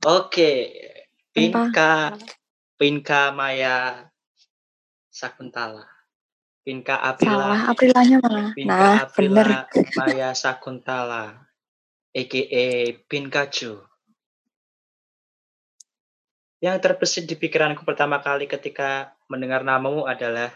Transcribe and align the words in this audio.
Oke, 0.00 0.72
Pinka 1.36 2.16
Pinka 2.80 3.28
Maya 3.36 4.08
Sakuntala. 5.12 5.84
Pinka 6.64 6.96
Aprila. 6.96 7.52
salah 7.52 7.60
Aprilanya 7.68 8.16
mana? 8.24 8.44
Pinka 8.56 8.72
Nah, 8.72 9.04
bener. 9.12 9.48
Aprila 9.68 9.68
Maya 10.00 10.28
Sakuntala. 10.32 11.44
A.K.A. 12.16 12.96
Pinkachu. 13.04 13.76
Yang 16.64 16.76
terbesit 16.80 17.24
di 17.28 17.36
pikiranku 17.36 17.84
pertama 17.84 18.24
kali 18.24 18.48
ketika 18.48 19.12
mendengar 19.28 19.60
namamu 19.60 20.08
adalah 20.08 20.48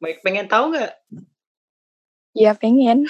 pengen 0.00 0.48
tahu 0.48 0.72
nggak? 0.72 0.92
Ya 2.32 2.56
pengen. 2.56 3.04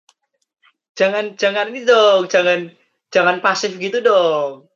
Jangan 0.98 1.36
jangan 1.36 1.68
ini 1.74 1.84
dong, 1.84 2.24
jangan 2.24 2.72
jangan 3.10 3.42
pasif 3.42 3.74
gitu 3.76 4.00
dong. 4.00 4.70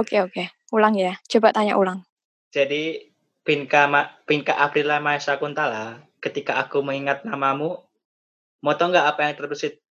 Oke 0.00 0.16
oke. 0.24 0.48
Ulang 0.72 0.96
ya. 0.96 1.12
Coba 1.28 1.52
tanya 1.52 1.76
ulang. 1.76 2.00
Jadi 2.48 3.12
Pinka 3.44 3.84
Ma, 3.84 4.08
Pinka 4.24 4.56
Aprila 4.56 4.96
Maya 4.96 5.20
Sakuntala, 5.20 6.00
ketika 6.24 6.56
aku 6.56 6.80
mengingat 6.80 7.20
namamu, 7.28 7.84
mau 8.64 8.74
tau 8.80 8.88
nggak 8.88 9.08
apa 9.12 9.28
yang 9.28 9.36
terbesit 9.36 9.84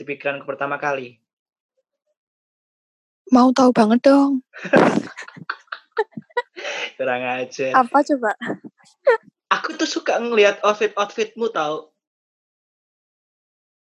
di 0.00 0.02
pikiranku 0.08 0.48
pertama 0.48 0.80
kali? 0.80 1.20
Mau 3.28 3.52
tahu 3.52 3.68
banget 3.76 4.08
dong. 4.08 4.40
Kurang 6.96 7.22
aja. 7.28 7.76
Apa 7.76 8.00
coba? 8.00 8.32
Aku 9.52 9.76
tuh 9.76 9.88
suka 9.88 10.16
ngelihat 10.24 10.64
outfit-outfitmu 10.64 11.52
tau. 11.52 11.92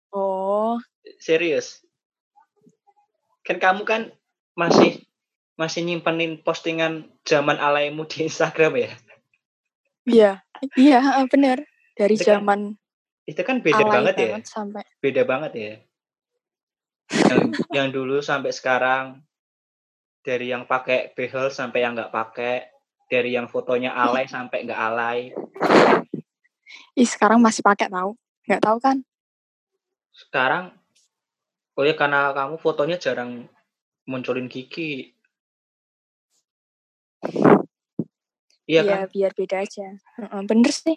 Oh, 0.09 0.81
Serius. 1.20 1.84
Kan 3.43 3.59
kamu 3.59 3.84
kan 3.84 4.02
masih 4.55 5.03
masih 5.59 5.85
nyimpenin 5.85 6.41
postingan 6.41 7.12
zaman 7.27 7.59
alaimu 7.59 8.07
di 8.09 8.26
Instagram 8.26 8.73
ya? 8.79 8.91
iya. 10.07 10.31
Iya, 10.79 10.99
bener. 11.27 11.68
Dari 11.93 12.15
Itu 12.15 12.26
kan 12.26 12.40
zaman 12.40 12.59
Itu 13.24 13.41
kan 13.43 13.63
beda 13.63 13.84
alay 13.84 13.91
banget 13.91 14.15
ya. 14.15 14.27
banget 14.31 14.46
sampai 14.48 14.84
Beda 14.99 15.21
banget 15.24 15.51
ya. 15.55 15.74
Yang, 17.13 17.41
yang 17.71 17.87
dulu 17.91 18.20
sampai 18.24 18.51
sekarang 18.51 19.21
dari 20.24 20.55
yang 20.55 20.63
pakai 20.63 21.12
behel 21.13 21.51
sampai 21.51 21.84
yang 21.84 21.93
nggak 21.99 22.15
pakai, 22.15 22.71
dari 23.12 23.35
yang 23.35 23.51
fotonya 23.51 23.91
alay 23.91 24.26
sampai 24.26 24.63
nggak 24.63 24.81
alay. 24.81 25.20
Ih, 26.96 27.05
sekarang 27.05 27.43
masih 27.43 27.62
pakai 27.62 27.91
tahu. 27.91 28.15
Nggak 28.48 28.62
tahu 28.63 28.77
kan? 28.79 28.98
Sekarang 30.15 30.71
oh 31.77 31.84
ya 31.84 31.93
karena 31.98 32.34
kamu 32.34 32.55
fotonya 32.62 32.98
jarang 33.02 33.49
munculin 34.05 34.52
gigi. 34.52 35.16
Iya 38.63 38.82
kan? 38.88 38.96
Iya, 38.96 39.07
biar 39.12 39.32
beda 39.35 39.57
aja. 39.63 39.88
Bener 40.48 40.71
sih. 40.71 40.96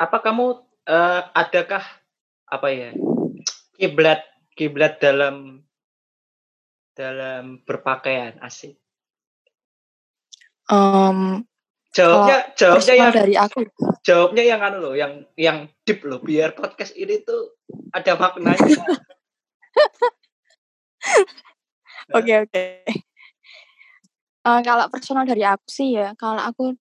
Apa 0.00 0.18
kamu 0.22 0.58
eh, 0.86 1.22
adakah 1.34 1.84
apa 2.50 2.68
ya? 2.74 2.90
Kiblat 3.78 4.22
kiblat 4.58 4.98
dalam 4.98 5.62
dalam 6.94 7.62
berpakaian 7.64 8.36
asik. 8.42 8.76
Em, 10.70 11.42
Jawabnya 11.90 12.54
jawabnya 12.54 12.78
personal 12.78 12.98
yang 13.02 13.10
dari 13.10 13.34
aku. 13.34 13.58
jawabnya 14.06 14.44
yang 14.46 14.60
anu 14.62 14.78
loh, 14.78 14.94
yang 14.94 15.26
yang 15.34 15.66
deep 15.82 16.06
loh, 16.06 16.22
biar 16.22 16.54
podcast 16.54 16.94
ini 16.94 17.18
tuh 17.26 17.58
ada 17.94 18.12
maknanya. 18.18 18.76
Oke 22.10 22.34
oke. 22.42 22.64
Eh, 24.40 24.60
kalau 24.66 24.84
personal 24.90 25.22
dari 25.28 25.44
aku 25.46 25.62
sih 25.70 25.94
ya, 25.94 26.10
kalau 26.18 26.42
aku 26.42 26.74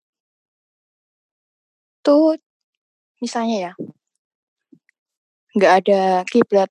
tuh 2.00 2.38
misalnya 3.21 3.56
ya, 3.71 3.72
nggak 5.53 5.72
ada 5.84 6.00
kiblat 6.25 6.71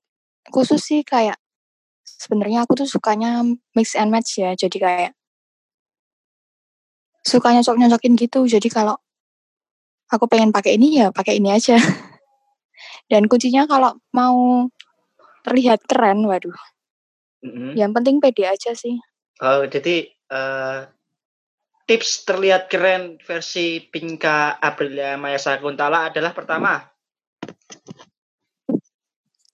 khusus 0.50 0.80
sih 0.80 1.04
kayak 1.04 1.38
sebenarnya 2.08 2.66
aku 2.66 2.80
tuh 2.80 2.88
sukanya 2.90 3.44
mix 3.76 3.94
and 3.94 4.10
match 4.10 4.40
ya, 4.40 4.56
jadi 4.58 4.78
kayak 4.80 5.12
suka 7.28 7.52
nyocok 7.52 7.76
nyocokin 7.76 8.16
gitu. 8.16 8.48
Jadi 8.48 8.72
kalau 8.72 8.96
aku 10.08 10.26
pengen 10.32 10.56
pakai 10.56 10.80
ini 10.80 11.04
ya 11.04 11.12
pakai 11.12 11.44
ini 11.44 11.52
aja. 11.52 11.76
Dan 13.08 13.32
kuncinya 13.32 13.64
kalau 13.66 13.96
mau 14.12 14.68
terlihat 15.42 15.88
keren, 15.88 16.28
waduh, 16.28 16.56
Mm-mm. 17.40 17.72
yang 17.80 17.96
penting 17.96 18.20
pede 18.20 18.44
aja 18.44 18.76
sih. 18.76 19.00
Oh, 19.40 19.64
jadi 19.64 20.12
eh, 20.12 20.80
tips 21.88 22.28
terlihat 22.28 22.68
keren 22.68 23.16
versi 23.24 23.80
Pinka 23.80 24.60
Aprilia 24.60 25.16
Maya 25.16 25.40
Sakuntala 25.40 26.12
adalah 26.12 26.36
pertama, 26.36 26.84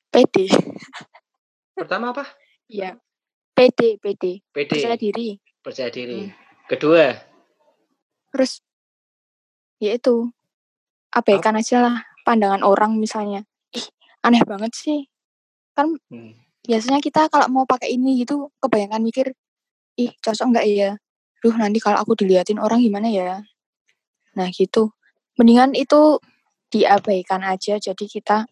Pede. 0.10 0.46
pertama 1.74 2.10
apa? 2.10 2.26
Iya. 2.66 2.98
Pede, 3.54 4.02
pede. 4.02 4.42
PD, 4.50 4.70
Percaya 4.70 4.98
diri. 4.98 5.38
percaya 5.62 5.90
diri. 5.90 6.26
Hmm. 6.26 6.34
Kedua, 6.66 7.14
Terus 8.34 8.66
ya 9.78 9.94
itu 9.94 10.26
abaikan 11.14 11.54
aja 11.54 11.86
lah 11.86 11.98
pandangan 12.24 12.64
orang 12.64 12.98
misalnya. 12.98 13.44
Ih, 13.76 13.86
aneh 14.24 14.42
banget 14.48 14.72
sih. 14.74 15.08
Kan 15.76 16.00
hmm, 16.10 16.34
biasanya 16.64 17.00
kita 17.04 17.28
kalau 17.28 17.48
mau 17.52 17.66
pakai 17.68 17.94
ini 17.94 18.24
gitu 18.24 18.50
kebanyakan 18.64 19.02
mikir, 19.04 19.28
ih 20.00 20.12
cocok 20.24 20.48
nggak 20.56 20.66
ya? 20.72 20.92
Duh 21.44 21.56
nanti 21.60 21.80
kalau 21.84 22.00
aku 22.00 22.16
diliatin 22.16 22.58
orang 22.58 22.80
gimana 22.82 23.12
ya? 23.12 23.44
Nah 24.40 24.48
gitu. 24.50 24.96
Mendingan 25.38 25.74
itu 25.76 26.22
diabaikan 26.74 27.42
aja 27.46 27.78
jadi 27.78 28.06
kita 28.10 28.48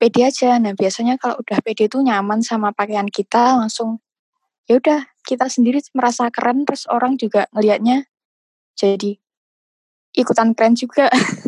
pede 0.00 0.20
aja. 0.28 0.56
Nah 0.60 0.72
biasanya 0.76 1.16
kalau 1.16 1.40
udah 1.40 1.58
pede 1.64 1.88
tuh 1.88 2.04
nyaman 2.04 2.44
sama 2.44 2.72
pakaian 2.72 3.08
kita 3.08 3.56
langsung 3.56 4.00
ya 4.68 4.78
udah 4.78 5.02
kita 5.26 5.50
sendiri 5.50 5.82
merasa 5.92 6.30
keren 6.30 6.62
terus 6.62 6.86
orang 6.86 7.18
juga 7.18 7.50
ngelihatnya 7.52 8.06
jadi 8.78 9.20
ikutan 10.16 10.56
keren 10.56 10.74
juga. 10.74 11.08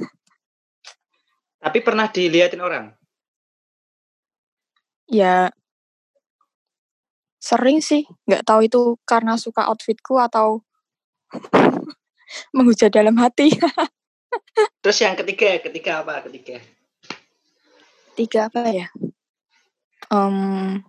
tapi 1.62 1.78
pernah 1.80 2.10
diliatin 2.10 2.58
orang? 2.58 2.90
ya 5.12 5.52
sering 7.36 7.84
sih 7.84 8.08
nggak 8.24 8.48
tahu 8.48 8.64
itu 8.64 8.96
karena 9.04 9.36
suka 9.36 9.68
outfitku 9.68 10.16
atau 10.16 10.64
menghujat 12.56 12.88
dalam 12.88 13.14
hati 13.20 13.52
Terus 14.82 14.98
yang 15.04 15.12
ketiga, 15.12 15.60
ketiga 15.60 16.00
apa? 16.00 16.24
Ketiga. 16.24 16.56
tiga 18.16 18.48
apa 18.48 18.68
ya 18.72 18.88
Em, 20.12 20.84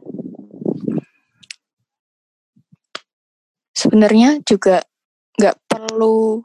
sebenarnya 3.71 4.43
juga 4.43 4.83
nggak 5.39 5.55
perlu 5.71 6.43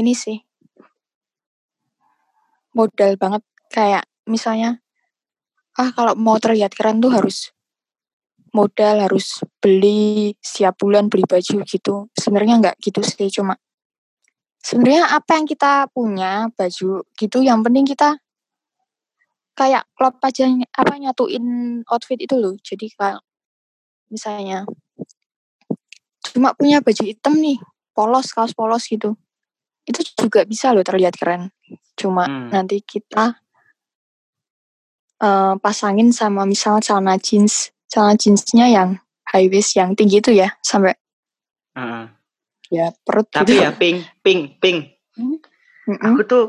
ini 0.00 0.16
sih 0.16 0.40
modal 2.76 3.16
banget. 3.16 3.42
Kayak 3.72 4.04
misalnya 4.28 4.80
ah 5.80 5.88
kalau 5.96 6.12
mau 6.12 6.36
terlihat 6.36 6.76
keren 6.76 7.00
tuh 7.00 7.08
harus 7.08 7.48
modal 8.52 9.00
harus 9.08 9.40
beli 9.64 10.36
setiap 10.44 10.76
bulan 10.76 11.08
beli 11.08 11.24
baju 11.24 11.64
gitu. 11.64 12.12
Sebenarnya 12.12 12.60
nggak 12.60 12.76
gitu 12.84 13.00
sih 13.00 13.32
cuma 13.32 13.56
sebenarnya 14.62 15.10
apa 15.10 15.40
yang 15.40 15.46
kita 15.48 15.88
punya 15.90 16.52
baju 16.54 17.02
gitu 17.16 17.38
yang 17.42 17.64
penting 17.64 17.88
kita 17.88 18.20
kayak 19.52 19.84
klop 19.96 20.16
aja 20.22 20.48
apa 20.76 20.94
nyatuin 21.00 21.44
outfit 21.88 22.20
itu 22.20 22.36
loh. 22.36 22.54
Jadi 22.60 22.92
kayak 22.92 23.24
misalnya 24.12 24.68
cuma 26.32 26.52
punya 26.56 26.80
baju 26.80 27.02
hitam 27.04 27.36
nih 27.40 27.60
polos 27.92 28.32
kaos 28.32 28.56
polos 28.56 28.88
gitu 28.88 29.16
itu 29.88 30.00
juga 30.14 30.46
bisa 30.46 30.70
loh 30.70 30.86
terlihat 30.86 31.18
keren 31.18 31.50
cuma 31.98 32.26
Hmm. 32.26 32.50
nanti 32.50 32.80
kita 32.82 33.38
eh, 35.22 35.54
pasangin 35.58 36.10
sama 36.10 36.42
misal 36.46 36.82
celana 36.82 37.18
jeans 37.18 37.70
celana 37.86 38.18
jeansnya 38.18 38.66
yang 38.70 38.98
high 39.30 39.48
waist 39.48 39.78
yang 39.78 39.94
tinggi 39.94 40.18
itu 40.18 40.34
ya 40.34 40.54
sampai 40.64 40.94
Heeh. 41.72 42.04
ya 42.72 42.86
perut 43.04 43.28
Tapi 43.32 43.52
gitu 43.56 43.64
ya 43.64 43.70
ping, 43.72 44.04
ping, 44.20 44.56
ping. 44.60 44.92
Mm-mm. 45.88 46.14
Aku 46.14 46.22
tuh 46.24 46.44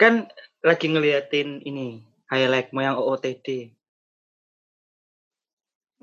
kan 0.00 0.26
lagi 0.64 0.88
ngeliatin 0.88 1.60
ini 1.62 2.00
highlightmu 2.32 2.80
yang 2.80 2.96
OOTD. 2.96 3.76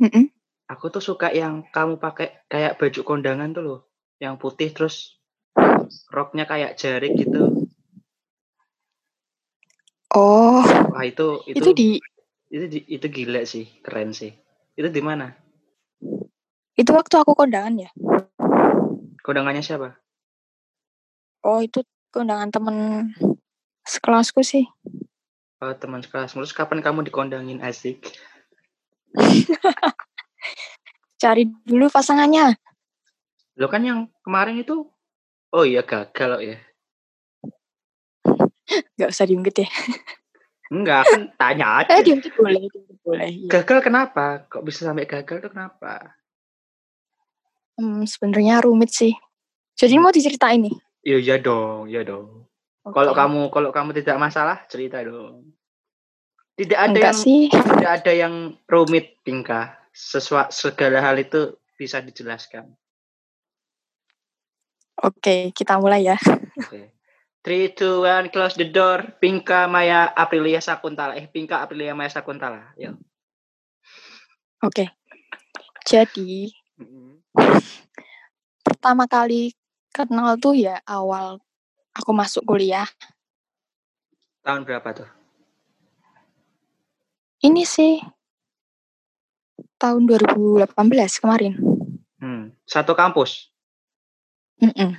Mm-mm. 0.01 0.29
Aku 0.69 0.87
tuh 0.87 1.03
suka 1.03 1.33
yang 1.35 1.67
kamu 1.73 1.99
pakai 1.99 2.47
kayak 2.47 2.79
baju 2.79 3.01
kondangan 3.03 3.51
tuh 3.51 3.63
loh, 3.63 3.79
yang 4.23 4.39
putih 4.39 4.71
terus 4.71 5.19
roknya 6.11 6.45
kayak 6.47 6.75
jarik 6.79 7.15
gitu. 7.15 7.67
oh 10.15 10.63
Wah 10.91 11.03
itu 11.07 11.43
itu, 11.47 11.57
itu 11.59 11.69
di 11.73 11.89
Itu 12.51 12.65
di- 12.67 12.83
itu 12.83 13.07
gila 13.07 13.47
sih, 13.47 13.63
keren 13.79 14.11
sih. 14.11 14.35
Itu 14.75 14.91
di 14.91 14.99
mana? 14.99 15.31
Itu 16.75 16.91
waktu 16.91 17.15
aku 17.15 17.31
kondangan 17.31 17.79
ya. 17.79 17.89
Kondangannya 19.23 19.63
siapa? 19.63 19.95
Oh 21.47 21.63
itu 21.63 21.87
kondangan 22.11 22.51
temen 22.51 22.75
sekelasku 23.87 24.43
sih. 24.43 24.67
Oh, 25.63 25.71
teman 25.77 26.03
sekelas. 26.03 26.35
Terus 26.35 26.51
kapan 26.51 26.83
kamu 26.83 27.07
dikondangin 27.07 27.63
asik? 27.63 28.01
Cari 31.21 31.47
dulu 31.63 31.87
pasangannya. 31.87 32.57
Lo 33.55 33.69
kan 33.71 33.85
yang 33.85 34.09
kemarin 34.25 34.59
itu 34.59 34.89
Oh 35.51 35.67
iya 35.67 35.83
gagal 35.83 36.27
loh 36.31 36.41
ya. 36.41 36.57
Gak 38.95 39.11
usah 39.11 39.27
diungkit 39.27 39.67
ya. 39.67 39.69
Enggak, 40.71 41.03
kan 41.03 41.21
tanya 41.35 41.67
aja. 41.83 41.91
Eh 41.99 42.03
diungkit 42.07 42.31
boleh, 42.39 42.63
diungkit 42.71 42.97
boleh. 43.03 43.27
Iya. 43.27 43.49
Gagal 43.51 43.79
kenapa? 43.83 44.47
Kok 44.47 44.63
bisa 44.63 44.87
sampai 44.87 45.03
gagal 45.03 45.43
tuh 45.43 45.51
kenapa? 45.51 46.15
Hmm, 47.75 48.07
sebenarnya 48.07 48.63
rumit 48.63 48.95
sih. 48.95 49.11
Jadi 49.75 49.99
mau 49.99 50.13
diceritain 50.13 50.63
nih. 50.63 50.75
Iya 51.03 51.17
iya 51.19 51.35
dong, 51.41 51.91
iya 51.91 52.07
dong. 52.07 52.47
Oke. 52.87 52.95
Kalau 52.95 53.11
kamu 53.11 53.41
kalau 53.51 53.69
kamu 53.75 53.89
tidak 53.99 54.17
masalah, 54.21 54.63
cerita 54.71 55.03
dong. 55.03 55.51
Tidak 56.55 56.77
ada 56.77 56.93
Enggak 56.93 57.11
yang 57.11 57.19
sih. 57.19 57.41
tidak 57.49 57.91
ada 58.03 58.11
yang 58.13 58.33
rumit, 58.69 59.17
Pinka. 59.25 59.81
Sesua, 59.91 60.47
segala 60.53 61.01
hal 61.03 61.19
itu 61.19 61.57
bisa 61.75 61.99
dijelaskan. 61.99 62.69
Oke, 65.01 65.49
kita 65.51 65.81
mulai 65.81 66.05
ya. 66.05 66.17
Oke. 66.61 66.93
Three, 67.41 67.73
two, 67.73 68.05
one, 68.05 68.29
close 68.29 68.53
the 68.53 68.69
door. 68.69 69.17
Pinka 69.17 69.65
Maya 69.65 70.13
Aprilia 70.13 70.61
Sakuntala. 70.61 71.17
Eh, 71.17 71.25
Pinka 71.25 71.57
Aprilia 71.65 71.97
Maya 71.97 72.13
Sakuntala. 72.13 72.69
Yuk. 72.77 73.01
Oke. 74.61 74.93
Jadi 75.81 76.53
pertama 78.61 79.09
kali 79.09 79.57
kenal 79.89 80.37
tuh 80.37 80.53
ya 80.53 80.77
awal 80.85 81.41
aku 81.97 82.13
masuk 82.13 82.45
kuliah. 82.45 82.85
Tahun 84.45 84.61
berapa 84.61 84.89
tuh? 84.93 85.09
Ini 87.41 87.65
sih 87.65 87.97
tahun 89.81 90.05
2018 90.05 90.69
kemarin. 91.17 91.57
Hmm. 92.21 92.53
Satu 92.69 92.93
kampus. 92.93 93.50
Mm-mm. 94.61 94.91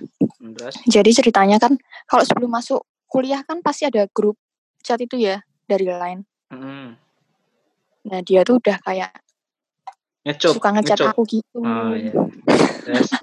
Hmm, 0.43 0.53
Terus? 0.59 0.75
Jadi 0.91 1.11
ceritanya 1.15 1.57
kan 1.63 1.79
kalau 2.11 2.27
sebelum 2.27 2.51
masuk 2.51 2.83
kuliah 3.07 3.47
kan 3.47 3.63
pasti 3.63 3.87
ada 3.87 4.11
grup 4.11 4.35
chat 4.83 4.99
itu 4.99 5.15
ya 5.23 5.39
dari 5.71 5.87
line. 5.87 6.27
Hmm. 6.51 6.99
Nah 8.11 8.21
dia 8.27 8.43
tuh 8.43 8.59
udah 8.59 8.77
kayak 8.83 9.15
Ngecup. 10.27 10.59
suka 10.59 10.69
ngechat 10.75 10.99
aku 11.07 11.23
gitu. 11.31 11.63
Oh 11.63 11.95
iya. 11.95 12.13
Terus? 12.87 13.11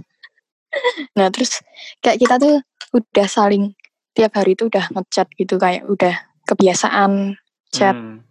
Nah 1.17 1.33
terus 1.33 1.65
kayak 1.97 2.21
kita 2.21 2.37
tuh 2.37 2.61
udah 2.93 3.25
saling 3.25 3.73
tiap 4.13 4.37
hari 4.37 4.53
tuh 4.53 4.69
udah 4.69 4.85
ngechat 4.93 5.25
gitu 5.33 5.57
kayak 5.57 5.81
udah 5.89 6.13
kebiasaan 6.45 7.41
chat. 7.73 7.97
Hmm. 7.97 8.21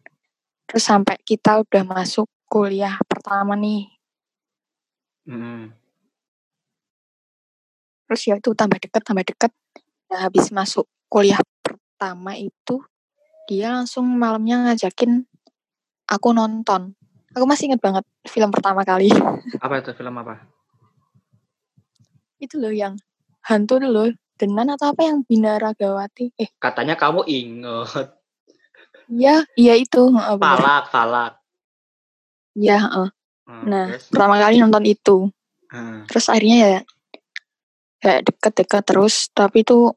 Terus 0.71 0.85
sampai 0.87 1.19
kita 1.27 1.67
udah 1.67 1.83
masuk 1.83 2.31
kuliah 2.47 2.95
pertama 3.11 3.59
nih. 3.59 3.91
Hmm. 5.27 5.75
Terus 8.09 8.21
ya 8.25 8.35
itu 8.41 8.57
tambah 8.57 8.81
deket, 8.81 9.05
tambah 9.05 9.21
deket. 9.21 9.53
Nah, 10.09 10.25
habis 10.25 10.49
masuk 10.49 10.89
kuliah 11.13 11.37
pertama 11.61 12.33
itu, 12.35 12.81
dia 13.45 13.69
langsung 13.77 14.09
malamnya 14.09 14.65
ngajakin 14.65 15.29
aku 16.09 16.33
nonton. 16.33 16.97
Aku 17.37 17.45
masih 17.45 17.69
inget 17.69 17.85
banget 17.85 18.09
film 18.25 18.49
pertama 18.49 18.81
kali. 18.89 19.13
Apa 19.65 19.85
itu 19.85 19.93
film 19.93 20.17
apa? 20.17 20.41
itu 22.39 22.55
loh 22.55 22.71
yang 22.71 22.95
hantu 23.45 23.83
loh. 23.83 24.09
Denan 24.39 24.71
atau 24.71 24.95
apa 24.95 25.03
yang 25.03 25.27
Bina 25.27 25.59
Ragawati? 25.59 26.31
Eh, 26.39 26.47
Katanya 26.63 26.95
kamu 26.95 27.27
inget. 27.27 28.15
iya, 29.11 29.43
iya 29.59 29.75
itu. 29.75 30.15
Falak, 30.15 30.87
falak. 30.95 31.43
Iya, 32.55 32.79
heeh. 32.87 33.09
Hmm, 33.51 33.65
Nah, 33.67 33.85
terus? 33.91 34.07
pertama 34.07 34.39
kali 34.39 34.63
nonton 34.63 34.87
itu. 34.87 35.17
Hmm. 35.75 36.07
Terus 36.07 36.31
akhirnya 36.31 36.57
ya 36.63 36.81
kayak 37.99 38.31
deket-deket 38.31 38.83
terus, 38.87 39.31
tapi 39.35 39.67
tuh 39.67 39.95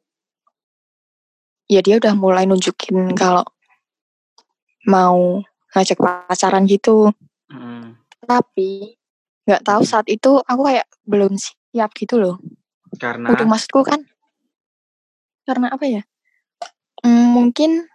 ya 1.71 1.80
dia 1.80 2.01
udah 2.01 2.13
mulai 2.18 2.44
nunjukin 2.44 3.15
kalau 3.15 3.45
mau 4.89 5.39
ngajak 5.71 5.98
pacaran 6.01 6.68
gitu. 6.68 7.13
Hmm. 7.48 7.95
Tapi 8.25 8.98
nggak 9.48 9.63
tahu 9.65 9.81
saat 9.88 10.07
itu 10.12 10.42
aku 10.44 10.62
kayak 10.68 10.88
belum 11.07 11.38
siap 11.38 11.94
gitu 11.95 12.19
loh. 12.19 12.36
Karena 13.00 13.31
Udah 13.31 13.48
maksudku 13.48 13.81
kan 13.88 14.03
karena 15.48 15.74
apa 15.74 15.86
ya? 15.88 16.01
Hmm, 17.01 17.33
mungkin 17.33 17.88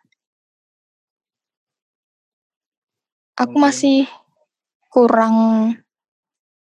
aku 3.36 3.54
Mungkin. 3.54 3.62
masih 3.62 3.98
kurang 4.90 5.34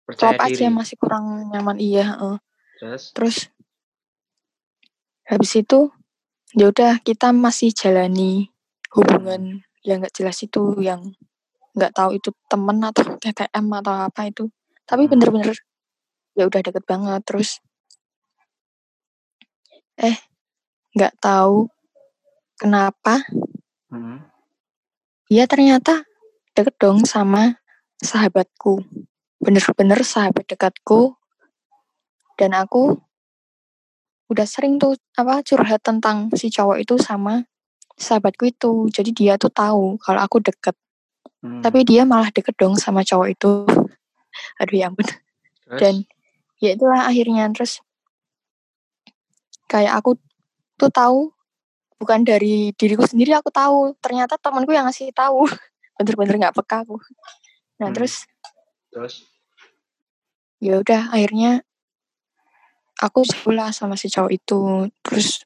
percaya 0.03 0.35
aja, 0.41 0.67
diri. 0.67 0.73
masih 0.73 0.95
kurang 0.99 1.53
nyaman 1.53 1.77
iya. 1.79 2.17
heeh. 2.17 2.35
Terus? 2.83 3.15
Terus 3.15 3.37
habis 5.23 5.55
itu 5.55 5.87
ya 6.51 6.67
udah 6.67 6.99
kita 6.99 7.31
masih 7.31 7.71
jalani 7.71 8.51
hubungan 8.91 9.63
yang 9.87 10.03
nggak 10.03 10.11
jelas 10.11 10.43
itu 10.43 10.75
yang 10.83 11.15
nggak 11.79 11.95
tahu 11.95 12.19
itu 12.19 12.35
temen 12.51 12.83
atau 12.83 13.07
TTM 13.23 13.65
atau 13.79 13.93
apa 14.11 14.27
itu. 14.27 14.51
Tapi 14.83 15.07
Hmm. 15.07 15.11
bener-bener 15.15 15.55
ya 16.35 16.43
udah 16.49 16.59
deket 16.59 16.83
banget 16.83 17.21
terus 17.23 17.61
eh 20.01 20.17
nggak 20.97 21.13
tahu 21.23 21.69
kenapa 22.59 23.23
Hmm. 23.93 24.25
dia 25.29 25.45
ternyata 25.45 26.03
deket 26.57 26.75
dong 26.81 27.05
sama 27.07 27.61
sahabatku. 28.01 28.83
Bener-bener 29.39 30.01
sahabat 30.03 30.49
dekatku 30.49 31.15
dan 32.43 32.51
aku 32.59 32.99
udah 34.27 34.43
sering 34.43 34.75
tuh 34.75 34.99
apa 35.15 35.39
curhat 35.47 35.79
tentang 35.79 36.27
si 36.35 36.51
cowok 36.51 36.83
itu 36.83 36.99
sama 36.99 37.47
sahabatku 37.95 38.51
itu. 38.51 38.91
Jadi 38.91 39.15
dia 39.15 39.39
tuh 39.39 39.47
tahu 39.47 39.95
kalau 40.03 40.19
aku 40.19 40.43
deket. 40.43 40.75
Hmm. 41.39 41.63
Tapi 41.63 41.87
dia 41.87 42.03
malah 42.03 42.27
deket 42.35 42.59
dong 42.59 42.75
sama 42.75 43.07
cowok 43.07 43.27
itu. 43.31 43.63
Aduh 44.59 44.75
ya 44.75 44.91
ampun. 44.91 45.07
Terus? 45.07 45.79
Dan 45.79 45.95
ya 46.59 46.75
itulah 46.75 47.07
akhirnya 47.07 47.47
terus 47.55 47.79
kayak 49.71 50.03
aku 50.03 50.19
tuh 50.75 50.91
tahu 50.91 51.31
bukan 51.95 52.27
dari 52.27 52.75
diriku 52.75 53.07
sendiri 53.07 53.31
aku 53.39 53.47
tahu 53.47 53.95
ternyata 54.03 54.35
temanku 54.35 54.75
yang 54.75 54.83
ngasih 54.87 55.15
tahu 55.15 55.47
bener-bener 55.99 56.35
nggak 56.39 56.55
peka 56.55 56.83
aku 56.83 56.99
nah 57.79 57.89
Hmm. 57.89 57.95
terus 57.95 58.29
Terus? 58.93 59.25
ya 60.61 60.77
udah 60.79 61.09
akhirnya 61.09 61.65
aku 63.01 63.25
jauh 63.25 63.53
lah 63.53 63.73
sama 63.73 63.95
si 63.95 64.11
cowok 64.11 64.31
itu 64.33 64.59
terus 65.01 65.41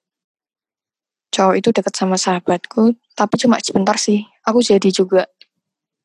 cowok 1.31 1.55
itu 1.59 1.69
deket 1.71 1.93
sama 1.95 2.17
sahabatku 2.17 2.97
tapi 3.13 3.35
cuma 3.39 3.61
sebentar 3.61 3.95
sih 3.95 4.25
aku 4.43 4.59
jadi 4.59 4.89
juga 4.89 5.29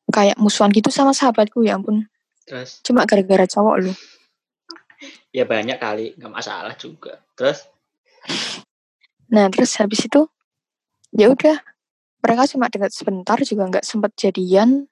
kayak 0.07 0.37
musuhan 0.37 0.69
gitu 0.69 0.93
sama 0.93 1.11
sahabatku 1.11 1.63
ya 1.65 1.75
ampun 1.79 2.05
Terus? 2.45 2.83
cuma 2.83 3.03
gara-gara 3.03 3.43
cowok 3.47 3.75
lu 3.81 3.93
Ya 5.33 5.43
banyak 5.43 5.81
kali, 5.81 6.13
nggak 6.15 6.29
masalah 6.31 6.77
juga. 6.77 7.19
Terus? 7.35 7.65
nah 9.27 9.49
terus 9.49 9.73
habis 9.81 10.05
itu 10.05 10.29
ya 11.11 11.27
udah 11.33 11.57
mereka 12.21 12.45
cuma 12.53 12.69
dekat 12.69 12.93
sebentar 12.93 13.35
juga 13.41 13.65
nggak 13.67 13.85
sempet 13.85 14.11
jadian 14.15 14.85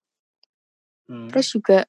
Hmm. 1.06 1.28
terus 1.28 1.52
juga 1.52 1.84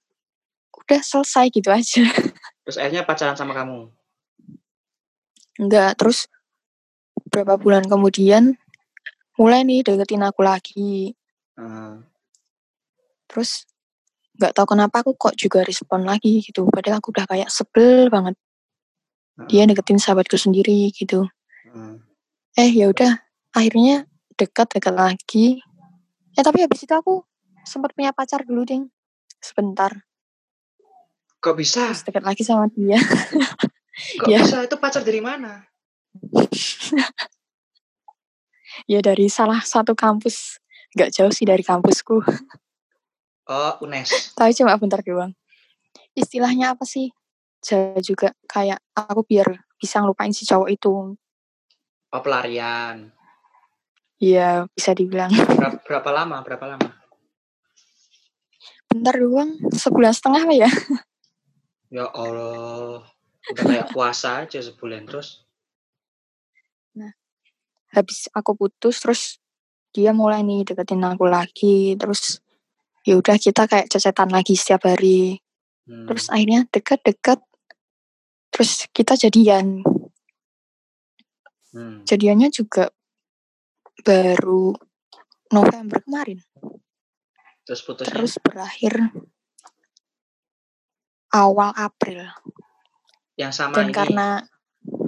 udah 0.74 0.98
selesai 0.98 1.46
gitu 1.54 1.70
aja 1.70 2.02
Terus 2.66 2.74
akhirnya 2.74 3.06
pacaran 3.06 3.38
sama 3.38 3.54
kamu? 3.54 3.86
Enggak, 5.62 5.94
terus 5.94 6.26
beberapa 7.30 7.54
bulan 7.54 7.86
kemudian 7.86 8.58
mulai 9.38 9.62
nih 9.62 9.86
deketin 9.86 10.26
aku 10.26 10.42
lagi. 10.42 11.14
Hmm. 11.54 12.02
Terus 13.30 13.70
nggak 14.42 14.58
tahu 14.58 14.74
kenapa 14.74 15.06
aku 15.06 15.14
kok 15.14 15.38
juga 15.38 15.62
respon 15.62 16.02
lagi 16.02 16.42
gitu. 16.42 16.66
Padahal 16.66 16.98
aku 16.98 17.14
udah 17.14 17.30
kayak 17.30 17.46
sebel 17.46 18.10
banget. 18.10 18.34
Dia 19.46 19.64
deketin 19.64 20.02
sahabatku 20.02 20.34
sendiri 20.34 20.90
gitu. 20.90 21.30
Hmm. 21.70 22.02
Eh 22.58 22.68
ya 22.68 22.90
udah, 22.90 23.22
akhirnya 23.54 24.04
dekat-dekat 24.34 24.92
lagi. 24.92 25.62
Eh 26.36 26.42
tapi 26.42 26.66
habis 26.66 26.84
itu 26.84 26.92
aku 26.92 27.22
sempat 27.62 27.94
punya 27.94 28.10
pacar 28.10 28.42
dulu 28.42 28.66
ding. 28.66 28.90
Sebentar. 29.38 29.94
Kok 31.42 31.54
bisa? 31.58 31.90
Terus 31.90 32.04
dekat 32.06 32.22
lagi 32.26 32.42
sama 32.44 32.68
dia. 32.74 32.98
Kok 33.92 34.28
Ya. 34.28 34.40
bisa? 34.40 34.64
Itu 34.64 34.76
pacar 34.80 35.04
dari 35.04 35.20
mana? 35.20 35.68
ya 38.92 39.00
dari 39.04 39.28
salah 39.28 39.60
satu 39.60 39.92
kampus. 39.92 40.58
Nggak 40.92 41.10
jauh 41.12 41.32
sih 41.32 41.48
dari 41.48 41.64
kampusku. 41.64 42.20
Oh, 43.48 43.72
UNES. 43.84 44.36
Tapi 44.36 44.52
cuma 44.56 44.76
bentar 44.76 45.00
doang. 45.00 45.32
Istilahnya 46.12 46.76
apa 46.76 46.84
sih? 46.84 47.12
Saya 47.62 47.96
juga 48.04 48.34
kayak 48.44 48.80
aku 48.92 49.24
biar 49.24 49.64
bisa 49.80 50.02
ngelupain 50.02 50.32
si 50.34 50.44
cowok 50.44 50.68
itu. 50.68 51.16
Oh, 52.12 52.20
pelarian. 52.20 53.08
Iya, 54.22 54.68
bisa 54.70 54.94
dibilang. 54.94 55.32
Berapa, 55.58 55.82
berapa 55.82 56.10
lama? 56.14 56.36
Berapa 56.46 56.66
lama? 56.76 56.88
Bentar 58.86 59.16
doang, 59.16 59.56
sebulan 59.72 60.12
setengah 60.12 60.42
lah 60.46 60.56
ya. 60.68 60.70
Ya 61.92 62.08
Allah. 62.08 63.04
Udah 63.50 63.64
kayak 63.66 63.88
puasa 63.90 64.46
aja 64.46 64.62
sebulan 64.62 65.10
terus. 65.10 65.42
Habis 67.92 68.32
aku 68.32 68.56
putus, 68.56 69.04
terus 69.04 69.22
dia 69.92 70.16
mulai 70.16 70.40
nih 70.40 70.64
deketin 70.64 71.04
aku 71.04 71.28
lagi. 71.28 71.92
Terus 72.00 72.40
ya 73.04 73.20
udah 73.20 73.36
kita 73.36 73.68
kayak 73.68 73.92
cecetan 73.92 74.32
lagi 74.32 74.56
setiap 74.56 74.88
hari. 74.88 75.36
Hmm. 75.84 76.08
Terus 76.08 76.32
akhirnya 76.32 76.64
deket-deket. 76.72 77.40
Terus 78.48 78.88
kita 78.96 79.12
jadian. 79.20 79.84
Hmm. 81.76 82.00
Jadiannya 82.08 82.48
juga 82.48 82.88
baru 84.00 84.72
November 85.52 86.00
kemarin. 86.00 86.40
Terus 87.68 87.80
putusnya 87.84 88.16
Terus 88.16 88.40
berakhir 88.40 89.12
awal 91.28 91.76
April. 91.76 92.24
Yang 93.34 93.50
sama 93.50 93.80
Dan 93.80 93.88
ini, 93.88 93.96
karena 93.96 94.28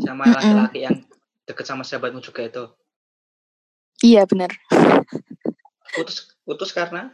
sama 0.01 0.25
laki-laki 0.25 0.81
yang 0.83 0.97
deket 1.45 1.65
sama 1.67 1.85
sahabatmu 1.85 2.21
juga 2.21 2.43
itu. 2.43 2.65
iya 4.01 4.25
bener. 4.25 4.53
Putus 5.95 6.35
putus 6.43 6.71
karena 6.73 7.13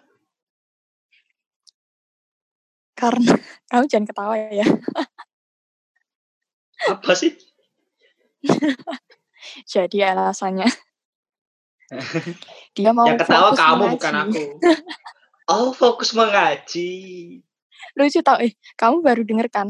Karena 2.95 3.33
kamu 3.73 3.85
jangan 3.89 4.07
ketawa 4.07 4.35
ya. 4.37 4.67
apa 6.89 7.13
sih? 7.13 7.33
Jadi 9.73 10.01
alasannya 10.01 10.69
dia 12.79 12.95
mau 12.95 13.09
yang 13.09 13.19
ketawa 13.19 13.51
fokus 13.51 13.59
kamu 13.59 13.75
mengaji. 13.83 13.95
bukan 13.99 14.15
aku. 14.15 14.45
Oh, 15.51 15.69
fokus 15.75 16.11
mengaji. 16.15 16.91
Lucu 17.99 18.21
tau 18.23 18.39
eh, 18.39 18.55
kamu 18.79 19.03
baru 19.03 19.23
denger 19.27 19.49
kan 19.51 19.69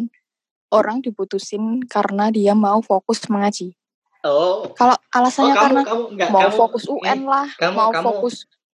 orang 0.70 1.02
diputusin 1.02 1.82
karena 1.86 2.30
dia 2.30 2.54
mau 2.54 2.80
fokus 2.82 3.26
mengaji. 3.30 3.74
Oh, 4.20 4.68
Kalau 4.76 4.94
oh 4.94 5.16
alasannya 5.16 5.54
kamu 5.56 5.64
karena 5.64 5.80
kamu 5.86 6.02
enggak 6.12 6.28
mau 6.28 6.40
kamu 6.44 6.56
fokus 6.56 6.84
UN 6.88 7.08
eh, 7.08 7.18
lah, 7.24 7.48
kamu 7.56 7.72
mau 7.72 7.90
kamu 7.90 8.04
fokus 8.04 8.34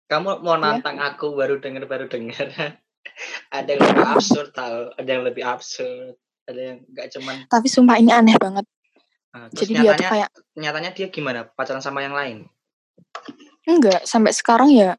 kamu 0.08 0.30
mau 0.46 0.56
Iya. 0.56 0.62
nantang 0.62 0.98
aku 1.00 1.26
baru 1.36 1.60
dengar 1.60 1.84
baru 1.90 2.06
dengar. 2.08 2.48
ada 3.58 3.68
yang 3.68 3.84
lebih 3.84 4.08
absurd 4.08 4.50
tahu, 4.56 4.96
ada 4.96 5.10
yang 5.10 5.24
lebih 5.28 5.44
absurd, 5.44 6.16
ada 6.48 6.60
yang 6.60 6.78
enggak 6.88 7.12
cuman 7.12 7.36
tapi 7.52 7.68
sumpah 7.68 8.00
ini 8.00 8.12
aneh 8.16 8.40
banget. 8.40 8.66
Nah, 9.34 9.50
terus 9.50 9.66
Jadi 9.68 9.72
dia 9.74 9.80
tuh 9.82 9.86
nyatanya 9.90 10.10
kayak 10.14 10.30
nyatanya 10.56 10.92
dia 10.96 11.08
gimana? 11.12 11.40
Pacaran 11.44 11.84
sama 11.84 12.00
yang 12.06 12.16
lain? 12.16 12.48
enggak 13.68 14.04
sampai 14.08 14.32
sekarang 14.36 14.70
ya 14.72 14.96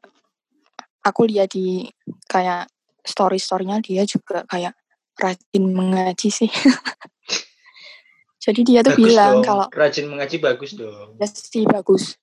aku 1.05 1.29
lihat 1.29 1.53
di 1.53 1.85
kayak 2.25 2.65
story-storynya 3.05 3.77
dia 3.81 4.01
juga 4.09 4.41
kayak 4.49 4.73
rajin 5.17 5.63
mengaji 5.71 6.29
sih. 6.29 6.51
Jadi 8.45 8.61
dia 8.61 8.79
tuh 8.85 8.93
Bagus 8.93 9.01
bilang 9.09 9.35
dong. 9.41 9.45
kalau 9.45 9.65
Rajin 9.73 10.05
mengaji 10.05 10.37
bagus 10.37 10.71
dong. 10.77 11.17
ya 11.17 11.25
sih 11.25 11.65
bagus. 11.65 12.13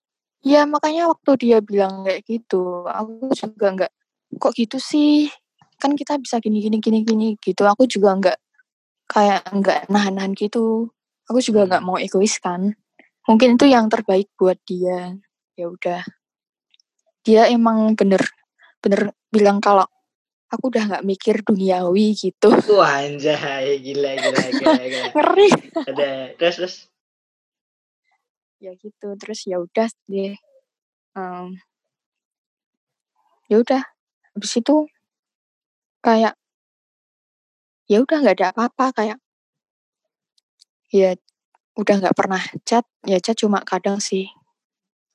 Ya 0.42 0.66
makanya 0.66 1.10
waktu 1.10 1.30
dia 1.38 1.58
bilang 1.58 2.02
kayak 2.02 2.22
gitu, 2.26 2.86
aku 2.86 3.30
juga 3.34 3.66
enggak 3.70 3.92
kok 4.38 4.54
gitu 4.54 4.78
sih. 4.78 5.30
Kan 5.78 5.98
kita 5.98 6.18
bisa 6.22 6.38
gini 6.38 6.62
gini 6.62 6.78
gini 6.78 7.02
gini 7.02 7.28
gitu. 7.38 7.66
Aku 7.66 7.86
juga 7.86 8.14
enggak 8.14 8.38
kayak 9.10 9.50
enggak 9.50 9.90
nahan-nahan 9.90 10.34
gitu. 10.38 10.90
Aku 11.26 11.42
juga 11.42 11.66
enggak 11.66 11.82
Hmm. 11.82 11.90
mau 11.90 11.98
egois 11.98 12.38
kan. 12.38 12.70
Mungkin 13.26 13.54
itu 13.58 13.66
yang 13.66 13.86
terbaik 13.86 14.30
buat 14.38 14.58
dia. 14.62 15.14
Ya 15.54 15.66
udah. 15.66 16.02
Dia 17.22 17.50
emang 17.50 17.94
bener 17.94 18.22
bener 18.78 19.10
bilang 19.30 19.58
kalau 19.58 19.86
aku 20.52 20.68
udah 20.68 20.84
nggak 20.84 21.06
mikir 21.08 21.40
duniawi 21.40 22.12
gitu. 22.12 22.52
Wah 22.76 23.00
anjay, 23.00 23.80
gila 23.80 24.12
gila 24.20 24.44
gila 24.52 24.82
gila. 24.84 25.08
Ngeri. 25.16 25.50
Ada 25.88 26.10
terus 26.36 26.56
terus 26.60 26.76
ya 28.62 28.70
gitu 28.78 29.08
terus 29.18 29.42
ya 29.42 29.58
udah 29.58 29.90
deh 30.06 30.38
Em, 31.18 31.60
ya 33.50 33.58
udah 33.58 33.82
habis 34.32 34.52
itu 34.54 34.86
kayak 35.98 36.38
ya 37.90 37.98
udah 38.00 38.16
nggak 38.22 38.36
ada 38.38 38.48
apa-apa 38.54 38.86
kayak 38.94 39.18
ya 40.94 41.18
udah 41.74 41.94
nggak 42.00 42.16
pernah 42.16 42.40
chat 42.62 42.86
ya 43.02 43.18
chat 43.18 43.36
cuma 43.36 43.60
kadang 43.66 43.98
sih 43.98 44.30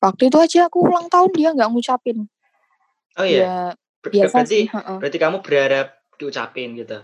waktu 0.03 0.27
itu 0.27 0.37
aja 0.37 0.67
aku 0.67 0.85
ulang 0.85 1.07
tahun 1.07 1.31
dia 1.33 1.49
nggak 1.55 1.71
ngucapin 1.71 2.27
Oh 3.17 3.25
iya. 3.25 3.41
ya 3.41 3.55
Ber- 3.73 3.86
biasa 4.11 4.35
berarti 4.41 4.49
sih 4.49 4.65
berarti 4.71 5.17
kamu 5.17 5.37
berharap 5.43 5.87
diucapin 6.17 6.73
gitu. 6.77 6.99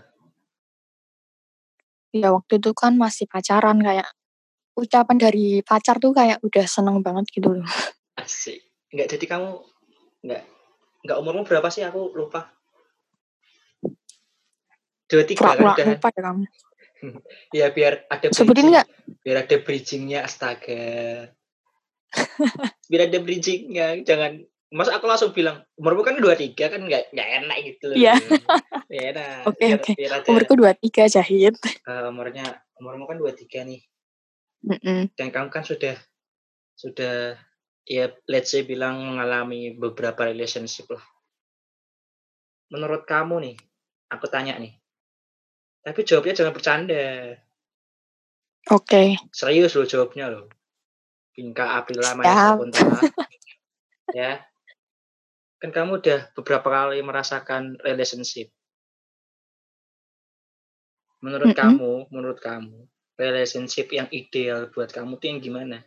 ya 2.14 2.30
waktu 2.34 2.58
itu 2.62 2.70
kan 2.74 2.94
masih 2.94 3.26
pacaran 3.26 3.78
kayak 3.78 4.06
ucapan 4.74 5.16
dari 5.18 5.62
pacar 5.62 6.02
tuh 6.02 6.10
kayak 6.14 6.42
udah 6.42 6.66
seneng 6.66 6.98
banget 7.02 7.30
gitu 7.30 7.50
loh 7.62 7.68
Asik. 8.14 8.62
Enggak 8.94 9.18
jadi 9.18 9.26
kamu 9.26 9.50
enggak 10.22 10.42
enggak 11.02 11.16
umurmu 11.18 11.42
berapa 11.42 11.66
sih 11.66 11.82
aku 11.82 12.14
lupa. 12.14 12.46
Dua 15.10 15.22
tiga 15.26 15.50
pura-pura 15.52 15.74
udah. 15.74 15.86
lupa 15.98 16.08
ya 16.14 16.20
kamu 16.22 16.42
Ya 17.58 17.66
biar 17.74 18.06
ada 18.08 18.26
sebutin 18.30 18.70
bridging. 18.70 18.70
nggak 18.70 18.86
Biar 19.26 19.36
ada 19.44 19.56
bridgingnya 19.60 20.20
astaga. 20.24 20.86
biar 22.86 23.02
ada 23.10 23.18
bridgingnya 23.18 23.86
jangan 24.06 24.46
masa 24.74 24.98
aku 24.98 25.06
langsung 25.06 25.30
bilang 25.30 25.62
umurmu 25.78 26.02
kan 26.02 26.18
dua 26.18 26.34
tiga 26.34 26.66
kan 26.66 26.82
nggak 26.82 27.14
nggak 27.14 27.28
enak 27.42 27.56
gitu 27.62 27.84
loh. 27.94 27.96
Iya. 27.96 28.14
Nggak 28.90 29.04
enak. 29.16 29.38
Oke, 29.48 29.64
oke. 29.74 29.90
biar 29.96 30.12
ada, 30.20 30.26
umurku 30.28 30.54
23 30.60 31.14
jahit 31.14 31.54
eh, 31.64 32.04
umurnya 32.10 32.46
umurmu 32.78 33.06
kan 33.06 33.16
dua 33.16 33.32
tiga 33.32 33.62
nih. 33.64 33.80
Mm-mm. 34.64 35.12
dan 35.12 35.28
kamu 35.28 35.52
kan 35.52 35.60
sudah 35.60 35.92
sudah 36.72 37.36
ya 37.84 38.08
let's 38.32 38.48
say 38.48 38.64
bilang 38.64 38.96
mengalami 38.96 39.76
beberapa 39.76 40.24
relationship 40.24 40.88
lah. 40.88 41.04
Menurut 42.72 43.04
kamu 43.04 43.44
nih, 43.44 43.56
aku 44.08 44.24
tanya 44.32 44.56
nih. 44.56 44.72
Tapi 45.84 46.00
jawabnya 46.02 46.32
jangan 46.32 46.54
bercanda. 46.56 47.04
oke 48.72 49.20
Serius 49.36 49.76
loh 49.76 49.84
jawabnya 49.84 50.32
loh. 50.32 50.48
Bingka 51.36 51.76
April 51.76 52.00
lama 52.00 52.24
ya 52.24 52.56
ya. 54.14 54.32
Kan 55.64 55.72
kamu 55.72 56.04
udah 56.04 56.28
beberapa 56.36 56.68
kali 56.68 57.00
merasakan 57.00 57.80
relationship. 57.80 58.52
Menurut 61.24 61.56
Mm-mm. 61.56 61.80
kamu, 61.80 61.92
menurut 62.12 62.36
kamu, 62.36 62.84
relationship 63.16 63.88
yang 63.88 64.04
ideal 64.12 64.68
buat 64.68 64.92
kamu 64.92 65.16
tuh 65.16 65.24
yang 65.32 65.40
gimana? 65.40 65.80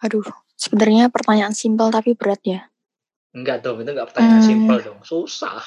Aduh, 0.00 0.24
sebenarnya 0.56 1.12
pertanyaan 1.12 1.52
simpel 1.52 1.92
tapi 1.92 2.16
berat 2.16 2.40
ya. 2.40 2.72
Enggak 3.36 3.60
dong, 3.60 3.84
itu 3.84 3.92
enggak 3.92 4.08
pertanyaan 4.08 4.40
Hmm. 4.40 4.48
simpel 4.48 4.80
dong. 4.80 5.04
Susah. 5.04 5.60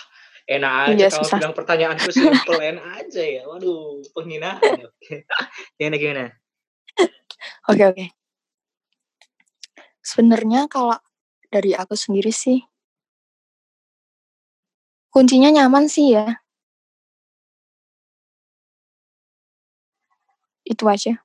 Enak 0.50 0.74
aja 0.74 0.94
Iya, 0.98 1.08
kalau 1.14 1.22
susah. 1.22 1.38
bilang 1.38 1.54
pertanyaanku 1.54 2.10
simpel, 2.10 2.58
enak 2.58 2.86
aja 2.98 3.22
ya. 3.22 3.46
Waduh, 3.46 4.02
penghinaan. 4.18 4.90
gimana 5.78 5.96
gimana? 6.02 6.26
Oke, 7.70 7.86
oke. 7.86 8.21
Sebenarnya 10.12 10.68
kalau 10.68 11.00
dari 11.48 11.72
aku 11.72 11.96
sendiri 11.96 12.36
sih, 12.36 12.60
kuncinya 15.08 15.48
nyaman 15.56 15.88
sih 15.88 16.12
ya. 16.12 16.44
Itu 20.68 20.84
aja. 20.92 21.24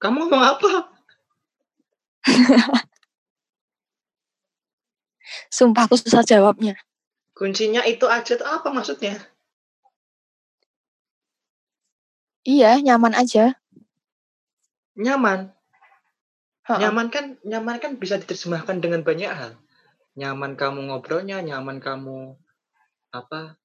Kamu 0.00 0.32
ngomong 0.32 0.40
apa? 0.40 0.96
Sumpah 5.52 5.84
aku 5.84 6.00
susah 6.00 6.24
jawabnya. 6.24 6.80
Kuncinya 7.36 7.84
itu 7.84 8.08
aja 8.08 8.32
tuh 8.40 8.48
apa 8.48 8.72
maksudnya? 8.72 9.20
Iya, 12.48 12.80
nyaman 12.80 13.12
aja. 13.12 13.60
Nyaman. 14.96 15.59
Nyaman 16.78 17.08
kan 17.10 17.24
nyaman 17.42 17.76
kan 17.82 17.98
bisa 17.98 18.20
diterjemahkan 18.20 18.78
dengan 18.78 19.02
banyak 19.02 19.30
hal. 19.32 19.52
Nyaman 20.14 20.54
kamu 20.54 20.92
ngobrolnya, 20.92 21.42
nyaman 21.42 21.82
kamu 21.82 22.36
apa? 23.10 23.58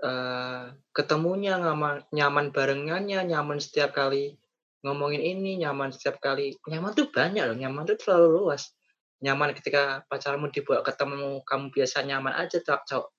eh 0.00 0.64
ketemunya 0.96 1.60
nyaman 1.60 2.08
nyaman 2.08 2.56
barengannya, 2.56 3.20
nyaman 3.20 3.60
setiap 3.60 3.92
kali 3.92 4.40
ngomongin 4.80 5.20
ini, 5.20 5.60
nyaman 5.60 5.92
setiap 5.92 6.20
kali. 6.24 6.56
Nyaman 6.64 6.96
tuh 6.96 7.12
banyak 7.12 7.44
loh, 7.44 7.56
nyaman 7.56 7.84
tuh 7.84 7.96
terlalu 8.00 8.44
luas. 8.44 8.72
nyaman 9.20 9.52
ketika 9.52 10.00
pacarmu 10.08 10.48
dibawa 10.48 10.80
ketemu 10.80 11.44
kamu 11.44 11.68
biasa 11.76 12.08
nyaman 12.08 12.32
aja 12.40 12.56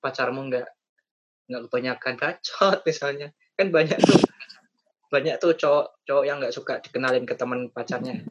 pacarmu 0.02 0.50
nggak 0.50 0.66
nggak 1.46 1.62
kebanyakan 1.70 2.14
bacot 2.18 2.78
misalnya 2.90 3.28
kan 3.54 3.70
banyak 3.70 4.02
tuh 4.02 4.18
banyak 5.14 5.36
tuh 5.38 5.54
cowok 5.54 6.02
cowok 6.08 6.24
yang 6.26 6.42
nggak 6.42 6.56
suka 6.56 6.82
dikenalin 6.82 7.28
ke 7.28 7.38
teman 7.38 7.70
pacarnya 7.70 8.24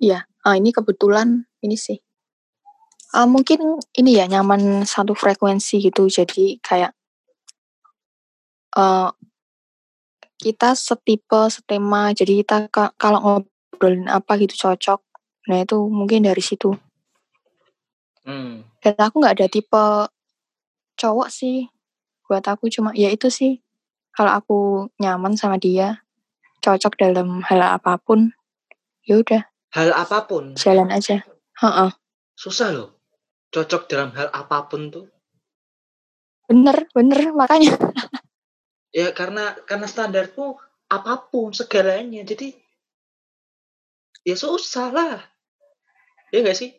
Iya, 0.00 0.24
ah, 0.48 0.56
ini 0.56 0.72
kebetulan 0.72 1.44
ini 1.60 1.76
sih. 1.76 2.00
Uh, 3.12 3.28
mungkin 3.28 3.82
ini 3.92 4.16
ya 4.16 4.24
nyaman 4.24 4.88
satu 4.88 5.12
frekuensi 5.12 5.82
gitu, 5.82 6.08
jadi 6.08 6.56
kayak 6.62 6.94
uh, 8.80 9.12
kita 10.40 10.72
setipe, 10.72 11.52
setema, 11.52 12.16
jadi 12.16 12.40
kita 12.40 12.56
kalau 12.96 13.18
ngobrolin 13.20 14.08
apa 14.08 14.40
gitu 14.40 14.56
cocok. 14.56 15.04
Nah 15.52 15.58
itu 15.60 15.76
mungkin 15.90 16.24
dari 16.24 16.40
situ. 16.40 16.72
Hmm. 18.24 18.64
Dan 18.80 18.94
aku 18.96 19.20
nggak 19.20 19.36
ada 19.36 19.46
tipe 19.52 19.84
cowok 20.96 21.28
sih. 21.28 21.68
Buat 22.24 22.46
aku 22.46 22.72
cuma 22.72 22.96
ya 22.96 23.12
itu 23.12 23.28
sih. 23.28 23.60
Kalau 24.16 24.32
aku 24.32 24.58
nyaman 25.02 25.34
sama 25.34 25.58
dia, 25.58 26.06
cocok 26.62 26.94
dalam 26.96 27.42
hal 27.44 27.60
apa 27.60 27.98
pun, 27.98 28.32
ya 29.02 29.18
udah. 29.18 29.49
Hal 29.70 29.94
apa 29.94 30.26
pun. 30.26 30.58
Jalan 30.58 30.90
aja. 30.90 31.22
Heeh. 31.62 31.90
Susah 32.34 32.74
loh. 32.74 32.90
Cocok 33.50 33.86
dalam 33.90 34.10
hal 34.14 34.30
apa 34.30 34.66
pun 34.66 34.90
tuh. 34.90 35.06
Bener, 36.50 36.90
bener 36.90 37.30
makanya. 37.30 37.78
ya 38.90 39.14
karena 39.14 39.54
karena 39.66 39.86
standarku 39.86 40.58
apa 40.90 41.30
pun 41.30 41.54
segalanya 41.54 42.26
jadi 42.26 42.50
ya 44.26 44.34
susah 44.34 44.90
lah 44.90 45.16
ya 46.34 46.42
gak 46.42 46.58
sih 46.58 46.74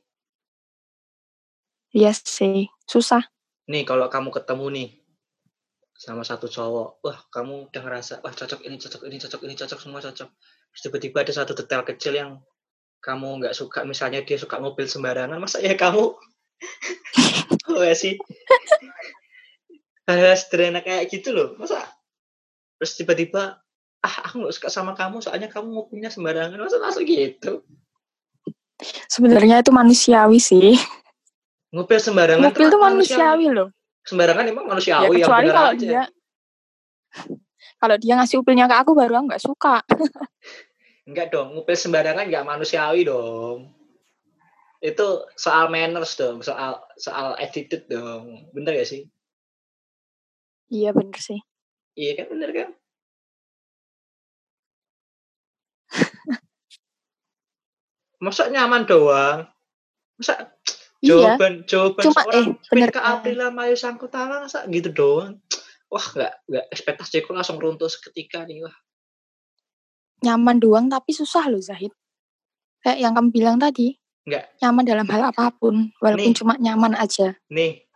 Iya 1.92 2.16
sih, 2.16 2.72
susah. 2.88 3.20
Nih 3.68 3.84
kalau 3.84 4.08
kamu 4.08 4.32
ketemu 4.32 4.66
nih 4.72 4.90
sama 5.92 6.24
satu 6.24 6.48
cowok, 6.48 7.04
wah 7.04 7.20
kamu 7.28 7.68
udah 7.68 7.82
ngerasa, 7.84 8.24
wah 8.24 8.32
cocok 8.32 8.64
ini, 8.64 8.80
cocok 8.80 9.12
ini, 9.12 9.20
cocok 9.20 9.42
ini, 9.44 9.54
cocok 9.60 9.76
semua 9.76 10.00
cocok. 10.00 10.30
Terus 10.72 10.82
tiba-tiba 10.88 11.28
ada 11.28 11.36
satu 11.36 11.52
detail 11.52 11.84
kecil 11.84 12.16
yang 12.16 12.40
kamu 13.02 13.42
nggak 13.42 13.58
suka, 13.58 13.84
misalnya 13.84 14.22
dia 14.22 14.38
suka 14.38 14.62
mobil 14.62 14.86
sembarangan, 14.86 15.42
masa 15.42 15.58
ya 15.58 15.74
kamu, 15.74 16.14
oh 17.74 17.84
ya 17.84 17.98
sih, 17.98 18.22
hal-hal 20.06 20.38
sederhana 20.38 20.86
kayak 20.86 21.10
gitu 21.10 21.34
loh, 21.34 21.58
masa? 21.58 21.82
Terus 22.78 22.94
tiba-tiba 22.98 23.62
ah 24.02 24.16
aku 24.26 24.42
nggak 24.42 24.56
suka 24.58 24.70
sama 24.74 24.98
kamu 24.98 25.22
soalnya 25.22 25.46
kamu 25.46 25.70
mobilnya 25.70 26.10
sembarangan. 26.10 26.58
Masa 26.58 26.82
langsung 26.82 27.06
gitu? 27.06 27.62
Sebenarnya 29.06 29.62
itu 29.62 29.70
manusiawi 29.70 30.42
sih. 30.42 30.74
Mobil 31.70 32.02
sembarangan 32.02 32.50
mobil 32.50 32.66
itu 32.66 32.78
manusiawi, 32.82 33.46
loh. 33.54 33.70
Sembarangan 34.02 34.46
emang 34.50 34.66
manusiawi 34.66 35.22
ya, 35.22 35.30
kecuali 35.30 35.48
yang 35.48 35.56
kalau 35.56 35.72
aja. 35.72 35.78
dia 35.78 36.04
kalau 37.82 37.96
dia 37.98 38.14
ngasih 38.18 38.36
mobilnya 38.42 38.66
ke 38.70 38.76
aku 38.78 38.92
baru 38.94 39.14
aku 39.22 39.26
nggak 39.30 39.44
suka 39.44 39.76
enggak 41.12 41.30
dong 41.36 41.54
mobil 41.56 41.76
sembarangan 41.76 42.28
nggak 42.28 42.48
manusiawi 42.48 43.06
dong 43.06 43.70
itu 44.82 45.08
soal 45.38 45.70
manners 45.70 46.18
dong 46.18 46.42
soal 46.42 46.82
soal 46.98 47.38
attitude 47.38 47.86
dong 47.86 48.50
bener 48.56 48.82
gak 48.82 48.90
sih 48.90 49.06
iya 50.74 50.90
bener 50.90 51.20
sih 51.22 51.38
Iya 51.96 52.24
kan 52.24 52.28
bener 52.32 52.50
kan? 52.56 52.70
Masa 58.24 58.48
nyaman 58.48 58.88
doang? 58.88 59.44
Masa 60.16 60.56
iya. 61.04 61.36
jawaban 61.36 61.68
jawaban 61.68 62.04
Cuma, 62.06 62.22
seorang 62.24 62.56
eh, 62.56 62.70
bener 62.72 62.90
ke 62.94 63.02
Aprila 63.02 63.52
Mayu 63.52 63.76
Sangkutala 63.76 64.46
masa 64.46 64.64
gitu 64.72 64.94
doang? 64.94 65.42
Wah 65.92 66.06
nggak 66.06 66.48
nggak 66.48 66.66
ekspektasiku 66.72 67.36
langsung 67.36 67.60
runtuh 67.60 67.92
seketika 67.92 68.48
nih 68.48 68.64
wah. 68.64 68.76
Nyaman 70.22 70.58
doang 70.62 70.86
tapi 70.88 71.12
susah 71.12 71.50
loh 71.50 71.62
Zahid. 71.62 71.92
Kayak 72.82 72.98
yang 73.02 73.14
kamu 73.18 73.30
bilang 73.34 73.58
tadi. 73.58 73.98
Enggak. 74.26 74.54
Nyaman 74.62 74.86
dalam 74.86 75.08
hal 75.10 75.22
apa 75.34 75.50
pun, 75.50 75.90
walaupun 75.98 76.30
nih, 76.30 76.38
cuma 76.38 76.54
nyaman 76.62 76.94
aja. 76.94 77.34
Nih, 77.50 77.90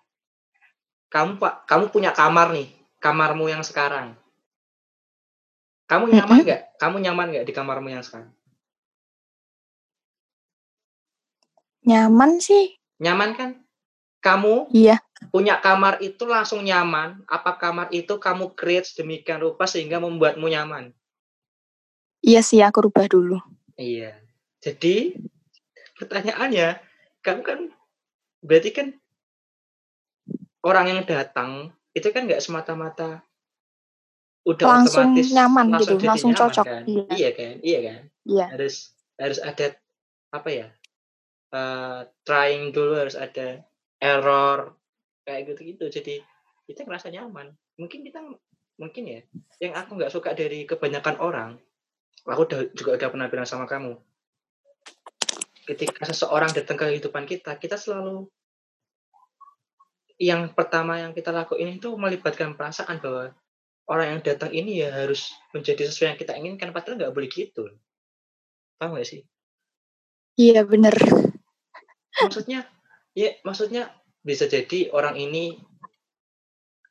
kamu 1.14 1.38
pak, 1.38 1.70
kamu 1.70 1.94
punya 1.94 2.12
kamar 2.18 2.50
nih, 2.50 2.66
kamarmu 2.98 3.46
yang 3.46 3.62
sekarang. 3.62 4.18
Kamu 5.86 6.10
nyaman 6.10 6.42
nggak? 6.42 6.62
Mm 6.62 6.70
-hmm. 6.70 6.80
Kamu 6.82 6.96
nyaman 6.98 7.28
nggak 7.30 7.46
di 7.46 7.54
kamarmu 7.54 7.88
yang 7.94 8.02
sekarang? 8.02 8.34
Nyaman 11.86 12.42
sih. 12.42 12.74
Nyaman 12.98 13.38
kan? 13.38 13.50
Kamu 14.26 14.74
iya. 14.74 14.98
punya 15.30 15.62
kamar 15.62 16.02
itu 16.02 16.26
langsung 16.26 16.66
nyaman. 16.66 17.22
Apa 17.30 17.62
kamar 17.62 17.94
itu 17.94 18.18
kamu 18.18 18.58
create 18.58 18.90
sedemikian 18.90 19.38
rupa 19.38 19.70
sehingga 19.70 20.02
membuatmu 20.02 20.50
nyaman? 20.50 20.90
Iya 22.26 22.42
sih, 22.42 22.58
aku 22.66 22.90
rubah 22.90 23.06
dulu. 23.06 23.38
Iya. 23.78 24.18
Jadi 24.58 25.14
pertanyaannya, 26.02 26.82
kamu 27.22 27.42
kan 27.46 27.60
berarti 28.42 28.70
kan 28.74 28.88
orang 30.66 30.86
yang 30.90 31.02
datang 31.06 31.70
itu 31.94 32.10
kan 32.10 32.26
nggak 32.26 32.42
semata-mata 32.42 33.22
udah 34.46 34.66
langsung 34.66 35.14
otomatis 35.14 35.34
nyaman 35.34 35.66
langsung 35.74 35.98
gitu, 35.98 36.06
langsung 36.06 36.32
nyaman, 36.34 36.42
cocok. 36.50 36.66
Kan? 36.66 36.84
Iya. 36.86 37.06
iya 37.14 37.30
kan, 37.34 37.56
iya 37.62 37.80
kan. 37.82 38.02
Iya. 38.26 38.46
Harus 38.58 38.76
harus 39.22 39.40
ada 39.42 39.66
apa 40.34 40.50
ya? 40.50 40.68
Uh, 41.54 42.10
trying 42.26 42.74
dulu 42.74 42.98
harus 42.98 43.14
ada 43.14 43.62
error 44.02 44.74
kayak 45.30 45.54
gitu-gitu. 45.54 45.86
Jadi 45.94 46.16
kita 46.66 46.86
ngerasa 46.86 47.14
nyaman. 47.14 47.54
Mungkin 47.78 48.02
kita 48.02 48.22
mungkin 48.82 49.04
ya, 49.06 49.22
yang 49.62 49.74
aku 49.78 49.98
nggak 49.98 50.14
suka 50.14 50.34
dari 50.34 50.66
kebanyakan 50.68 51.18
orang, 51.22 51.52
aku 52.24 52.42
udah, 52.48 52.60
juga 52.72 52.96
udah 52.96 53.10
pernah 53.12 53.28
bilang 53.28 53.50
sama 53.50 53.68
kamu. 53.68 54.00
Ketika 55.66 56.08
seseorang 56.08 56.54
datang 56.56 56.78
ke 56.80 56.88
kehidupan 56.88 57.28
kita, 57.28 57.58
kita 57.60 57.76
selalu 57.76 58.30
yang 60.16 60.48
pertama 60.56 60.96
yang 61.02 61.12
kita 61.12 61.36
lakuin 61.36 61.76
itu 61.76 61.92
melibatkan 62.00 62.56
perasaan 62.56 63.04
bahwa 63.04 63.36
orang 63.92 64.18
yang 64.18 64.22
datang 64.24 64.52
ini 64.56 64.82
ya 64.82 64.90
harus 64.94 65.36
menjadi 65.52 65.92
sesuai 65.92 66.16
yang 66.16 66.20
kita 66.20 66.34
inginkan 66.40 66.72
padahal 66.72 66.98
nggak 66.98 67.14
boleh 67.14 67.30
gitu 67.30 67.68
paham 68.80 68.96
gak 68.96 69.08
sih 69.08 69.22
iya 70.40 70.64
bener 70.64 70.96
maksudnya 72.24 72.64
ya 73.12 73.36
maksudnya 73.44 73.92
bisa 74.26 74.50
jadi 74.50 74.90
orang 74.96 75.20
ini 75.20 75.60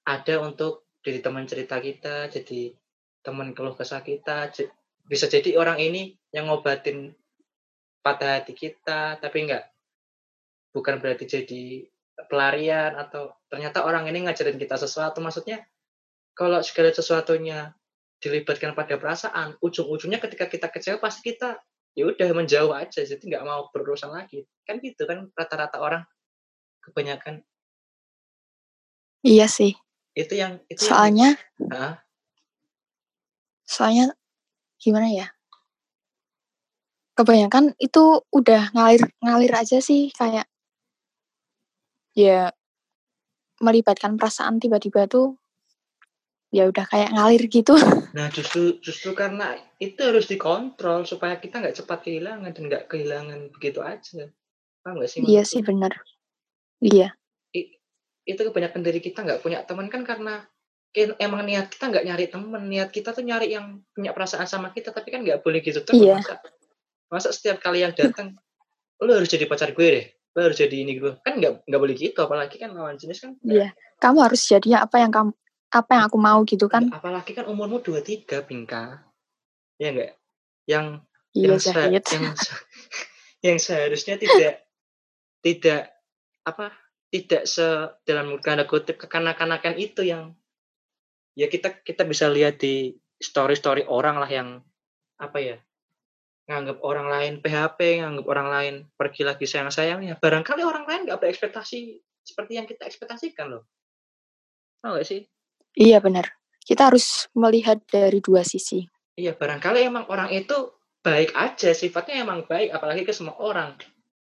ada 0.04 0.44
untuk 0.44 0.86
jadi 1.00 1.24
teman 1.24 1.48
cerita 1.48 1.80
kita 1.80 2.28
jadi 2.28 2.76
teman 3.24 3.56
keluh 3.56 3.74
kesah 3.74 4.04
kita 4.04 4.52
bisa 5.04 5.28
jadi 5.28 5.60
orang 5.60 5.80
ini 5.80 6.16
yang 6.32 6.48
ngobatin 6.48 7.12
patah 8.04 8.40
hati 8.40 8.52
kita 8.52 9.16
tapi 9.20 9.48
nggak 9.48 9.64
bukan 10.74 11.00
berarti 11.00 11.24
jadi 11.24 11.64
pelarian 12.26 12.94
atau 12.98 13.34
ternyata 13.50 13.82
orang 13.86 14.06
ini 14.10 14.26
ngajarin 14.26 14.58
kita 14.58 14.78
sesuatu. 14.78 15.18
Maksudnya 15.18 15.62
kalau 16.34 16.62
segala 16.62 16.90
sesuatunya 16.90 17.74
dilibatkan 18.18 18.72
pada 18.72 18.96
perasaan 18.96 19.58
ujung-ujungnya 19.60 20.18
ketika 20.22 20.48
kita 20.48 20.66
kecewa 20.70 20.98
pasti 21.02 21.34
kita 21.34 21.58
ya 21.94 22.10
udah 22.10 22.28
menjauh 22.34 22.74
aja. 22.74 23.02
Jadi 23.02 23.22
nggak 23.22 23.44
mau 23.46 23.70
berurusan 23.70 24.10
lagi. 24.10 24.46
Kan 24.66 24.82
gitu 24.82 25.06
kan 25.06 25.30
rata-rata 25.34 25.78
orang 25.78 26.02
kebanyakan. 26.82 27.42
Iya 29.24 29.46
sih. 29.50 29.74
Itu 30.14 30.38
yang 30.38 30.62
itu 30.70 30.86
soalnya 30.86 31.34
yang, 31.58 31.98
soalnya 33.66 34.06
gimana 34.84 35.08
ya 35.08 35.26
kebanyakan 37.16 37.72
itu 37.80 38.20
udah 38.34 38.74
ngalir 38.74 39.02
ngalir 39.22 39.52
aja 39.54 39.78
sih 39.80 40.10
kayak 40.12 40.44
ya 42.14 42.50
melibatkan 43.62 44.18
perasaan 44.18 44.58
tiba-tiba 44.58 45.06
tuh 45.06 45.38
ya 46.54 46.70
udah 46.70 46.86
kayak 46.86 47.10
ngalir 47.10 47.42
gitu. 47.50 47.74
Nah 48.14 48.30
justru 48.30 48.78
justru 48.78 49.10
karena 49.10 49.58
itu 49.82 49.98
harus 49.98 50.30
dikontrol 50.30 51.02
supaya 51.02 51.42
kita 51.42 51.58
nggak 51.58 51.82
cepat 51.82 52.06
kehilangan 52.06 52.54
dan 52.54 52.62
nggak 52.70 52.86
kehilangan 52.86 53.50
begitu 53.50 53.82
aja. 53.82 54.30
Paham 54.86 55.02
gak 55.02 55.10
sih? 55.10 55.26
Iya 55.26 55.42
sih 55.42 55.66
benar. 55.66 55.98
Iya. 56.78 57.10
Itu 58.22 58.40
kebanyakan 58.46 58.86
dari 58.86 59.02
kita 59.02 59.26
nggak 59.26 59.42
punya 59.42 59.66
teman 59.66 59.90
kan 59.90 60.06
karena 60.06 60.46
emang 60.94 61.42
niat 61.42 61.70
kita 61.74 61.90
nggak 61.90 62.04
nyari 62.06 62.26
temen, 62.30 62.62
niat 62.70 62.90
kita 62.94 63.10
tuh 63.10 63.26
nyari 63.26 63.52
yang 63.52 63.82
punya 63.90 64.14
perasaan 64.14 64.46
sama 64.46 64.70
kita, 64.70 64.94
tapi 64.94 65.10
kan 65.10 65.26
nggak 65.26 65.42
boleh 65.42 65.60
gitu 65.60 65.82
tuh. 65.82 65.94
Iya. 65.94 66.22
Masa, 66.22 66.34
masa 67.10 67.28
setiap 67.34 67.58
kali 67.58 67.82
yang 67.82 67.92
datang, 67.92 68.38
lo 69.02 69.10
harus 69.10 69.30
jadi 69.30 69.50
pacar 69.50 69.74
gue 69.74 69.88
deh, 69.90 70.06
lo 70.38 70.40
harus 70.46 70.58
jadi 70.58 70.76
ini 70.86 70.98
gue, 71.02 71.18
kan 71.20 71.38
nggak 71.38 71.66
nggak 71.66 71.80
boleh 71.80 71.94
gitu, 71.98 72.18
apalagi 72.22 72.56
kan 72.62 72.72
lawan 72.72 72.94
jenis 72.94 73.22
kan. 73.22 73.34
Iya. 73.42 73.74
Kamu 73.98 74.18
harus 74.22 74.42
jadinya 74.46 74.86
apa 74.86 75.02
yang 75.02 75.10
kamu 75.10 75.30
apa 75.74 75.90
yang 75.90 76.04
aku 76.06 76.18
mau 76.22 76.38
gitu 76.46 76.70
kan. 76.70 76.86
Apalagi 76.94 77.34
kan 77.34 77.50
umurmu 77.50 77.82
23, 77.82 78.46
Bingka. 78.46 79.02
Ya 79.82 79.90
enggak? 79.90 80.14
Yang 80.70 80.86
Iya 81.34 81.50
yang 81.50 81.58
se 81.58 81.72
yang 81.74 82.34
se 82.38 82.54
yang 83.42 83.58
seharusnya 83.58 84.14
tidak 84.22 84.62
tidak 85.42 85.82
apa 86.46 86.70
tidak 87.10 87.42
se 87.50 87.66
dalam 88.06 88.38
tanda 88.38 88.70
kutip 88.70 89.02
kekanak-kanakan 89.02 89.74
itu 89.74 90.06
yang 90.06 90.38
ya 91.34 91.50
kita 91.50 91.82
kita 91.82 92.06
bisa 92.06 92.30
lihat 92.30 92.62
di 92.62 92.94
story-story 93.18 93.86
orang 93.86 94.18
lah 94.18 94.30
yang 94.30 94.48
apa 95.18 95.38
ya 95.38 95.56
nganggap 96.44 96.78
orang 96.84 97.08
lain 97.08 97.32
PHP, 97.40 98.04
nganggap 98.04 98.26
orang 98.28 98.48
lain 98.52 98.74
pergi 99.00 99.22
lagi 99.24 99.48
sayang-sayangnya. 99.48 100.20
Barangkali 100.20 100.60
orang 100.60 100.84
lain 100.84 101.08
nggak 101.08 101.20
berekspektasi 101.20 102.04
seperti 102.24 102.52
yang 102.60 102.68
kita 102.68 102.84
ekspektasikan 102.84 103.48
loh. 103.48 103.64
Tahu 104.84 105.00
gak 105.00 105.08
sih? 105.08 105.24
Iya 105.76 106.04
benar. 106.04 106.36
Kita 106.60 106.92
harus 106.92 107.28
melihat 107.32 107.80
dari 107.88 108.20
dua 108.20 108.44
sisi. 108.44 108.84
Iya, 109.14 109.36
barangkali 109.36 109.84
emang 109.84 110.08
orang 110.08 110.32
itu 110.32 110.74
baik 111.04 111.36
aja, 111.36 111.70
sifatnya 111.76 112.24
emang 112.24 112.48
baik, 112.48 112.72
apalagi 112.72 113.04
ke 113.04 113.12
semua 113.12 113.36
orang. 113.36 113.76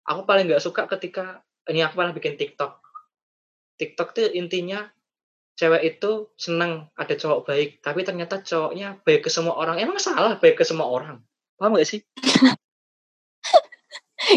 Aku 0.04 0.26
paling 0.28 0.50
nggak 0.50 0.60
suka 0.60 0.90
ketika 0.90 1.46
ini 1.70 1.86
aku 1.86 1.96
pernah 1.96 2.12
bikin 2.12 2.36
TikTok. 2.36 2.82
TikTok 3.80 4.10
tuh 4.12 4.28
intinya 4.34 4.86
cewek 5.54 5.82
itu 5.86 6.34
seneng 6.34 6.90
ada 6.98 7.14
cowok 7.14 7.46
baik, 7.46 7.70
tapi 7.86 8.02
ternyata 8.02 8.42
cowoknya 8.42 9.02
baik 9.06 9.26
ke 9.26 9.30
semua 9.30 9.58
orang. 9.58 9.78
Emang 9.78 10.02
salah 10.02 10.38
baik 10.42 10.62
ke 10.62 10.66
semua 10.66 10.90
orang? 10.90 11.22
Paham 11.58 11.78
gak 11.78 11.88
sih? 11.88 12.02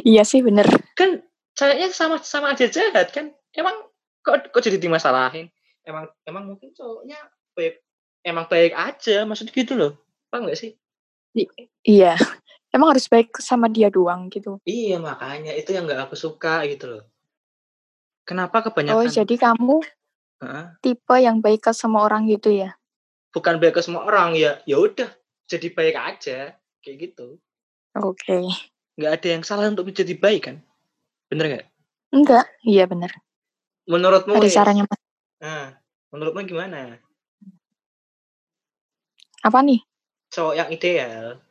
iya 0.08 0.22
sih 0.22 0.44
benar. 0.44 0.68
Kan 0.92 1.24
ceweknya 1.56 1.88
sama 1.92 2.20
sama 2.20 2.52
aja 2.52 2.68
jahat 2.68 3.12
kan? 3.12 3.32
Emang 3.56 3.88
kok 4.20 4.52
kok 4.52 4.60
jadi 4.60 4.76
dimasalahin? 4.76 5.48
Emang 5.86 6.10
emang 6.28 6.52
mungkin 6.52 6.76
cowoknya 6.76 7.16
baik 7.56 7.80
emang 8.26 8.44
baik 8.50 8.76
aja, 8.76 9.24
maksud 9.24 9.48
gitu 9.48 9.72
loh. 9.72 9.96
Paham 10.28 10.52
gak 10.52 10.60
sih? 10.60 10.76
I 11.36 11.48
iya. 11.86 12.12
Emang 12.76 12.92
harus 12.92 13.08
baik 13.08 13.40
sama 13.40 13.72
dia 13.72 13.88
doang 13.88 14.28
gitu. 14.28 14.60
Iya, 14.68 15.00
makanya 15.00 15.56
itu 15.56 15.72
yang 15.72 15.88
nggak 15.88 16.12
aku 16.12 16.16
suka 16.18 16.60
gitu 16.68 16.92
loh. 16.92 17.02
Kenapa 18.26 18.60
Oh 18.60 18.64
kebanyakan 18.68 19.08
jadi 19.08 19.34
kamu 19.38 19.80
Heeh. 20.36 20.64
tipe 20.84 21.16
yang 21.16 21.40
baik 21.40 21.64
ke 21.64 21.72
semua 21.72 22.04
orang 22.04 22.28
gitu 22.28 22.52
ya? 22.52 22.76
bukan 23.36 23.60
baik 23.60 23.76
ke 23.76 23.84
semua 23.84 24.08
orang 24.08 24.32
ya, 24.32 24.64
ya 24.64 24.80
udah 24.80 25.12
jadi 25.44 25.68
baik 25.76 25.92
aja 25.92 26.56
kayak 26.80 26.96
gitu. 27.12 27.36
Oke. 27.92 28.48
Nggak 28.96 29.12
ada 29.20 29.28
yang 29.28 29.44
salah 29.44 29.68
untuk 29.68 29.84
menjadi 29.84 30.16
baik 30.16 30.48
kan? 30.48 30.56
Bener 31.28 31.44
nggak? 31.52 31.66
Enggak. 32.16 32.48
Iya 32.64 32.88
benar. 32.88 33.12
Menurutmu 33.84 34.40
Ada 34.40 34.48
Wis? 34.48 34.56
caranya 34.56 34.88
Mas. 34.88 35.00
Nah, 35.44 35.76
menurutmu 36.08 36.48
gimana? 36.48 36.96
Apa 39.44 39.60
nih? 39.60 39.84
Cowok 40.32 40.54
yang 40.56 40.68
ideal. 40.72 41.44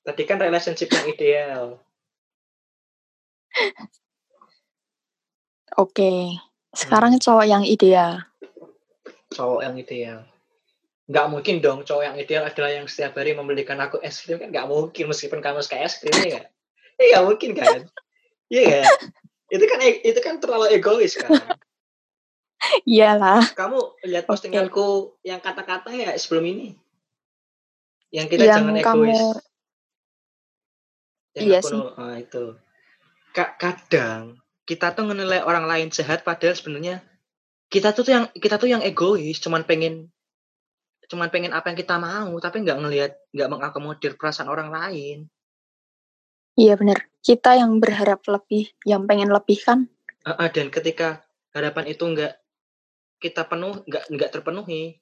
Tadi 0.00 0.22
kan 0.24 0.40
relationship 0.40 0.88
yang 0.88 1.06
ideal. 1.12 1.64
Oke. 5.78 6.34
Sekarang 6.74 7.14
cowok 7.22 7.46
yang 7.46 7.62
ideal. 7.62 8.26
Cowok 9.30 9.62
yang 9.62 9.74
ideal. 9.78 10.26
Nggak 11.06 11.26
mungkin 11.30 11.62
dong 11.62 11.86
cowok 11.86 12.04
yang 12.04 12.16
ideal 12.18 12.44
adalah 12.44 12.74
yang 12.74 12.90
setiap 12.90 13.14
hari 13.14 13.32
membelikan 13.32 13.78
aku 13.78 14.02
es 14.02 14.20
krim 14.20 14.42
kan 14.42 14.50
nggak 14.50 14.66
mungkin 14.66 15.08
meskipun 15.08 15.38
kamu 15.38 15.62
suka 15.62 15.80
es 15.80 16.02
krim 16.02 16.12
ya 16.18 16.26
nggak? 16.34 16.46
Ya 16.98 17.04
nggak 17.14 17.24
mungkin 17.24 17.50
kan? 17.54 17.80
Iya 18.50 18.60
nggak? 18.66 18.90
Itu 19.54 19.64
kan 19.70 19.78
e- 19.80 20.02
itu 20.02 20.20
kan 20.20 20.34
terlalu 20.42 20.66
egois 20.74 21.14
kan? 21.14 21.30
Iyalah. 22.84 23.54
Kamu 23.54 24.02
lihat 24.02 24.26
postinganku 24.26 25.14
yang 25.22 25.38
kata-kata 25.38 25.94
ya 25.94 26.10
sebelum 26.18 26.44
ini? 26.44 26.68
Yang 28.10 28.26
kita 28.34 28.42
Yang 28.44 28.56
jangan 28.58 28.74
kamu 28.74 28.82
egois. 28.82 29.22
Yang 31.38 31.44
Iya 31.46 31.58
aku 31.62 31.68
sih. 31.70 31.78
nu- 31.78 31.94
ah, 31.94 32.16
itu. 32.18 32.44
Ka- 33.30 33.54
kadang 33.56 34.42
kita 34.68 34.92
tuh 34.92 35.08
menilai 35.08 35.40
orang 35.40 35.64
lain 35.64 35.88
jahat 35.88 36.20
padahal 36.20 36.52
sebenarnya 36.52 37.00
kita 37.72 37.96
tuh 37.96 38.04
yang 38.04 38.24
kita 38.36 38.60
tuh 38.60 38.68
yang 38.68 38.84
egois, 38.84 39.40
cuman 39.40 39.64
pengen 39.64 40.12
cuman 41.08 41.32
pengen 41.32 41.56
apa 41.56 41.72
yang 41.72 41.78
kita 41.80 41.96
mau, 41.96 42.36
tapi 42.36 42.60
nggak 42.60 42.78
ngelihat, 42.84 43.12
nggak 43.32 43.48
mengakomodir 43.48 44.12
perasaan 44.20 44.52
orang 44.52 44.68
lain. 44.68 45.24
Iya 46.52 46.76
benar. 46.76 47.08
Kita 47.24 47.56
yang 47.56 47.80
berharap 47.80 48.20
lebih, 48.28 48.68
yang 48.84 49.08
pengen 49.08 49.32
lebih 49.32 49.56
kan? 49.64 49.88
Heeh, 50.28 50.48
dan 50.52 50.68
ketika 50.68 51.24
harapan 51.56 51.88
itu 51.88 52.04
nggak 52.04 52.36
kita 53.24 53.48
penuh, 53.48 53.80
nggak 53.88 54.04
nggak 54.12 54.30
terpenuhi, 54.36 55.00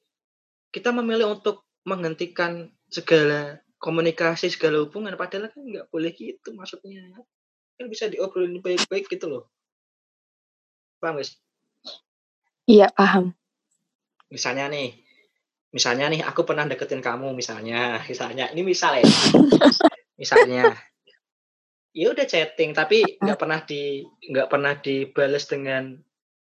kita 0.71 0.95
memilih 0.95 1.35
untuk 1.39 1.67
menghentikan 1.83 2.71
segala 2.87 3.59
komunikasi, 3.83 4.47
segala 4.51 4.83
hubungan, 4.87 5.15
padahal 5.19 5.51
kan 5.51 5.63
nggak 5.63 5.91
boleh 5.91 6.15
gitu 6.15 6.55
maksudnya. 6.55 7.03
Kan 7.79 7.87
bisa 7.91 8.07
diobrolin 8.07 8.63
baik-baik 8.63 9.11
gitu 9.11 9.27
loh. 9.27 9.56
Paham 11.01 11.21
guys? 11.21 11.37
Iya 12.67 12.91
paham. 12.91 13.31
Misalnya 14.27 14.67
nih, 14.73 14.91
misalnya 15.71 16.11
nih 16.11 16.23
aku 16.27 16.43
pernah 16.43 16.67
deketin 16.67 17.05
kamu 17.05 17.31
misalnya, 17.37 18.03
misalnya 18.11 18.51
ini 18.51 18.63
misal 18.67 18.99
ya, 18.99 19.07
misalnya, 20.21 20.75
ya 21.95 22.07
udah 22.11 22.27
chatting 22.27 22.75
tapi 22.75 23.23
nggak 23.23 23.39
pernah 23.39 23.63
di 23.63 24.03
nggak 24.03 24.49
pernah 24.51 24.75
dibales 24.83 25.47
dengan 25.47 25.95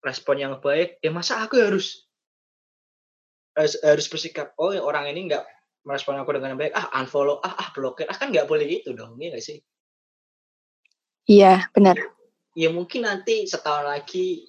respon 0.04 0.36
yang 0.36 0.60
baik, 0.60 1.00
ya 1.00 1.08
masa 1.14 1.40
aku 1.40 1.56
harus 1.56 2.04
harus, 3.56 3.80
harus 3.80 4.06
bersikap 4.10 4.52
oh 4.60 4.76
ya 4.76 4.84
orang 4.84 5.08
ini 5.08 5.32
nggak 5.32 5.44
merespon 5.88 6.20
aku 6.20 6.36
dengan 6.36 6.60
baik, 6.60 6.76
ah 6.76 6.92
unfollow, 7.00 7.40
ah 7.40 7.56
ah 7.56 7.68
blokir, 7.72 8.04
ah 8.06 8.16
kan 8.18 8.28
nggak 8.28 8.46
boleh 8.46 8.68
gitu 8.68 8.92
dong, 8.92 9.16
iya 9.16 9.32
nggak 9.32 9.44
sih? 9.44 9.58
Iya 11.24 11.72
benar. 11.72 11.96
Ya 12.52 12.68
mungkin 12.68 13.08
nanti 13.08 13.48
setahun 13.48 13.88
lagi 13.88 14.44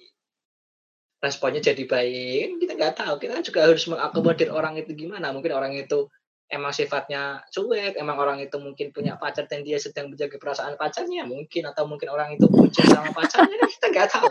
responnya 1.24 1.64
jadi 1.64 1.88
baik, 1.88 2.40
kan 2.44 2.56
kita 2.60 2.72
nggak 2.76 2.94
tahu, 3.00 3.14
kita 3.16 3.40
juga 3.40 3.64
harus 3.64 3.88
mengakomodir 3.88 4.52
orang 4.52 4.76
itu 4.76 4.92
gimana, 4.92 5.32
mungkin 5.32 5.56
orang 5.56 5.72
itu 5.72 6.12
emang 6.52 6.72
sifatnya 6.76 7.40
cuek, 7.48 7.96
emang 7.96 8.16
orang 8.20 8.38
itu 8.44 8.56
mungkin 8.60 8.92
punya 8.92 9.16
pacar 9.16 9.48
dan 9.48 9.64
dia 9.64 9.80
sedang 9.80 10.12
menjaga 10.12 10.36
perasaan 10.36 10.76
pacarnya. 10.76 11.24
Mungkin. 11.24 11.64
Atau 11.66 11.88
mungkin 11.88 12.12
orang 12.12 12.36
itu 12.36 12.46
bucin 12.46 12.84
sama 12.86 13.10
pacarnya. 13.10 13.56
Kan 13.58 13.70
kita 13.70 13.86
nggak 13.90 14.08
tahu. 14.12 14.28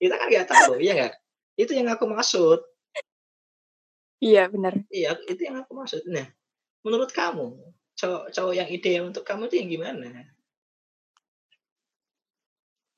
Kita 0.00 0.14
kan 0.18 0.26
nggak 0.26 0.48
tahu. 0.48 0.72
Iya 0.80 0.92
nggak? 0.98 1.14
Itu 1.60 1.72
yang 1.76 1.88
aku 1.92 2.04
maksud. 2.08 2.60
Iya 4.22 4.46
benar. 4.46 4.78
iya 4.86 5.18
itu 5.26 5.42
yang 5.42 5.66
aku 5.66 5.74
maksud. 5.74 6.06
Nah 6.06 6.22
menurut 6.86 7.10
kamu 7.10 7.58
cowok 7.98 8.30
cowok 8.30 8.54
yang 8.54 8.70
ideal 8.70 9.10
untuk 9.10 9.26
kamu 9.26 9.50
itu 9.50 9.56
yang 9.58 9.68
gimana 9.70 10.30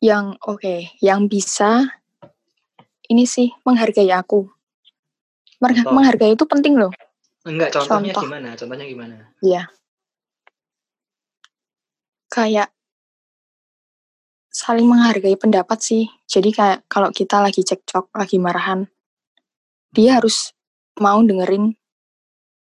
Yang 0.04 0.36
oke, 0.44 0.74
yang 1.00 1.32
bisa 1.32 1.88
ini 3.08 3.24
sih 3.24 3.48
menghargai 3.64 4.12
aku. 4.12 4.44
Contoh. 5.56 5.92
Menghargai 5.96 6.36
itu 6.36 6.44
penting 6.44 6.76
loh. 6.76 6.92
enggak 7.44 7.76
contohnya 7.76 8.16
Contoh. 8.16 8.24
gimana 8.24 8.48
contohnya 8.56 8.86
gimana 8.88 9.14
Iya. 9.44 9.68
Kayak 12.32 12.72
saling 14.48 14.88
menghargai 14.88 15.36
pendapat 15.36 15.78
sih. 15.80 16.04
Jadi 16.24 16.52
kayak 16.52 16.88
kalau 16.88 17.12
kita 17.12 17.44
lagi 17.44 17.60
cekcok, 17.60 18.12
lagi 18.16 18.40
marahan, 18.40 18.88
dia 19.92 20.20
harus 20.20 20.56
mau 21.00 21.20
dengerin 21.20 21.76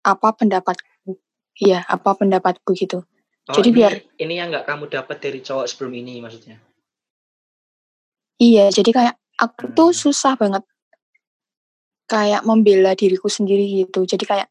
apa 0.01 0.33
pendapatku. 0.33 1.21
Iya, 1.61 1.85
apa 1.85 2.17
pendapatku 2.17 2.73
gitu. 2.73 3.05
Oh, 3.49 3.53
Jadi 3.53 3.69
ini, 3.69 3.77
biar- 3.77 4.05
ini 4.17 4.35
yang 4.41 4.49
nggak 4.49 4.65
kamu 4.65 4.89
dapat 4.89 5.17
dari 5.21 5.45
cowok 5.45 5.69
sebelum 5.69 5.93
ini 5.93 6.25
maksudnya 6.25 6.57
Iya, 8.41 8.73
jadi 8.73 8.91
kayak 8.91 9.15
aku 9.37 9.71
tuh 9.73 9.93
Hmm. 9.93 10.01
susah 10.01 10.33
banget 10.35 10.65
kayak 12.07 12.43
membela 12.43 12.97
diriku 12.97 13.29
sendiri 13.29 13.85
gitu. 13.85 14.03
Jadi 14.03 14.25
kayak 14.25 14.49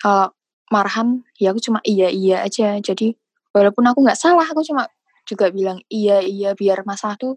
kalau 0.00 0.32
marahan 0.66 1.20
ya 1.36 1.52
aku 1.52 1.60
cuma 1.60 1.78
iya 1.84 2.08
iya 2.08 2.42
aja. 2.42 2.80
Jadi 2.80 3.12
walaupun 3.52 3.84
aku 3.84 4.00
nggak 4.02 4.18
salah, 4.18 4.48
aku 4.48 4.64
cuma 4.64 4.88
juga 5.22 5.52
bilang 5.52 5.78
iya 5.86 6.18
iya 6.18 6.56
biar 6.56 6.82
masalah 6.82 7.14
tuh 7.14 7.36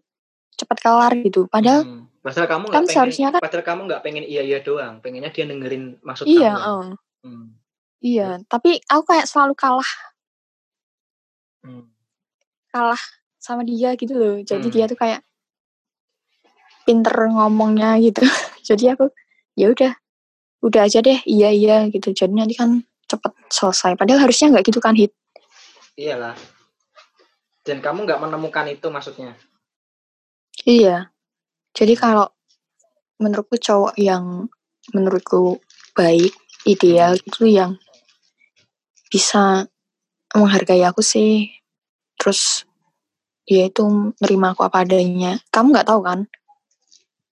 cepat 0.56 0.80
kelar 0.80 1.14
gitu. 1.22 1.46
Padahal 1.46 1.84
Hmm. 1.84 2.02
Padahal 2.26 2.50
kamu 2.50 2.66
kan 2.66 2.74
pengen, 2.82 2.90
seharusnya 2.90 3.28
kan- 3.30 3.44
padahal 3.44 3.62
kamu 3.62 3.82
nggak 3.86 4.02
pengen 4.02 4.26
iya 4.26 4.42
iya 4.42 4.58
doang, 4.58 4.98
pengennya 4.98 5.30
dia 5.30 5.46
dengerin 5.46 6.02
maksud 6.02 6.26
iya, 6.26 6.58
kamu. 6.58 6.66
eh, 6.66 6.86
Hmm. 7.22 7.48
iya. 8.02 8.30
Tapi 8.50 8.82
aku 8.82 9.04
kayak 9.06 9.30
selalu 9.30 9.54
kalah 9.54 9.92
Hmm. 11.62 11.86
kalah 12.70 12.98
sama 13.38 13.62
dia 13.62 13.94
gitu 13.94 14.18
loh. 14.18 14.42
Jadi 14.42 14.66
Hmm. 14.66 14.74
dia 14.74 14.86
tuh 14.86 14.98
kayak 14.98 15.22
pinter 16.86 17.16
ngomongnya 17.34 17.98
gitu. 18.00 18.22
Jadi 18.68 18.94
aku 18.94 19.10
ya 19.58 19.74
udah 19.74 19.92
udah 20.66 20.82
aja 20.86 21.02
deh 21.02 21.20
iya 21.26 21.50
iya 21.52 21.90
gitu. 21.90 22.14
Jadi 22.14 22.34
nanti 22.34 22.56
kan 22.56 22.86
cepet 23.10 23.34
selesai. 23.50 23.98
Padahal 23.98 24.26
harusnya 24.26 24.54
nggak 24.54 24.66
gitu 24.70 24.80
kan 24.80 24.94
hit. 24.94 25.12
Iyalah. 25.98 26.38
Dan 27.66 27.82
kamu 27.82 28.06
nggak 28.06 28.22
menemukan 28.22 28.66
itu 28.70 28.88
maksudnya. 28.94 29.34
Iya. 30.66 31.10
Jadi 31.76 31.94
kalau 31.98 32.30
menurutku 33.20 33.58
cowok 33.58 33.98
yang 33.98 34.48
menurutku 34.94 35.60
baik, 35.98 36.32
ideal 36.68 37.18
itu 37.18 37.50
yang 37.50 37.78
bisa 39.10 39.66
menghargai 40.34 40.84
aku 40.86 41.02
sih. 41.02 41.50
Terus 42.20 42.66
dia 43.46 43.70
itu 43.70 44.14
nerima 44.22 44.54
aku 44.54 44.66
apa 44.66 44.84
adanya. 44.84 45.38
Kamu 45.54 45.74
nggak 45.74 45.90
tahu 45.90 46.02
kan? 46.02 46.20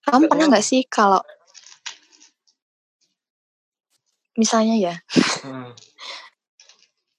Kamu 0.03 0.27
pernah 0.27 0.51
nggak 0.51 0.65
sih 0.65 0.83
kalau 0.87 1.23
misalnya 4.35 4.75
ya 4.75 4.95
Heeh, 5.45 5.69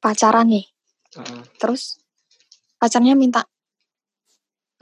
pacaran 0.03 0.51
nih, 0.51 0.67
heeh. 1.17 1.41
terus 1.63 1.97
pacarnya 2.77 3.15
minta 3.15 3.47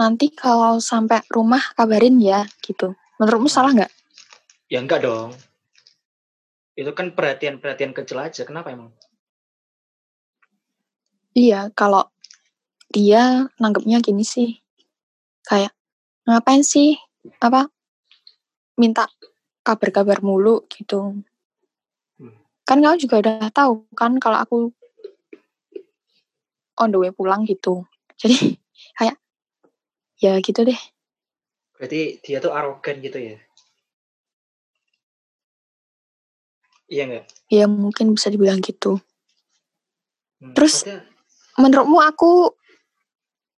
nanti 0.00 0.34
kalau 0.34 0.82
sampai 0.82 1.22
rumah 1.30 1.62
kabarin 1.78 2.18
ya 2.18 2.42
gitu. 2.64 2.96
Menurutmu 3.22 3.46
salah 3.46 3.70
nggak? 3.70 3.92
Ya 4.66 4.82
enggak 4.82 5.06
dong. 5.06 5.36
Itu 6.74 6.90
kan 6.96 7.14
perhatian-perhatian 7.14 7.92
kecil 7.94 8.18
aja. 8.18 8.42
Kenapa 8.42 8.72
emang? 8.72 8.90
Iya, 11.38 11.70
kalau 11.78 12.08
dia 12.90 13.46
nanggepnya 13.62 14.02
gini 14.02 14.26
sih, 14.26 14.58
kayak 15.46 15.72
ngapain 16.26 16.66
sih 16.66 16.98
apa 17.40 17.70
minta 18.76 19.06
kabar-kabar 19.62 20.20
mulu 20.20 20.64
gitu. 20.68 21.22
Hmm. 22.18 22.34
Kan 22.64 22.82
kamu 22.82 22.98
juga 22.98 23.22
udah 23.22 23.50
tahu 23.50 23.84
kan 23.94 24.16
kalau 24.18 24.38
aku 24.40 24.56
on 26.80 26.90
the 26.90 26.98
way 26.98 27.12
pulang 27.12 27.44
gitu. 27.44 27.84
Jadi 28.18 28.56
kayak 28.98 29.16
ya 30.18 30.38
gitu 30.40 30.62
deh. 30.62 30.80
Berarti 31.76 32.22
dia 32.22 32.38
tuh 32.38 32.54
arogan 32.54 33.02
gitu 33.02 33.18
ya? 33.18 33.36
Iya 36.92 37.02
enggak? 37.08 37.24
Ya 37.48 37.64
mungkin 37.64 38.12
bisa 38.12 38.28
dibilang 38.28 38.60
gitu. 38.60 39.00
Hmm, 40.40 40.52
Terus- 40.52 40.84
padahal- 40.84 41.10
Menurutmu 41.52 42.00
aku 42.00 42.48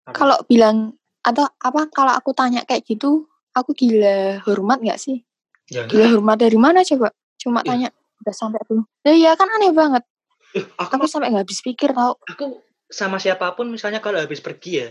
kalau 0.10 0.42
bilang 0.50 0.98
atau 1.22 1.46
apa 1.62 1.86
kalau 1.94 2.10
aku 2.10 2.34
tanya 2.34 2.66
kayak 2.66 2.90
gitu, 2.90 3.30
aku 3.54 3.72
gila 3.74 4.42
hormat 4.44 4.82
nggak 4.82 5.00
sih? 5.00 5.22
ya 5.70 5.86
Gila 5.88 6.10
hormat 6.12 6.38
dari 6.42 6.58
mana 6.60 6.84
coba? 6.84 7.14
Cuma 7.40 7.62
Ih. 7.62 7.70
tanya 7.70 7.90
udah 8.22 8.34
sampai 8.36 8.60
belum? 8.68 8.84
Nah, 8.84 9.14
iya 9.14 9.32
kan 9.36 9.48
aneh 9.50 9.72
banget. 9.72 10.04
Eh, 10.54 10.66
aku 10.78 10.96
Aku 11.00 11.06
sampai 11.10 11.34
nggak 11.34 11.46
habis 11.48 11.60
pikir 11.62 11.90
tau. 11.94 12.14
aku 12.26 12.62
sama 12.90 13.18
siapa 13.18 13.50
pun 13.58 13.66
misalnya 13.74 13.98
kalau 13.98 14.22
habis 14.22 14.38
pergi 14.38 14.86
ya 14.86 14.90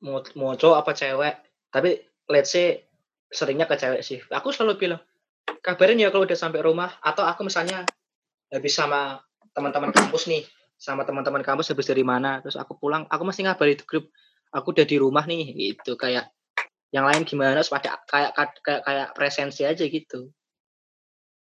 mau 0.00 0.24
mau 0.32 0.56
cowok 0.56 0.76
apa 0.80 0.92
cewek 0.96 1.34
tapi 1.68 2.00
let's 2.32 2.48
say 2.48 2.88
seringnya 3.28 3.68
ke 3.68 3.76
cewek 3.76 4.00
sih 4.00 4.16
aku 4.32 4.48
selalu 4.48 4.80
bilang 4.80 5.00
kabarin 5.60 6.00
ya 6.00 6.08
kalau 6.08 6.24
udah 6.24 6.38
sampai 6.38 6.64
rumah 6.64 6.96
atau 7.04 7.28
aku 7.28 7.44
misalnya 7.44 7.84
habis 8.48 8.72
sama 8.72 9.20
teman-teman 9.52 9.92
kampus 9.92 10.32
nih 10.32 10.48
sama 10.80 11.04
teman-teman 11.04 11.44
kampus 11.44 11.68
habis 11.76 11.84
dari 11.84 12.00
mana 12.00 12.40
terus 12.40 12.56
aku 12.56 12.80
pulang 12.80 13.04
aku 13.12 13.20
mesti 13.28 13.44
ngabarin 13.44 13.76
di 13.76 13.84
grup 13.84 14.08
aku 14.48 14.72
udah 14.72 14.88
di 14.88 14.96
rumah 14.96 15.28
nih 15.28 15.44
gitu 15.76 16.00
kayak 16.00 16.32
yang 16.90 17.04
lain 17.04 17.22
gimana 17.22 17.54
terus 17.54 17.68
pada 17.68 17.98
kayak 18.04 18.34
kayak 18.34 18.82
kayak 18.82 19.08
presensi 19.12 19.62
aja 19.62 19.82
gitu 19.82 20.30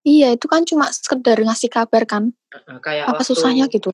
Iya, 0.01 0.33
itu 0.33 0.49
kan 0.49 0.65
cuma 0.65 0.89
sekedar 0.89 1.37
ngasih 1.37 1.69
kabar 1.69 2.09
kan. 2.09 2.33
Kayak 2.81 3.13
Apa 3.13 3.21
waktu- 3.21 3.29
susahnya 3.29 3.69
gitu? 3.69 3.93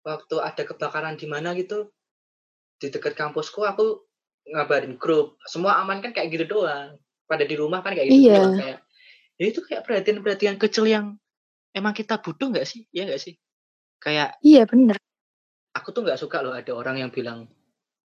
waktu 0.00 0.38
ada 0.38 0.62
kebakaran 0.62 1.18
di 1.18 1.26
mana 1.26 1.52
gitu 1.52 1.90
di 2.78 2.86
dekat 2.86 3.12
kampusku 3.12 3.60
aku 3.60 4.06
ngabarin 4.46 4.94
grup 4.94 5.36
semua 5.44 5.76
aman 5.76 5.98
kan 5.98 6.14
kayak 6.14 6.32
gitu 6.32 6.48
doang 6.48 6.96
pada 7.26 7.44
di 7.44 7.52
rumah 7.52 7.82
kan 7.82 7.92
kayak 7.92 8.08
gitu 8.08 8.30
Iya. 8.30 8.36
doang 8.38 8.54
kayak 8.56 8.78
ya 9.36 9.44
itu 9.44 9.60
kayak 9.60 9.82
perhatian-perhatian 9.84 10.56
kecil 10.56 10.86
yang 10.86 11.18
emang 11.72 11.92
kita 11.92 12.16
butuh 12.16 12.48
nggak 12.48 12.64
sih 12.64 12.88
ya 12.88 13.04
nggak 13.04 13.20
sih 13.20 13.36
kayak 13.98 14.40
Iya 14.40 14.64
bener. 14.64 14.96
aku 15.72 15.90
tuh 15.90 16.00
nggak 16.00 16.16
suka 16.16 16.40
loh 16.40 16.54
ada 16.54 16.72
orang 16.72 16.96
yang 16.96 17.10
bilang 17.10 17.44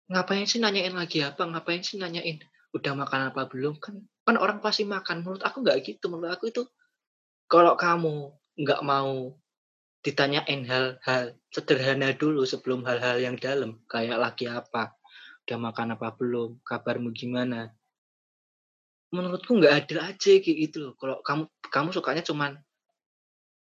ngapain 0.07 0.47
sih 0.47 0.57
nanyain 0.57 0.95
lagi 0.95 1.19
apa 1.19 1.45
ngapain 1.45 1.83
sih 1.83 1.99
nanyain 1.99 2.41
udah 2.75 2.93
makan 2.93 3.31
apa 3.31 3.47
belum 3.47 3.79
kan 3.79 4.03
kan 4.27 4.35
orang 4.35 4.59
pasti 4.59 4.83
makan. 4.83 5.23
Menurut 5.23 5.43
aku 5.45 5.63
nggak 5.63 5.79
gitu. 5.85 6.11
Menurut 6.11 6.35
aku 6.35 6.51
itu 6.51 6.67
kalau 7.47 7.79
kamu 7.79 8.35
nggak 8.59 8.81
mau 8.83 9.37
ditanyain 10.03 10.61
hal-hal 10.69 11.33
sederhana 11.49 12.13
dulu 12.13 12.45
sebelum 12.45 12.85
hal-hal 12.85 13.17
yang 13.17 13.39
dalam 13.39 13.81
kayak 13.89 14.21
lagi 14.21 14.45
apa 14.45 14.93
udah 15.45 15.57
makan 15.57 15.97
apa 15.97 16.13
belum 16.13 16.61
kabarmu 16.61 17.09
gimana 17.13 17.73
menurutku 19.13 19.57
nggak 19.57 19.85
adil 19.85 19.99
aja 20.01 20.31
kayak 20.43 20.57
gitu 20.69 20.77
loh. 20.89 20.93
Kalau 20.99 21.23
kamu 21.23 21.43
kamu 21.71 21.89
sukanya 21.95 22.21
cuman 22.25 22.59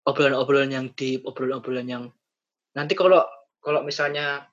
obrolan-obrolan 0.04 0.72
yang 0.72 0.86
deep 0.92 1.22
obrolan-obrolan 1.22 1.86
yang 1.86 2.04
nanti 2.74 2.92
kalau 2.98 3.22
kalau 3.62 3.86
misalnya 3.86 4.50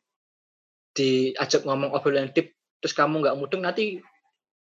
diajak 0.93 1.65
ngomong 1.65 1.91
obrolan 1.91 2.29
deep 2.31 2.53
terus 2.79 2.93
kamu 2.93 3.23
nggak 3.23 3.37
mudeng 3.39 3.63
nanti 3.65 4.03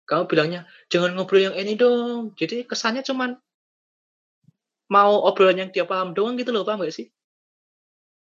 kamu 0.09 0.25
bilangnya 0.25 0.61
jangan 0.89 1.13
ngobrol 1.13 1.37
yang 1.39 1.53
ini 1.53 1.77
dong 1.77 2.33
jadi 2.33 2.65
kesannya 2.65 3.05
cuman 3.05 3.37
mau 4.89 5.21
obrolan 5.21 5.61
yang 5.61 5.69
dia 5.69 5.85
paham 5.85 6.17
doang 6.17 6.33
gitu 6.33 6.49
loh 6.49 6.65
paham 6.65 6.81
gak 6.81 6.91
sih 6.91 7.07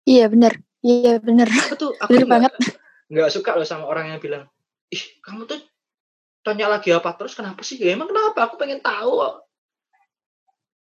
Iya 0.06 0.30
bener. 0.30 0.54
Iya 0.86 1.18
bener. 1.18 1.50
aku 1.50 1.74
tuh 1.78 1.92
aku 1.98 2.14
Bener 2.14 2.30
banget. 2.30 2.54
nggak 3.10 3.30
suka 3.34 3.58
loh 3.58 3.66
sama 3.66 3.86
orang 3.86 4.14
yang 4.14 4.22
bilang 4.22 4.46
ih 4.90 5.02
kamu 5.22 5.46
tuh 5.46 5.58
tanya 6.42 6.70
lagi 6.70 6.94
apa 6.94 7.10
terus 7.18 7.34
kenapa 7.34 7.62
sih 7.62 7.78
ya 7.78 7.94
emang 7.94 8.10
kenapa 8.10 8.46
aku 8.46 8.58
pengen 8.58 8.82
tahu 8.82 9.18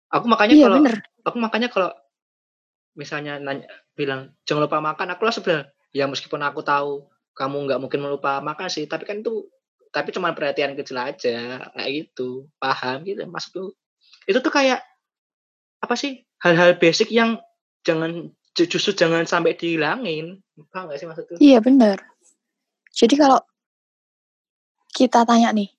aku 0.10 0.26
makanya 0.26 0.54
Iya 0.54 0.66
kalau 0.66 0.78
bener. 0.82 0.96
aku 1.26 1.38
makanya 1.38 1.68
kalau 1.70 1.90
misalnya 2.94 3.38
nanya 3.38 3.66
bilang 3.94 4.34
jangan 4.46 4.70
lupa 4.70 4.82
makan 4.82 5.14
aku 5.14 5.22
langsung 5.26 5.46
bilang 5.46 5.66
ya 5.94 6.06
meskipun 6.06 6.42
aku 6.42 6.62
tahu 6.62 7.06
kamu 7.34 7.58
nggak 7.66 7.80
mungkin 7.82 8.00
melupa 8.02 8.38
makan 8.38 8.70
sih 8.70 8.86
tapi 8.86 9.06
kan 9.06 9.22
itu 9.22 9.50
tapi 9.90 10.12
cuma 10.12 10.32
perhatian 10.32 10.76
kecil 10.76 10.98
aja 11.00 11.38
kayak 11.74 11.90
gitu 11.92 12.46
paham 12.58 13.04
gitu 13.04 13.24
maksudku 13.26 13.72
itu 14.26 14.38
tuh 14.38 14.52
kayak 14.52 14.84
apa 15.80 15.94
sih 15.94 16.26
hal-hal 16.42 16.76
basic 16.76 17.10
yang 17.10 17.38
jangan 17.82 18.30
ju- 18.54 18.70
justru 18.70 18.92
jangan 18.94 19.24
sampai 19.24 19.54
dihilangin 19.54 20.42
paham 20.70 20.90
gak 20.90 21.00
sih 21.00 21.08
maksudku 21.08 21.36
Iya 21.38 21.62
bener. 21.62 22.02
Jadi 22.90 23.14
kalau 23.14 23.38
kita 24.90 25.22
tanya 25.22 25.54
nih, 25.54 25.70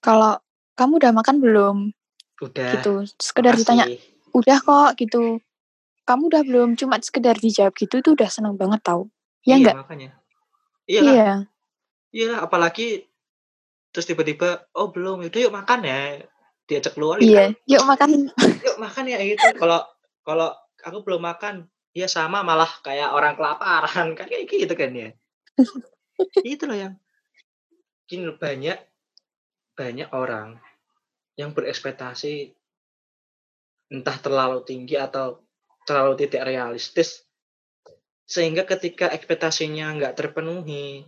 kalau 0.00 0.40
kamu 0.72 0.96
udah 0.96 1.12
makan 1.12 1.36
belum? 1.44 1.76
udah 2.40 2.80
Gitu. 2.80 3.04
Sekedar 3.20 3.52
makasih. 3.52 3.60
ditanya, 3.60 3.84
udah 4.32 4.56
kok 4.56 4.90
gitu. 4.96 5.44
Kamu 6.08 6.32
udah 6.32 6.42
belum? 6.48 6.68
Cuma 6.80 6.96
sekedar 7.04 7.36
dijawab 7.36 7.76
gitu 7.76 8.00
itu 8.00 8.16
udah 8.16 8.28
seneng 8.32 8.56
banget 8.56 8.80
tau. 8.80 9.12
iya 9.44 9.52
Ya 9.52 9.56
enggak? 9.60 9.76
makanya 9.84 10.10
iya 10.88 11.00
Iya. 11.04 11.30
Iya 12.10 12.42
apalagi 12.42 13.06
terus 13.90 14.06
tiba-tiba 14.06 14.70
oh 14.78 14.90
belum 14.94 15.26
yaudah 15.26 15.40
yuk 15.50 15.54
makan 15.54 15.80
ya 15.82 16.00
diajak 16.70 16.94
keluar 16.94 17.18
yuk, 17.18 17.26
Iya. 17.26 17.44
Yuk 17.66 17.82
makan. 17.86 18.30
yuk 18.66 18.76
makan 18.78 19.04
ya 19.10 19.18
gitu 19.26 19.46
kalau 19.58 19.82
kalau 20.22 20.54
aku 20.82 21.02
belum 21.02 21.22
makan 21.26 21.66
ya 21.90 22.06
sama 22.06 22.46
malah 22.46 22.70
kayak 22.86 23.10
orang 23.10 23.34
kelaparan 23.34 24.14
kan 24.14 24.26
kayak 24.30 24.46
gitu 24.46 24.74
kan 24.78 24.90
ya 24.94 25.10
itu 26.46 26.64
loh 26.66 26.78
yang 26.78 26.94
gini 28.06 28.26
loh, 28.30 28.38
banyak 28.38 28.78
banyak 29.74 30.08
orang 30.14 30.58
yang 31.38 31.54
berekspektasi 31.54 32.52
entah 33.90 34.16
terlalu 34.22 34.62
tinggi 34.62 34.94
atau 34.94 35.42
terlalu 35.82 36.26
tidak 36.26 36.46
realistis 36.46 37.26
sehingga 38.30 38.62
ketika 38.62 39.10
ekspektasinya 39.10 39.90
nggak 39.98 40.14
terpenuhi 40.14 41.02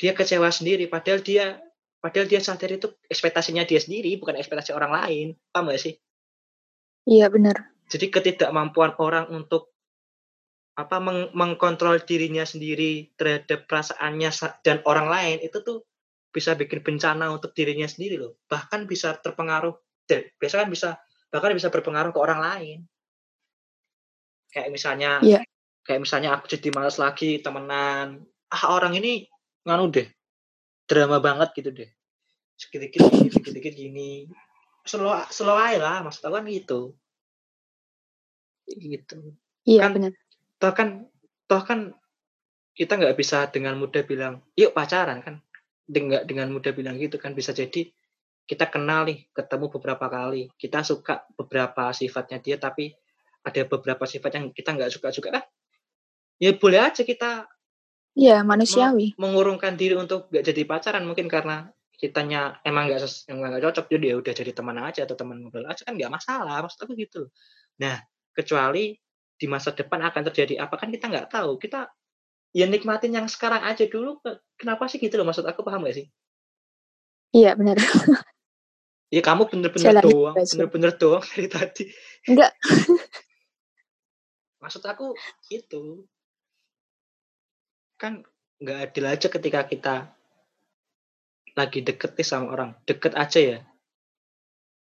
dia 0.00 0.16
kecewa 0.16 0.48
sendiri 0.48 0.88
padahal 0.88 1.20
dia 1.20 1.60
padahal 2.00 2.24
dia 2.24 2.40
sadar 2.40 2.72
itu 2.72 2.88
ekspektasinya 3.06 3.68
dia 3.68 3.76
sendiri 3.76 4.16
bukan 4.16 4.40
ekspektasi 4.40 4.72
orang 4.72 4.96
lain. 4.96 5.26
Paham 5.52 5.68
gak 5.68 5.80
sih? 5.84 5.94
Iya 7.04 7.28
bener. 7.28 7.56
jadi 7.90 8.06
ketidakmampuan 8.06 8.94
orang 9.02 9.26
untuk 9.34 9.74
apa 10.78 11.02
meng- 11.02 11.34
mengkontrol 11.34 11.98
dirinya 12.06 12.46
sendiri 12.46 13.10
terhadap 13.18 13.66
perasaannya 13.66 14.30
sa- 14.30 14.54
dan 14.62 14.78
orang 14.86 15.10
lain 15.10 15.42
itu 15.42 15.58
tuh 15.60 15.82
bisa 16.30 16.54
bikin 16.54 16.86
bencana 16.86 17.34
untuk 17.34 17.50
dirinya 17.50 17.90
sendiri 17.90 18.14
loh. 18.14 18.38
Bahkan 18.46 18.86
bisa 18.86 19.18
terpengaruh 19.18 19.74
biasa 20.38 20.62
kan 20.62 20.70
bisa 20.70 20.88
bahkan 21.34 21.50
bisa 21.50 21.66
berpengaruh 21.66 22.14
ke 22.14 22.20
orang 22.22 22.38
lain. 22.38 22.78
Kayak 24.54 24.70
misalnya 24.70 25.10
Iya. 25.18 25.40
kayak 25.82 26.00
misalnya 26.06 26.38
aku 26.38 26.46
jadi 26.46 26.70
malas 26.70 26.98
lagi 27.02 27.42
temenan. 27.42 28.22
Ah 28.54 28.70
orang 28.70 28.94
ini 28.94 29.26
nganu 29.66 29.92
deh 29.92 30.08
drama 30.88 31.20
banget 31.22 31.48
gitu 31.54 31.70
deh. 31.70 31.90
Sedikit 32.58 33.00
gini 33.08 33.28
sedikit 33.30 33.72
gini. 33.72 34.10
Slow 34.84 35.12
slow 35.30 35.56
aja 35.56 35.78
lah 35.78 35.96
maksud 36.02 36.24
aku 36.24 36.34
kan 36.40 36.46
gitu. 36.48 36.80
Gitu. 38.66 39.34
Iya 39.66 39.86
Kan- 39.86 39.94
bener. 39.94 40.12
toh 40.60 40.72
kan 40.76 40.88
toh 41.48 41.62
kan 41.64 41.80
kita 42.76 43.00
nggak 43.00 43.16
bisa 43.16 43.48
dengan 43.48 43.76
mudah 43.80 44.04
bilang 44.04 44.44
yuk 44.56 44.72
pacaran 44.76 45.20
kan. 45.24 45.40
Dengan 45.90 46.22
dengan 46.26 46.48
mudah 46.54 46.72
bilang 46.74 46.96
gitu 46.98 47.18
kan. 47.18 47.34
Bisa 47.34 47.50
jadi 47.54 47.90
kita 48.46 48.66
kenal 48.66 49.06
nih 49.06 49.30
ketemu 49.30 49.70
beberapa 49.70 50.06
kali. 50.10 50.50
Kita 50.58 50.82
suka 50.82 51.22
beberapa 51.38 51.90
sifatnya 51.94 52.38
dia 52.42 52.56
tapi 52.58 52.90
ada 53.40 53.62
beberapa 53.64 54.04
sifat 54.04 54.36
yang 54.36 54.46
kita 54.52 54.74
nggak 54.76 54.90
suka 54.92 55.08
juga 55.14 55.28
kan. 55.40 55.44
Ya 56.40 56.52
boleh 56.56 56.80
aja 56.80 57.04
kita 57.04 57.46
Iya, 58.18 58.42
manusiawi. 58.42 59.14
mengurungkan 59.16 59.78
diri 59.78 59.94
untuk 59.94 60.26
nggak 60.28 60.44
jadi 60.44 60.62
pacaran 60.66 61.06
mungkin 61.06 61.30
karena 61.30 61.70
kitanya 61.94 62.58
emang 62.64 62.88
nggak 62.90 63.00
ses- 63.00 63.24
emang 63.30 63.52
nggak 63.54 63.70
cocok 63.70 63.86
jadi 63.92 64.06
ya 64.12 64.16
udah 64.18 64.32
jadi 64.34 64.52
teman 64.56 64.76
aja 64.80 65.04
atau 65.04 65.14
teman 65.14 65.36
ngobrol 65.38 65.68
aja 65.68 65.84
kan 65.84 65.94
nggak 65.94 66.10
masalah 66.10 66.64
maksud 66.64 66.80
aku 66.80 66.96
gitu 66.96 67.28
nah 67.76 68.00
kecuali 68.32 68.96
di 69.36 69.46
masa 69.46 69.70
depan 69.72 70.00
akan 70.08 70.22
terjadi 70.32 70.64
apa 70.64 70.74
kan 70.74 70.88
kita 70.88 71.06
nggak 71.06 71.28
tahu 71.28 71.60
kita 71.60 71.92
ya 72.50 72.66
nikmatin 72.66 73.14
yang 73.14 73.26
sekarang 73.28 73.62
aja 73.62 73.84
dulu 73.86 74.18
ke- 74.20 74.40
kenapa 74.56 74.88
sih 74.88 74.96
gitu 74.98 75.20
loh 75.20 75.28
maksud 75.28 75.44
aku 75.46 75.60
paham 75.62 75.86
gak 75.86 75.96
sih 76.00 76.06
Iya, 77.30 77.54
benar. 77.54 77.78
ya 79.14 79.22
kamu 79.22 79.46
bener-bener 79.46 80.02
doang 80.02 80.34
bener-bener 80.34 80.92
doang 80.98 81.22
dari 81.30 81.46
tadi 81.46 81.84
Enggak. 82.26 82.50
maksud 84.58 84.82
aku 84.82 85.14
gitu 85.46 86.04
kan 88.00 88.24
nggak 88.56 88.78
adil 88.88 89.04
aja 89.04 89.28
ketika 89.28 89.60
kita 89.68 89.94
lagi 91.52 91.84
deket 91.84 92.16
nih 92.16 92.24
sama 92.24 92.48
orang 92.48 92.70
deket 92.88 93.12
aja 93.14 93.40
ya 93.40 93.58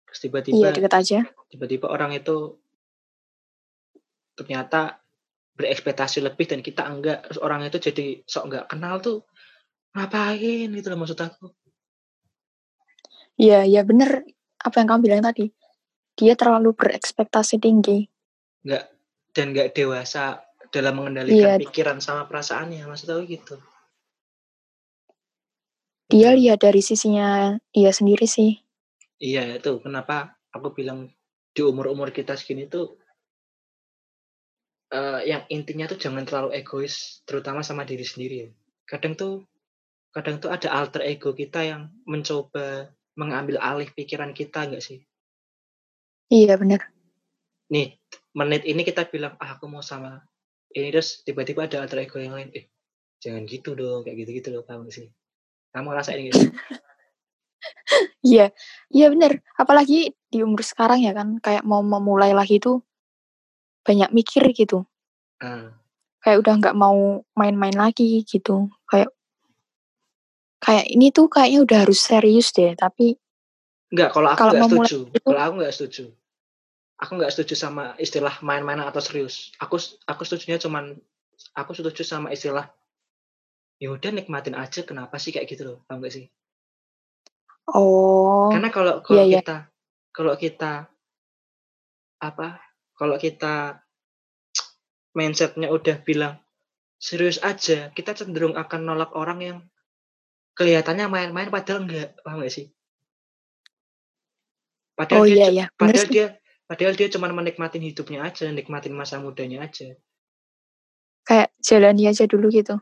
terus 0.06 0.20
Iya, 0.20 0.24
tiba-tiba 0.28 0.68
deket 0.76 0.94
aja. 0.94 1.20
tiba-tiba 1.48 1.88
orang 1.88 2.12
itu 2.12 2.60
ternyata 4.36 5.00
berekspektasi 5.56 6.20
lebih 6.20 6.46
dan 6.46 6.60
kita 6.60 6.84
enggak 6.84 7.24
terus 7.24 7.40
orang 7.40 7.64
itu 7.64 7.80
jadi 7.80 8.20
sok 8.28 8.44
nggak 8.52 8.66
kenal 8.68 9.00
tuh 9.00 9.24
ngapain 9.96 10.68
gitu 10.70 10.88
loh 10.92 11.00
maksud 11.00 11.16
aku 11.18 11.56
Iya, 13.36 13.68
iya 13.68 13.84
benar 13.84 14.24
apa 14.64 14.76
yang 14.80 14.88
kamu 14.96 15.02
bilang 15.04 15.20
tadi. 15.28 15.52
Dia 16.16 16.40
terlalu 16.40 16.72
berekspektasi 16.72 17.60
tinggi. 17.60 18.08
nggak 18.64 18.84
dan 19.36 19.52
nggak 19.52 19.76
dewasa 19.76 20.40
dalam 20.76 21.00
mengendalikan 21.00 21.56
Iya. 21.56 21.62
pikiran 21.64 22.04
sama 22.04 22.28
perasaannya 22.28 22.84
maksud 22.84 23.08
aku 23.08 23.24
gitu 23.32 23.56
Dia 26.06 26.38
lihat 26.38 26.62
dari 26.62 26.86
sisinya 26.86 27.58
dia 27.74 27.90
sendiri 27.90 28.30
sih. 28.30 28.62
Iya 29.18 29.58
itu 29.58 29.82
kenapa 29.82 30.38
aku 30.54 30.70
bilang 30.76 31.10
di 31.56 31.62
umur-umur 31.66 32.14
kita 32.14 32.38
segini 32.38 32.70
tuh 32.70 33.02
eh, 34.94 35.26
yang 35.26 35.50
intinya 35.50 35.90
tuh 35.90 35.98
jangan 35.98 36.22
terlalu 36.28 36.62
egois 36.62 37.26
terutama 37.26 37.66
sama 37.66 37.90
diri 37.90 38.06
sendiri 38.06 38.36
ya. 38.46 38.50
Kadang 38.86 39.18
tuh 39.18 39.50
kadang 40.14 40.38
tuh 40.38 40.54
ada 40.54 40.70
alter 40.78 41.02
ego 41.10 41.34
kita 41.34 41.66
yang 41.66 41.90
mencoba 42.06 42.94
mengambil 43.18 43.58
alih 43.58 43.90
pikiran 43.90 44.36
kita 44.38 44.70
enggak 44.70 44.86
sih? 44.86 45.02
Iya, 46.30 46.60
benar. 46.62 46.86
Nih, 47.74 47.98
menit 48.38 48.62
ini 48.68 48.86
kita 48.86 49.10
bilang 49.10 49.34
ah 49.42 49.58
aku 49.58 49.66
mau 49.66 49.82
sama 49.82 50.22
ini 50.76 50.92
terus 50.92 51.24
tiba-tiba 51.24 51.66
ada 51.66 51.82
alter 51.82 52.04
ego 52.04 52.20
yang 52.20 52.36
lain. 52.36 52.52
Eh, 52.52 52.68
jangan 53.24 53.48
gitu 53.48 53.74
dong 53.74 54.04
kayak 54.04 54.28
gitu-gitu 54.28 54.52
loh 54.52 54.62
nggak 54.62 54.92
sih? 54.92 55.08
Kamu 55.72 55.88
ngerasain 55.92 56.22
gitu? 56.22 56.40
Iya, 58.26 58.50
iya 58.90 59.08
benar. 59.14 59.38
Apalagi 59.54 60.14
di 60.30 60.40
umur 60.42 60.66
sekarang 60.66 61.06
ya 61.06 61.14
kan, 61.14 61.38
kayak 61.38 61.62
mau 61.62 61.86
memulai 61.86 62.34
lagi 62.34 62.58
tuh 62.58 62.82
banyak 63.86 64.10
mikir 64.10 64.42
gitu. 64.54 64.82
Ah, 65.38 65.78
Kayak 66.26 66.42
udah 66.42 66.54
nggak 66.58 66.76
mau 66.78 67.22
main-main 67.38 67.74
lagi 67.78 68.26
gitu. 68.26 68.74
Kayak 68.90 69.14
kayak 70.58 70.90
ini 70.90 71.14
tuh 71.14 71.30
kayaknya 71.30 71.60
udah 71.62 71.78
harus 71.86 72.02
serius 72.02 72.50
deh. 72.50 72.74
Tapi 72.74 73.14
Enggak, 73.94 74.10
kalau 74.18 74.28
aku 74.34 74.40
Kalau 74.42 74.52
nggak 74.58 74.66
setuju. 74.74 74.98
itu- 75.14 75.22
Kalau 75.30 75.42
aku 75.46 75.54
nggak 75.62 75.74
setuju. 75.78 76.04
Aku 76.96 77.20
nggak 77.20 77.32
setuju 77.32 77.60
sama 77.60 77.94
istilah 78.00 78.40
main-main 78.40 78.80
atau 78.80 79.04
serius. 79.04 79.52
Aku 79.60 79.76
aku 80.08 80.22
setujunya 80.24 80.56
cuman 80.62 80.96
aku 81.52 81.76
setuju 81.76 82.08
sama 82.08 82.32
istilah 82.32 82.72
ya 83.76 83.92
udah 83.92 84.12
nikmatin 84.16 84.56
aja 84.56 84.88
kenapa 84.88 85.20
sih? 85.20 85.36
kayak 85.36 85.52
gitu 85.52 85.64
loh 85.68 85.78
paham 85.84 86.00
gak 86.00 86.16
sih? 86.16 86.26
Oh, 87.68 88.54
karena 88.54 88.70
kalau 88.72 89.04
kalau 89.04 89.26
iya, 89.26 89.28
iya. 89.28 89.40
kita 89.44 89.58
kalau 90.16 90.34
kita 90.38 90.72
apa 92.24 92.64
kalau 92.96 93.20
kita 93.20 93.84
mindsetnya 95.12 95.68
udah 95.68 96.00
bilang 96.00 96.40
serius 96.96 97.42
aja 97.44 97.92
kita 97.92 98.16
cenderung 98.16 98.56
akan 98.56 98.82
nolak 98.88 99.12
orang 99.18 99.40
yang 99.44 99.58
kelihatannya 100.56 101.12
main-main 101.12 101.52
padahal 101.52 101.84
enggak 101.84 102.16
paham 102.24 102.40
gak 102.40 102.54
sih? 102.54 102.72
Padahal 104.96 105.20
Oh 105.20 105.28
dia 105.28 105.36
iya 105.36 105.48
ya, 105.52 105.66
bener 105.76 106.00
padahal 106.00 106.08
dia 106.08 106.28
padahal 106.66 106.98
dia 106.98 107.08
cuma 107.10 107.30
menikmatin 107.30 107.82
hidupnya 107.82 108.26
aja 108.26 108.50
nikmatin 108.50 108.94
masa 108.94 109.22
mudanya 109.22 109.66
aja. 109.66 109.94
Kayak 111.26 111.50
jalani 111.62 112.06
aja 112.10 112.26
dulu 112.30 112.50
gitu. 112.54 112.78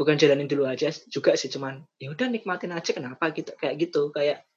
bukan 0.00 0.16
jalanin 0.16 0.48
dulu 0.48 0.64
aja 0.64 0.88
juga 1.12 1.36
sih 1.36 1.52
cuman 1.52 1.84
ya 2.00 2.08
udah 2.08 2.32
nikmatin 2.32 2.72
aja 2.72 2.96
kenapa 2.96 3.28
gitu? 3.36 3.52
Kayak 3.60 3.74
gitu 3.84 4.08
kayak 4.16 4.48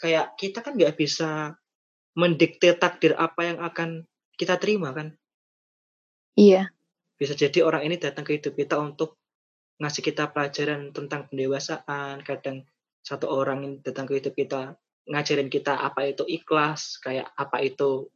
kayak 0.00 0.32
kita 0.40 0.64
kan 0.64 0.72
nggak 0.72 0.96
bisa 0.96 1.60
mendikte 2.16 2.72
takdir 2.80 3.12
apa 3.20 3.44
yang 3.44 3.58
akan 3.60 4.08
kita 4.40 4.56
terima 4.56 4.96
kan? 4.96 5.12
Iya, 6.38 6.72
bisa 7.20 7.34
jadi 7.36 7.60
orang 7.66 7.84
ini 7.84 8.00
datang 8.00 8.24
ke 8.24 8.40
hidup 8.40 8.56
kita 8.56 8.78
untuk 8.80 9.20
ngasih 9.82 10.00
kita 10.00 10.30
pelajaran 10.32 10.94
tentang 10.96 11.28
pendewasaan. 11.28 12.24
Kadang 12.24 12.64
satu 13.04 13.28
orang 13.28 13.58
yang 13.66 13.74
datang 13.84 14.08
ke 14.08 14.16
hidup 14.16 14.32
kita 14.32 14.78
ngajarin 15.08 15.48
kita 15.48 15.72
apa 15.72 16.12
itu 16.12 16.22
ikhlas 16.28 17.00
kayak 17.00 17.32
apa 17.34 17.64
itu 17.64 18.12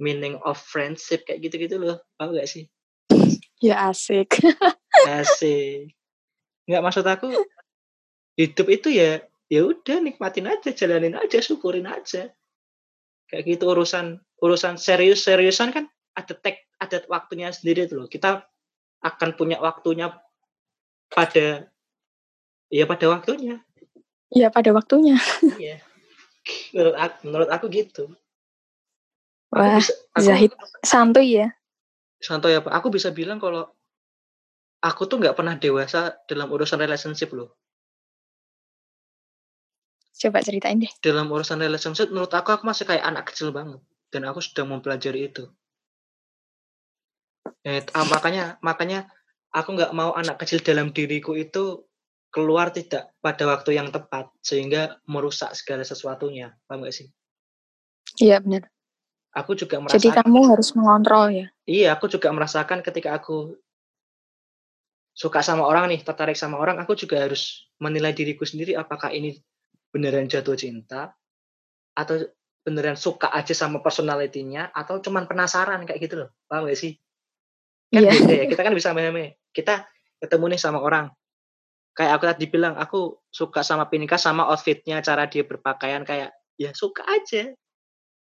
meaning 0.00 0.40
of 0.46 0.56
friendship 0.56 1.28
kayak 1.28 1.44
gitu-gitu 1.44 1.76
loh. 1.76 2.00
Paham 2.16 2.32
gak 2.32 2.48
sih? 2.48 2.64
Ya 3.58 3.90
asik. 3.90 4.38
asik. 5.10 5.92
Nggak 6.70 6.84
maksud 6.84 7.04
aku 7.04 7.28
hidup 8.38 8.66
itu 8.70 8.94
ya 8.94 9.18
ya 9.50 9.66
udah 9.66 9.98
nikmatin 9.98 10.46
aja 10.46 10.70
jalanin 10.70 11.18
aja 11.18 11.42
syukurin 11.42 11.90
aja. 11.90 12.30
Kayak 13.28 13.44
gitu 13.58 13.64
urusan 13.68 14.22
urusan 14.38 14.78
serius 14.78 15.26
seriusan 15.26 15.74
kan 15.74 15.90
ada 16.14 16.34
tek 16.38 16.70
ada 16.78 17.02
waktunya 17.10 17.50
sendiri 17.50 17.90
tuh 17.90 18.06
loh. 18.06 18.08
Kita 18.08 18.46
akan 19.02 19.34
punya 19.34 19.58
waktunya 19.58 20.14
pada 21.10 21.66
ya 22.70 22.84
pada 22.86 23.06
waktunya. 23.10 23.58
Iya 24.30 24.54
pada 24.54 24.70
waktunya. 24.70 25.18
iya 25.58 25.82
menurut 26.74 26.96
aku 26.96 27.14
menurut 27.26 27.50
aku 27.50 27.66
gitu. 27.72 28.04
Aku 29.48 29.64
Wah, 29.64 29.80
bisa 29.80 29.92
aku 30.12 30.22
Zahid 30.28 30.52
santuy 30.84 31.40
ya. 31.40 31.48
santai 32.18 32.58
apa? 32.58 32.68
Aku 32.74 32.90
bisa 32.90 33.14
bilang 33.14 33.38
kalau 33.38 33.70
aku 34.82 35.06
tuh 35.06 35.22
nggak 35.22 35.38
pernah 35.38 35.54
dewasa 35.56 36.18
dalam 36.26 36.50
urusan 36.50 36.78
relationship 36.78 37.30
loh. 37.32 37.54
Coba 40.18 40.42
ceritain 40.42 40.82
deh. 40.82 40.90
dalam 40.98 41.30
urusan 41.30 41.62
relationship 41.62 42.10
menurut 42.10 42.34
aku 42.34 42.50
aku 42.50 42.66
masih 42.66 42.84
kayak 42.90 43.06
anak 43.06 43.30
kecil 43.30 43.54
banget. 43.54 43.78
Dan 44.10 44.26
aku 44.26 44.42
sudah 44.42 44.66
mempelajari 44.66 45.30
itu. 45.30 45.46
Eh, 47.62 47.84
ah, 47.94 48.06
makanya 48.08 48.56
makanya 48.64 49.06
aku 49.52 49.78
nggak 49.78 49.92
mau 49.94 50.12
anak 50.16 50.40
kecil 50.42 50.60
dalam 50.60 50.90
diriku 50.90 51.38
itu 51.38 51.87
keluar 52.28 52.68
tidak 52.68 53.12
pada 53.18 53.48
waktu 53.48 53.76
yang 53.76 53.88
tepat 53.88 54.28
sehingga 54.44 55.00
merusak 55.08 55.52
segala 55.56 55.80
sesuatunya 55.82 56.52
paham 56.68 56.84
gak 56.84 56.94
sih 56.94 57.08
Iya 58.18 58.40
benar. 58.40 58.68
aku 59.32 59.52
juga 59.54 59.78
Jadi 59.88 60.08
merasa 60.10 60.20
kamu 60.24 60.40
harus 60.50 60.68
mengontrol 60.74 61.26
ya. 61.30 61.46
iya 61.64 61.94
aku 61.96 62.08
juga 62.08 62.28
merasakan 62.32 62.80
ketika 62.80 63.16
aku 63.16 63.56
suka 65.12 65.42
sama 65.42 65.66
orang 65.66 65.90
nih 65.90 66.00
tertarik 66.02 66.38
sama 66.38 66.56
orang 66.56 66.78
aku 66.78 66.94
juga 66.94 67.18
harus 67.18 67.66
menilai 67.82 68.14
diriku 68.14 68.46
sendiri 68.46 68.78
apakah 68.78 69.10
ini 69.10 69.34
beneran 69.90 70.30
jatuh 70.30 70.54
cinta 70.54 71.10
atau 71.96 72.22
beneran 72.62 72.94
suka 72.94 73.32
aja 73.32 73.50
sama 73.56 73.80
personalitinya 73.80 74.70
atau 74.70 75.00
cuman 75.00 75.26
penasaran 75.26 75.82
kayak 75.88 76.00
gitu 76.06 76.14
loh 76.22 76.30
paham 76.46 76.68
gak 76.68 76.78
sih 76.78 76.94
kan 77.88 78.04
Iya. 78.04 78.12
beda 78.14 78.34
ya 78.36 78.44
kita 78.46 78.62
kan 78.62 78.74
bisa 78.76 78.92
memahami 78.92 79.32
kita 79.50 79.88
ketemu 80.20 80.44
nih 80.54 80.60
sama 80.60 80.78
orang 80.78 81.08
kayak 81.98 82.12
aku 82.14 82.24
tadi 82.30 82.46
bilang 82.46 82.78
aku 82.78 83.18
suka 83.26 83.66
sama 83.66 83.90
Pinika 83.90 84.14
sama 84.14 84.46
outfitnya 84.46 85.02
cara 85.02 85.26
dia 85.26 85.42
berpakaian 85.42 86.06
kayak 86.06 86.30
ya 86.54 86.70
suka 86.70 87.02
aja 87.02 87.50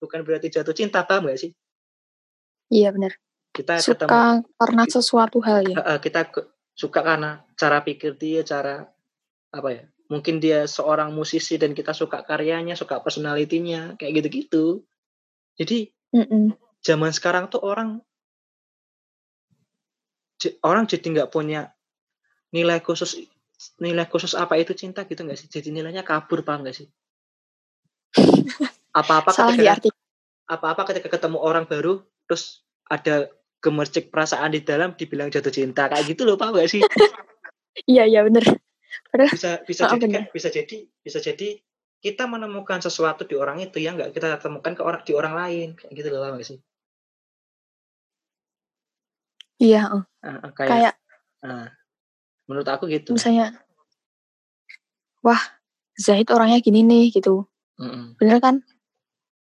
bukan 0.01 0.25
berarti 0.25 0.49
jatuh 0.49 0.73
cinta 0.73 1.05
paham 1.05 1.29
gak 1.29 1.37
sih 1.37 1.53
Iya 2.67 2.91
benar. 2.91 3.15
kita 3.55 3.79
Suka 3.79 3.95
ketemu 3.95 4.43
karena 4.59 4.83
sesuatu 4.91 5.37
hal 5.39 5.63
ya. 5.63 5.75
Kita 6.03 6.27
suka 6.77 6.99
karena 7.01 7.41
cara 7.57 7.79
pikir 7.81 8.13
dia 8.19 8.43
cara 8.43 8.85
apa 9.49 9.69
ya 9.73 9.83
mungkin 10.13 10.37
dia 10.37 10.69
seorang 10.69 11.09
musisi 11.11 11.57
dan 11.57 11.73
kita 11.73 11.91
suka 11.91 12.21
karyanya 12.21 12.77
suka 12.77 13.01
personalitinya 13.01 13.97
kayak 13.97 14.21
gitu-gitu 14.21 14.85
jadi 15.57 15.89
Mm-mm. 16.13 16.53
zaman 16.85 17.11
sekarang 17.11 17.49
tuh 17.49 17.65
orang 17.65 17.99
orang 20.61 20.85
jadi 20.85 21.07
nggak 21.07 21.31
punya 21.33 21.73
nilai 22.53 22.77
khusus 22.79 23.17
nilai 23.81 24.05
khusus 24.05 24.37
apa 24.37 24.55
itu 24.57 24.73
cinta 24.77 25.03
gitu 25.05 25.25
nggak 25.25 25.37
sih? 25.37 25.47
Jadi 25.49 25.73
nilainya 25.73 26.05
kabur 26.05 26.45
paham 26.45 26.65
nggak 26.65 26.77
sih? 26.77 26.87
Apa-apa 28.93 29.29
ketika 29.33 29.93
apa-apa 30.47 30.81
ketika 30.93 31.09
ketemu 31.19 31.37
orang 31.43 31.67
baru 31.67 32.01
terus 32.25 32.63
ada 32.87 33.27
gemercik 33.59 34.13
perasaan 34.13 34.53
di 34.53 34.61
dalam 34.63 34.95
dibilang 34.95 35.27
jatuh 35.27 35.51
cinta. 35.51 35.89
Kayak 35.91 36.15
gitu 36.15 36.23
loh 36.23 36.37
paham 36.39 36.55
gak 36.57 36.71
sih? 36.71 36.81
Iya 37.85 38.09
iya 38.09 38.25
bener. 38.25 38.41
Padahal 39.13 39.29
bisa 39.29 39.61
bisa 39.61 39.85
Heeh, 39.85 39.93
jadi 39.93 40.01
bener. 40.01 40.17
kan- 40.17 40.29
bisa 40.33 40.49
jadi 40.49 40.77
bisa 41.05 41.19
jadi 41.21 41.61
kita 42.01 42.25
menemukan 42.25 42.81
sesuatu 42.81 43.21
di 43.29 43.37
orang 43.37 43.61
itu 43.61 43.77
yang 43.77 44.01
nggak 44.01 44.17
kita 44.17 44.41
temukan 44.41 44.73
ke 44.73 44.81
orang 44.81 45.05
di 45.05 45.13
orang 45.13 45.37
lain. 45.37 45.67
Kayak 45.77 45.93
gitu 45.93 46.07
loh 46.09 46.25
paham 46.25 46.41
gak 46.41 46.49
sih? 46.49 46.59
Iya, 49.61 49.93
ah, 49.93 50.49
kayak, 50.57 50.69
kayak 50.69 50.93
ah, 51.45 51.69
menurut 52.47 52.67
aku 52.67 52.87
gitu 52.87 53.13
misalnya 53.13 53.53
wah 55.21 55.39
Zahid 55.97 56.29
orangnya 56.29 56.61
gini 56.61 56.85
nih 56.85 57.09
gitu. 57.09 57.49
Mm-mm. 57.81 58.13
Bener 58.21 58.37
kan? 58.37 58.61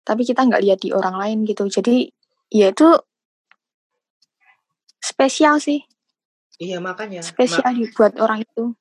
Tapi 0.06 0.22
kita 0.22 0.46
nggak 0.46 0.62
lihat 0.62 0.80
di 0.86 0.94
orang 0.94 1.18
lain 1.18 1.38
gitu. 1.50 1.66
Jadi 1.66 2.14
ya 2.54 2.70
itu 2.70 2.94
spesial 5.02 5.58
sih. 5.58 5.82
iya 6.62 6.78
makanya 6.78 7.22
ma- 7.22 7.30
Spesial 7.30 7.74
buat 7.98 8.18
orang 8.22 8.46
itu. 8.46 8.74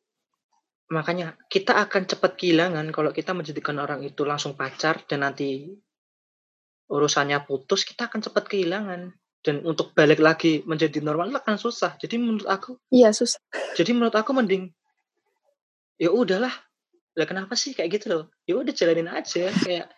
makanya 0.87 1.35
kita 1.51 1.75
akan 1.83 2.07
cepat 2.07 2.39
kehilangan 2.39 2.87
kalau 2.95 3.11
kita 3.11 3.35
menjadikan 3.35 3.75
orang 3.83 4.07
itu 4.07 4.23
langsung 4.23 4.55
pacar 4.55 5.03
dan 5.11 5.27
nanti 5.27 5.67
urusannya 6.87 7.43
putus 7.43 7.83
kita 7.83 8.07
akan 8.07 8.23
cepat 8.23 8.47
kehilangan 8.47 9.11
dan 9.47 9.63
untuk 9.63 9.95
balik 9.95 10.19
lagi 10.19 10.67
menjadi 10.67 10.99
normal 10.99 11.31
itu 11.31 11.39
akan 11.39 11.55
susah. 11.55 11.95
Jadi 12.03 12.19
menurut 12.19 12.51
aku 12.51 12.83
Iya 12.91 13.15
susah. 13.15 13.39
jadi 13.79 13.95
menurut 13.95 14.19
aku 14.19 14.35
mending 14.35 14.75
ya 16.03 16.11
udahlah. 16.11 16.51
Lah 17.15 17.27
kenapa 17.31 17.55
sih 17.55 17.71
kayak 17.71 18.03
gitu 18.03 18.07
loh? 18.11 18.23
Ya 18.43 18.59
udah 18.59 18.75
jalanin 18.75 19.07
aja. 19.07 19.55
Kayak 19.55 19.95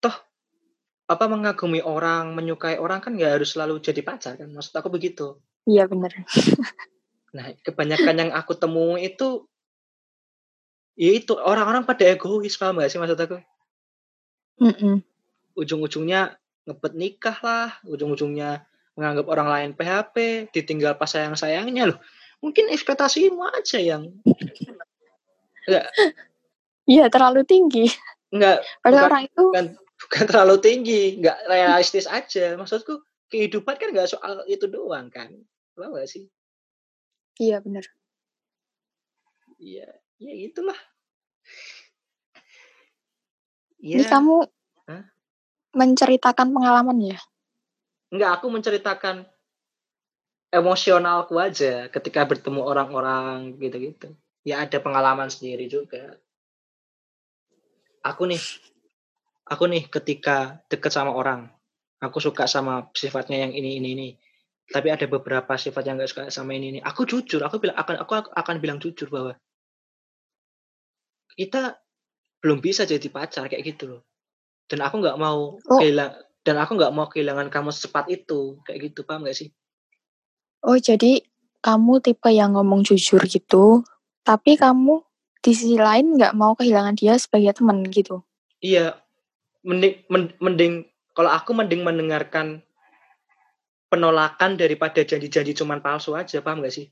toh 0.00 0.16
apa 1.04 1.24
mengagumi 1.28 1.84
orang 1.84 2.32
menyukai 2.32 2.80
orang 2.80 3.04
kan 3.04 3.12
nggak 3.12 3.36
harus 3.36 3.52
selalu 3.52 3.84
jadi 3.84 4.00
pacar 4.00 4.40
kan? 4.40 4.48
Maksud 4.48 4.72
aku 4.72 4.88
begitu. 4.88 5.36
Iya 5.68 5.84
bener. 5.84 6.24
nah 7.36 7.52
kebanyakan 7.60 8.16
yang 8.16 8.30
aku 8.32 8.56
temui 8.56 9.04
itu 9.04 9.44
ya 10.96 11.12
itu 11.12 11.36
orang-orang 11.36 11.84
pada 11.84 12.08
egois 12.08 12.56
paham 12.56 12.80
gak 12.80 12.90
sih 12.90 12.98
maksud 12.98 13.20
aku? 13.20 13.38
Mm-mm. 14.60 15.00
ujung-ujungnya 15.56 16.39
ngebet 16.62 16.92
nikah 16.92 17.38
lah 17.40 17.68
ujung-ujungnya 17.84 18.64
menganggap 18.94 19.26
orang 19.26 19.48
lain 19.48 19.70
PHP 19.72 20.14
ditinggal 20.50 20.94
pas 20.94 21.08
sayang-sayangnya 21.08 21.88
loh 21.88 21.98
mungkin 22.40 22.68
ekspektasimu 22.68 23.40
aja 23.46 23.78
yang 23.78 24.08
Iya 26.84 27.06
terlalu 27.06 27.44
tinggi. 27.44 27.86
nggak 28.30 28.56
Padahal 28.80 29.06
Bukan- 29.06 29.10
orang 29.10 29.22
itu 29.24 29.42
bukan 29.44 29.66
bukan 30.00 30.24
terlalu 30.24 30.56
tinggi 30.58 31.02
nggak 31.18 31.38
realistis 31.46 32.06
aja 32.06 32.54
maksudku 32.54 32.98
kehidupan 33.26 33.74
kan 33.74 33.90
nggak 33.90 34.08
soal 34.08 34.42
itu 34.46 34.64
doang 34.66 35.06
kan 35.06 35.28
paham 35.74 35.92
gak 35.92 36.06
sih 36.06 36.26
iya 37.36 37.58
bener. 37.58 37.84
iya 39.56 39.86
ya 40.16 40.32
itulah 40.32 40.76
Ini 43.76 43.98
Iya, 43.98 44.08
kamu 44.10 44.36
Hah? 44.86 45.04
Menceritakan 45.74 46.50
pengalaman 46.50 47.14
ya? 47.14 47.18
nggak 48.10 48.30
aku 48.42 48.46
menceritakan 48.50 49.22
emosionalku 50.50 51.38
aja 51.38 51.86
ketika 51.94 52.26
bertemu 52.26 52.60
orang-orang 52.66 53.54
gitu-gitu. 53.62 54.10
Ya 54.42 54.66
ada 54.66 54.82
pengalaman 54.82 55.30
sendiri 55.30 55.70
juga. 55.70 56.18
Aku 58.02 58.26
nih, 58.26 58.40
aku 59.46 59.70
nih 59.70 59.86
ketika 59.86 60.58
deket 60.66 60.90
sama 60.90 61.14
orang, 61.14 61.46
aku 62.02 62.18
suka 62.18 62.50
sama 62.50 62.90
sifatnya 62.96 63.46
yang 63.46 63.52
ini 63.54 63.78
ini 63.78 63.88
ini. 63.94 64.08
Tapi 64.70 64.90
ada 64.90 65.06
beberapa 65.06 65.58
sifat 65.58 65.82
yang 65.82 65.98
gak 65.98 66.10
suka 66.10 66.22
sama 66.30 66.54
ini 66.54 66.78
ini. 66.78 66.80
Aku 66.82 67.02
jujur, 67.06 67.42
aku 67.42 67.58
bilang 67.62 67.78
akan 67.78 68.02
aku 68.02 68.12
akan 68.34 68.56
bilang 68.58 68.78
jujur 68.78 69.10
bahwa 69.10 69.34
kita 71.34 71.78
belum 72.42 72.58
bisa 72.58 72.88
jadi 72.88 73.06
pacar 73.12 73.46
kayak 73.46 73.76
gitu 73.76 73.84
loh. 73.98 74.02
Dan 74.70 74.86
aku 74.86 75.02
nggak 75.02 75.18
mau 75.18 75.58
Oh. 75.66 75.78
kehilang 75.82 76.14
dan 76.46 76.56
aku 76.62 76.78
nggak 76.78 76.94
mau 76.94 77.10
kehilangan 77.10 77.50
kamu 77.50 77.74
secepat 77.74 78.06
itu 78.08 78.62
kayak 78.64 78.94
gitu 78.94 79.02
paham 79.02 79.26
gak 79.26 79.36
sih? 79.36 79.50
Oh 80.62 80.78
jadi 80.78 81.20
kamu 81.60 82.00
tipe 82.00 82.30
yang 82.32 82.56
ngomong 82.56 82.86
jujur 82.86 83.20
gitu, 83.26 83.82
tapi 84.24 84.56
kamu 84.56 85.02
di 85.42 85.52
sisi 85.52 85.76
lain 85.76 86.16
nggak 86.16 86.32
mau 86.32 86.56
kehilangan 86.56 86.96
dia 86.96 87.18
sebagai 87.20 87.52
teman 87.60 87.84
gitu. 87.90 88.24
Iya, 88.60 88.96
mending 89.64 90.04
men- 90.08 90.36
mending 90.40 90.74
kalau 91.12 91.32
aku 91.32 91.52
mending 91.52 91.84
mendengarkan 91.84 92.62
penolakan 93.90 94.54
daripada 94.54 95.02
janji-janji 95.02 95.52
cuman 95.52 95.82
palsu 95.82 96.14
aja, 96.14 96.38
paham 96.40 96.62
gak 96.62 96.72
sih? 96.72 96.86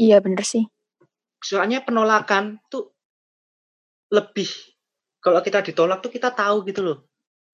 Iya 0.00 0.24
bener 0.24 0.42
sih. 0.42 0.64
Soalnya 1.44 1.84
penolakan 1.84 2.58
tuh 2.72 2.90
lebih 4.08 4.48
kalau 5.26 5.42
kita 5.42 5.58
ditolak 5.66 5.98
tuh 6.06 6.14
kita 6.14 6.30
tahu 6.30 6.62
gitu 6.70 6.86
loh. 6.86 6.98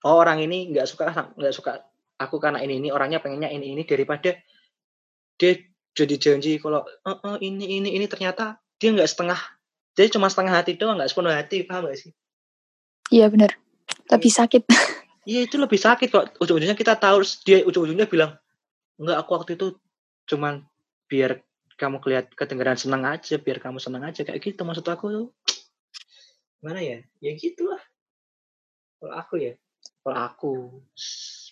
Oh 0.04 0.20
orang 0.20 0.44
ini 0.44 0.68
nggak 0.76 0.84
suka 0.84 1.08
nggak 1.08 1.54
suka 1.56 1.80
aku 2.20 2.36
karena 2.36 2.60
ini 2.60 2.84
ini 2.84 2.92
orangnya 2.92 3.24
pengennya 3.24 3.48
ini 3.48 3.72
ini 3.72 3.88
daripada 3.88 4.36
dia 5.40 5.52
jadi 5.96 6.14
janji 6.20 6.60
kalau 6.60 6.84
"Eh, 6.84 7.16
eh, 7.16 7.36
ini 7.48 7.80
ini 7.80 7.88
ini 7.96 8.04
ternyata 8.04 8.60
dia 8.76 8.92
nggak 8.92 9.08
setengah 9.08 9.40
jadi 9.96 10.12
cuma 10.12 10.28
setengah 10.28 10.52
hati 10.52 10.76
doang 10.76 11.00
nggak 11.00 11.08
sepenuh 11.08 11.32
hati 11.32 11.64
paham 11.64 11.88
gak 11.88 11.96
sih? 11.96 12.12
Iya 13.08 13.32
bener. 13.32 13.56
Lebih 14.12 14.32
sakit. 14.32 14.62
Iya 15.22 15.46
itu 15.46 15.54
lebih 15.54 15.78
sakit 15.78 16.10
kok. 16.10 16.34
Ujung-ujungnya 16.42 16.74
kita 16.74 16.98
tahu 16.98 17.22
dia 17.46 17.62
ujung-ujungnya 17.62 18.10
bilang 18.10 18.34
enggak 18.98 19.22
aku 19.22 19.30
waktu 19.38 19.54
itu 19.54 19.78
cuman 20.26 20.66
biar 21.06 21.38
kamu 21.78 22.02
kelihat 22.02 22.26
kedengaran 22.34 22.74
senang 22.74 23.06
aja, 23.06 23.38
biar 23.38 23.62
kamu 23.62 23.78
senang 23.78 24.02
aja 24.02 24.26
kayak 24.26 24.42
gitu 24.42 24.66
maksud 24.66 24.82
aku 24.82 25.30
Gimana 26.62 26.78
ya? 26.78 27.02
Ya 27.18 27.34
gitulah. 27.34 27.82
Kalau 29.02 29.18
aku 29.18 29.34
ya, 29.34 29.58
kalau 30.06 30.14
aku 30.14 30.52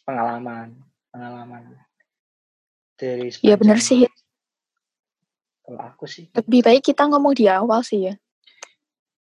pengalaman, 0.07 0.79
pengalaman 1.11 1.75
dari 2.95 3.35
Iya 3.43 3.59
bener 3.59 3.83
sepanjang- 3.83 4.07
sih. 4.07 4.19
Kalau 5.67 5.81
aku 5.83 6.07
sih, 6.07 6.31
Lebih 6.31 6.63
baik 6.63 6.83
kita 6.87 7.11
ngomong 7.11 7.35
di 7.35 7.51
awal 7.51 7.83
sih 7.83 8.07
ya. 8.07 8.15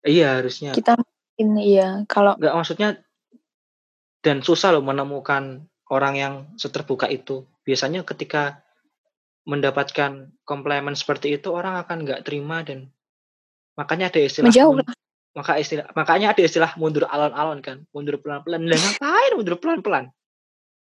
iya 0.04 0.36
harusnya. 0.36 0.76
Kita 0.76 1.00
ini 1.36 1.80
ya 1.80 2.04
kalau 2.08 2.36
Enggak 2.36 2.56
maksudnya 2.56 2.90
dan 4.20 4.44
susah 4.44 4.76
loh 4.76 4.84
menemukan 4.84 5.64
orang 5.88 6.16
yang 6.16 6.34
seterbuka 6.56 7.08
itu. 7.08 7.48
Biasanya 7.64 8.04
ketika 8.04 8.64
mendapatkan 9.44 10.28
komplimen 10.44 10.92
seperti 10.92 11.40
itu 11.40 11.52
orang 11.52 11.80
akan 11.80 12.04
nggak 12.04 12.28
terima 12.28 12.68
dan 12.68 12.92
makanya 13.76 14.12
ada 14.12 14.20
istilah 14.20 14.52
menjauh 14.52 14.76
lah. 14.76 14.92
Maka 15.40 15.56
istilah 15.56 15.88
makanya 15.96 16.36
ada 16.36 16.44
istilah 16.44 16.76
mundur 16.76 17.08
alon-alon 17.08 17.64
kan. 17.64 17.88
Mundur 17.96 18.20
pelan-pelan. 18.20 18.68
Lah 18.68 18.76
ngapain 18.76 19.32
mundur 19.40 19.56
pelan-pelan? 19.56 20.12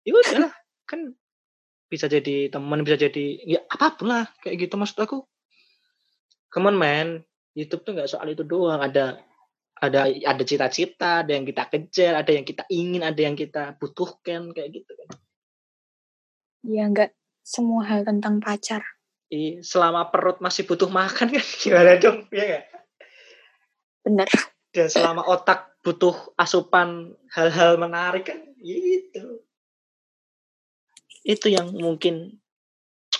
Ya 0.03 0.11
udahlah 0.11 0.51
kan 0.91 1.15
bisa 1.87 2.11
jadi 2.11 2.51
teman 2.51 2.83
bisa 2.83 2.99
jadi 2.99 3.39
ya 3.47 3.63
apa 3.71 3.95
pun 3.95 4.11
lah 4.11 4.27
kayak 4.43 4.67
gitu 4.67 4.75
maksud 4.75 4.99
aku. 4.99 5.23
Come 6.51 6.75
on 6.75 6.77
man. 6.77 7.23
YouTube 7.55 7.87
tuh 7.87 7.95
nggak 7.95 8.11
soal 8.11 8.27
itu 8.35 8.43
doang. 8.43 8.83
Ada 8.83 9.23
ada 9.79 10.11
ada 10.11 10.43
cita-cita 10.43 11.23
ada 11.23 11.31
yang 11.31 11.47
kita 11.47 11.71
kejar 11.71 12.19
ada 12.19 12.35
yang 12.35 12.43
kita 12.43 12.67
ingin 12.67 13.07
ada 13.07 13.21
yang 13.23 13.39
kita 13.39 13.79
butuhkan 13.79 14.51
kayak 14.51 14.83
gitu 14.83 14.91
kan. 14.99 15.09
Ya 16.67 16.91
nggak 16.91 17.15
semua 17.47 17.87
hal 17.87 18.03
tentang 18.03 18.43
pacar. 18.43 18.83
Ih, 19.31 19.63
selama 19.63 20.11
perut 20.11 20.43
masih 20.43 20.67
butuh 20.67 20.91
makan 20.91 21.31
kan 21.31 21.45
gimana 21.63 22.03
dong 22.03 22.27
ya 22.35 22.43
nggak 22.51 22.80
Bener. 24.05 24.29
dan 24.71 24.87
selama 24.87 25.27
otak 25.27 25.75
butuh 25.83 26.15
asupan 26.39 27.19
hal-hal 27.35 27.75
menarik 27.81 28.31
kan 28.31 28.41
gitu 28.63 29.43
itu 31.27 31.47
yang 31.53 31.75
mungkin 31.75 32.39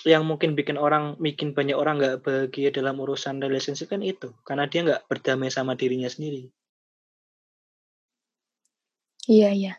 yang 0.09 0.25
mungkin 0.25 0.57
bikin 0.57 0.81
orang 0.81 1.19
bikin 1.21 1.53
banyak 1.53 1.77
orang 1.77 2.01
nggak 2.01 2.25
bahagia 2.25 2.73
dalam 2.73 2.97
urusan 3.03 3.43
relationship 3.43 3.93
kan 3.93 4.01
itu 4.01 4.33
karena 4.47 4.65
dia 4.71 4.81
nggak 4.87 5.05
berdamai 5.11 5.51
sama 5.53 5.77
dirinya 5.77 6.09
sendiri 6.09 6.49
Iya 9.29 9.51
iya. 9.53 9.75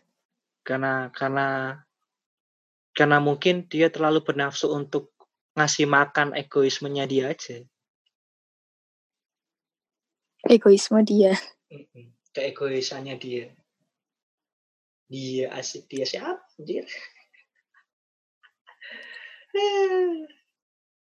karena 0.62 1.10
karena 1.10 1.76
karena 2.94 3.18
mungkin 3.18 3.66
dia 3.66 3.90
terlalu 3.90 4.22
bernafsu 4.22 4.70
untuk 4.70 5.10
ngasih 5.58 5.90
makan 5.90 6.38
egoismenya 6.38 7.04
dia 7.10 7.34
aja 7.34 7.66
Egoisme 10.46 11.02
dia. 11.06 11.34
Keegoisannya 12.32 13.14
dia. 13.18 13.52
Dia 15.12 15.52
asik 15.52 15.92
dia 15.92 16.08
siapa 16.08 16.40
dia 16.56 16.88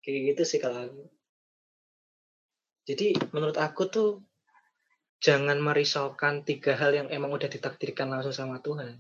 kayak 0.01 0.21
gitu 0.33 0.43
sih 0.49 0.57
kalau 0.57 0.89
aku. 0.89 1.05
Jadi 2.89 3.13
menurut 3.37 3.61
aku 3.61 3.93
tuh 3.93 4.25
jangan 5.21 5.61
merisaukan 5.61 6.49
tiga 6.49 6.73
hal 6.81 6.97
yang 6.97 7.13
emang 7.13 7.29
udah 7.29 7.53
ditakdirkan 7.53 8.09
langsung 8.09 8.33
sama 8.33 8.65
Tuhan. 8.65 8.97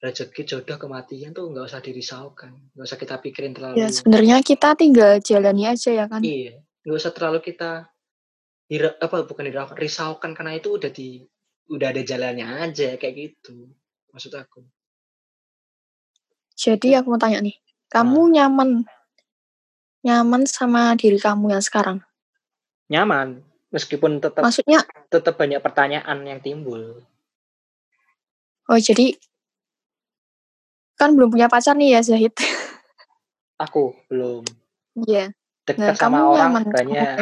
Rezeki, 0.00 0.44
jodoh, 0.44 0.76
kematian 0.76 1.32
tuh 1.32 1.48
nggak 1.48 1.64
usah 1.64 1.80
dirisaukan, 1.80 2.76
nggak 2.76 2.86
usah 2.88 2.98
kita 3.00 3.20
pikirin 3.24 3.52
Ya 3.52 3.56
terlalu 3.56 3.88
sebenarnya 3.88 4.36
kita 4.44 4.76
tinggal 4.76 5.20
jalani 5.20 5.64
aja 5.68 5.90
ya 5.92 6.04
kan. 6.08 6.20
iya, 6.20 6.60
nggak 6.84 6.96
usah 6.96 7.12
terlalu 7.12 7.40
kita 7.40 7.88
hira 8.68 8.96
apa 8.98 9.24
bukan 9.28 9.44
hiraukan, 9.48 9.76
risaukan 9.76 10.32
karena 10.32 10.56
itu 10.56 10.76
udah 10.76 10.90
di 10.90 11.24
udah 11.68 11.92
ada 11.92 12.02
jalannya 12.04 12.44
aja 12.64 12.96
kayak 13.00 13.14
gitu, 13.16 13.72
maksud 14.12 14.32
aku. 14.36 14.64
Jadi 16.54 16.94
aku 16.94 17.14
mau 17.14 17.20
tanya 17.20 17.40
nih, 17.42 17.56
Nah. 17.56 17.90
kamu 17.90 18.20
nyaman 18.34 18.70
nyaman 20.04 20.42
sama 20.44 20.92
diri 20.98 21.16
kamu 21.16 21.56
yang 21.56 21.64
sekarang? 21.64 21.98
Nyaman, 22.92 23.40
meskipun 23.72 24.20
tetap 24.20 24.44
Maksudnya 24.44 24.84
tetap 25.08 25.40
banyak 25.40 25.60
pertanyaan 25.64 26.18
yang 26.26 26.40
timbul. 26.42 27.00
oh 28.64 28.80
jadi 28.80 29.12
kan 30.96 31.12
belum 31.12 31.36
punya 31.36 31.50
pacar 31.52 31.76
nih 31.76 31.98
ya 31.98 32.00
Zahid. 32.00 32.32
Aku 33.60 33.94
belum. 34.08 34.42
Iya. 35.04 35.30
Nah, 35.30 35.43
Dekat 35.64 35.96
sama 35.96 36.20
kamu 36.20 36.28
orang 36.28 36.36
nyaman 36.36 36.64
banyak. 36.68 37.16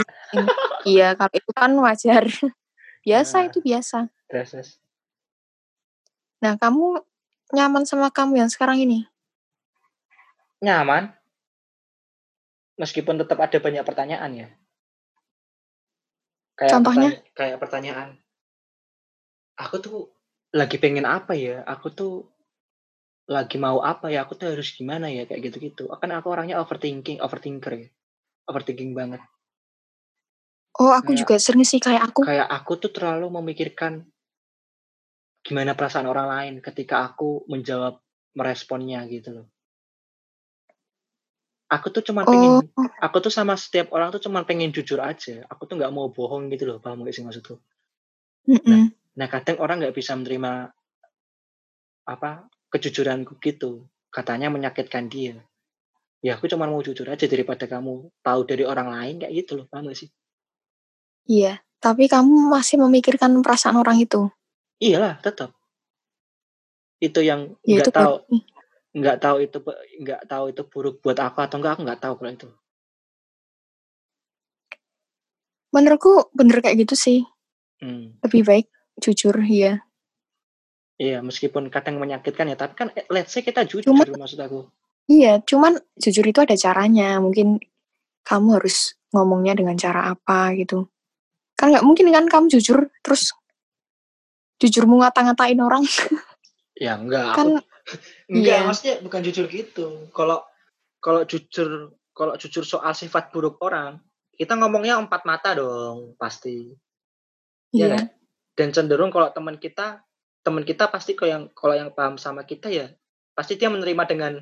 Iya, 0.83 1.15
kalau 1.15 1.33
itu 1.33 1.51
kan 1.55 1.71
wajar. 1.79 2.25
Biasa 3.07 3.37
Nah. 3.37 3.47
itu 3.47 3.59
biasa. 3.59 3.99
Terus. 4.27 4.79
Nah, 6.39 6.55
kamu 6.55 7.03
nyaman 7.51 7.83
sama 7.83 8.11
kamu 8.11 8.43
yang 8.43 8.51
sekarang 8.51 8.79
ini? 8.79 9.07
Nyaman. 10.59 11.11
Meskipun 12.75 13.19
tetap 13.19 13.39
ada 13.39 13.59
banyak 13.59 13.83
pertanyaan 13.83 14.31
ya. 14.33 14.49
Kayak 16.55 16.71
Contohnya? 16.73 17.09
pertanya- 17.11 17.23
kayak 17.35 17.59
pertanyaan. 17.59 18.09
Aku 19.55 19.79
tuh 19.79 19.99
lagi 20.51 20.79
pengen 20.79 21.07
apa 21.07 21.35
ya? 21.35 21.63
Aku 21.63 21.91
tuh 21.91 22.27
lagi 23.27 23.59
mau 23.59 23.79
apa 23.79 24.11
ya? 24.11 24.27
Aku 24.27 24.35
tuh 24.35 24.51
harus 24.51 24.75
gimana 24.75 25.11
ya? 25.11 25.27
Kayak 25.27 25.53
gitu-gitu. 25.53 25.87
Kan 25.93 26.11
aku 26.11 26.31
orangnya 26.31 26.59
overthinking, 26.59 27.19
overthinker 27.19 27.73
ya. 27.77 27.89
Overthinking 28.49 28.93
banget. 28.93 29.23
Oh, 30.81 30.91
aku 30.91 31.13
Kayak- 31.13 31.21
juga 31.23 31.35
sering 31.39 31.63
sih 31.69 31.79
kayak 31.79 32.11
aku. 32.11 32.25
Kayak 32.27 32.49
aku 32.49 32.73
tuh 32.81 32.91
terlalu 32.91 33.29
memikirkan 33.29 34.03
gimana 35.43 35.75
perasaan 35.75 36.07
orang 36.07 36.27
lain 36.31 36.55
ketika 36.63 37.03
aku 37.03 37.45
menjawab 37.51 37.99
meresponnya 38.33 39.05
gitu 39.11 39.43
loh. 39.43 39.47
Aku 41.73 41.89
tuh 41.89 42.05
cuma 42.05 42.25
Oh, 42.25 42.33
pengen 42.33 42.69
aku 43.01 43.17
tuh 43.25 43.33
sama 43.33 43.57
setiap 43.57 43.93
orang 43.97 44.13
tuh 44.13 44.21
cuma 44.21 44.45
pengen 44.45 44.73
jujur 44.73 45.01
aja. 45.01 45.45
Aku 45.49 45.65
tuh 45.65 45.81
nggak 45.81 45.93
mau 45.93 46.13
bohong 46.13 46.53
gitu 46.53 46.69
loh, 46.69 46.79
paham 46.81 47.05
gak 47.05 47.17
sih 47.17 47.25
maksudku? 47.25 47.57
mm-mm. 48.49 48.93
Nah 49.17 49.27
kadang 49.29 49.57
orang 49.61 49.81
nggak 49.81 49.97
bisa 49.97 50.13
menerima 50.17 50.73
apa 52.09 52.49
kejujuranku 52.73 53.41
gitu. 53.41 53.89
Katanya 54.13 54.53
menyakitkan 54.53 55.09
dia. 55.09 55.41
Ya 56.23 56.39
aku 56.39 56.47
cuma 56.47 56.71
mau 56.71 56.79
jujur 56.79 57.03
aja 57.11 57.27
daripada 57.27 57.67
kamu 57.67 58.07
tahu 58.23 58.41
dari 58.47 58.63
orang 58.63 58.95
lain 58.95 59.15
kayak 59.27 59.35
gitu 59.43 59.59
loh, 59.59 59.67
paham 59.67 59.91
gak 59.91 60.07
sih? 60.07 60.09
Iya, 61.27 61.59
tapi 61.83 62.07
kamu 62.07 62.47
masih 62.47 62.79
memikirkan 62.79 63.35
perasaan 63.43 63.75
orang 63.75 63.99
itu. 63.99 64.31
Iyalah, 64.79 65.19
tetap. 65.19 65.51
Itu 67.03 67.27
yang 67.27 67.59
Ya 67.67 67.83
nggak 67.83 67.91
itu 67.91 67.99
tahu 67.99 68.15
nggak 68.93 69.19
tahu 69.19 69.37
itu 69.43 69.59
nggak 70.05 70.23
tahu 70.31 70.45
itu 70.55 70.63
buruk 70.69 71.03
buat 71.03 71.19
aku 71.19 71.43
atau 71.43 71.59
enggak 71.59 71.75
aku 71.75 71.83
nggak 71.83 72.03
tahu 72.03 72.15
kalau 72.23 72.31
itu. 72.31 72.49
Menurutku 75.75 76.31
bener 76.31 76.63
kayak 76.63 76.87
gitu 76.87 76.95
sih. 76.95 77.19
Hmm. 77.83 78.15
Lebih 78.23 78.43
baik 78.47 78.67
jujur, 79.03 79.35
iya. 79.43 79.83
Iya, 81.03 81.19
meskipun 81.19 81.67
kadang 81.67 81.99
menyakitkan 81.99 82.47
ya, 82.47 82.55
tapi 82.55 82.79
kan 82.79 82.89
eh, 82.95 83.03
let's 83.11 83.35
say 83.35 83.43
kita 83.43 83.67
jujur 83.67 83.91
Cuma- 83.91 84.07
maksud 84.07 84.39
aku. 84.39 84.71
Iya, 85.13 85.33
cuman 85.45 85.77
jujur 86.01 86.25
itu 86.25 86.41
ada 86.41 86.57
caranya. 86.57 87.21
Mungkin 87.21 87.61
kamu 88.25 88.49
harus 88.57 88.97
ngomongnya 89.13 89.53
dengan 89.53 89.77
cara 89.77 90.09
apa 90.17 90.57
gitu. 90.57 90.89
Kan 91.59 91.77
nggak 91.77 91.85
mungkin 91.85 92.09
kan 92.09 92.25
kamu 92.33 92.49
jujur 92.49 92.89
terus 93.05 93.37
jujur 94.57 94.89
mau 94.89 95.05
ngata-ngatain 95.05 95.61
orang. 95.61 95.85
Ya 96.81 96.97
enggak, 96.97 97.37
Kan 97.37 97.61
aku 97.61 97.69
enggak 98.33 98.59
iya. 98.63 98.67
maksudnya 98.67 98.95
bukan 99.05 99.21
jujur 99.21 99.47
gitu. 99.53 100.09
Kalau 100.17 100.41
kalau 101.03 101.29
jujur 101.29 101.93
kalau 102.17 102.35
jujur 102.41 102.65
soal 102.65 102.97
sifat 102.97 103.29
buruk 103.33 103.61
orang, 103.61 104.01
kita 104.33 104.57
ngomongnya 104.57 104.97
empat 104.97 105.29
mata 105.29 105.53
dong, 105.53 106.17
pasti. 106.17 106.73
Iya 107.77 107.85
Iya. 107.85 107.87
kan? 107.93 108.05
Dan 108.53 108.69
cenderung 108.73 109.13
kalau 109.13 109.29
teman 109.33 109.57
kita 109.61 110.01
teman 110.43 110.67
kita 110.67 110.91
pasti 110.91 111.15
kalau 111.15 111.31
yang 111.31 111.45
kalau 111.55 111.75
yang 111.79 111.91
paham 111.95 112.19
sama 112.19 112.43
kita 112.43 112.67
ya 112.67 112.91
pasti 113.33 113.55
dia 113.57 113.71
menerima 113.71 114.03
dengan 114.11 114.33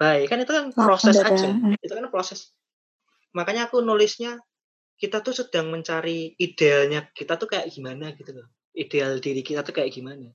baik. 0.00 0.32
Kan 0.32 0.40
itu 0.40 0.52
kan 0.56 0.64
proses 0.72 1.14
dada. 1.20 1.28
aja. 1.28 1.48
Mm. 1.52 1.76
Itu 1.76 1.92
kan 1.92 2.08
proses. 2.08 2.56
Makanya 3.36 3.68
aku 3.68 3.84
nulisnya 3.84 4.40
kita 4.96 5.20
tuh 5.20 5.36
sedang 5.36 5.68
mencari 5.68 6.32
idealnya 6.40 7.12
kita 7.12 7.36
tuh 7.36 7.52
kayak 7.52 7.68
gimana 7.68 8.16
gitu 8.16 8.32
loh. 8.32 8.48
Ideal 8.72 9.20
diri 9.20 9.44
kita 9.44 9.60
tuh 9.60 9.76
kayak 9.76 9.92
gimana. 9.92 10.32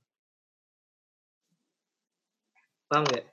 Paham 2.85 3.09
nggak? 3.09 3.25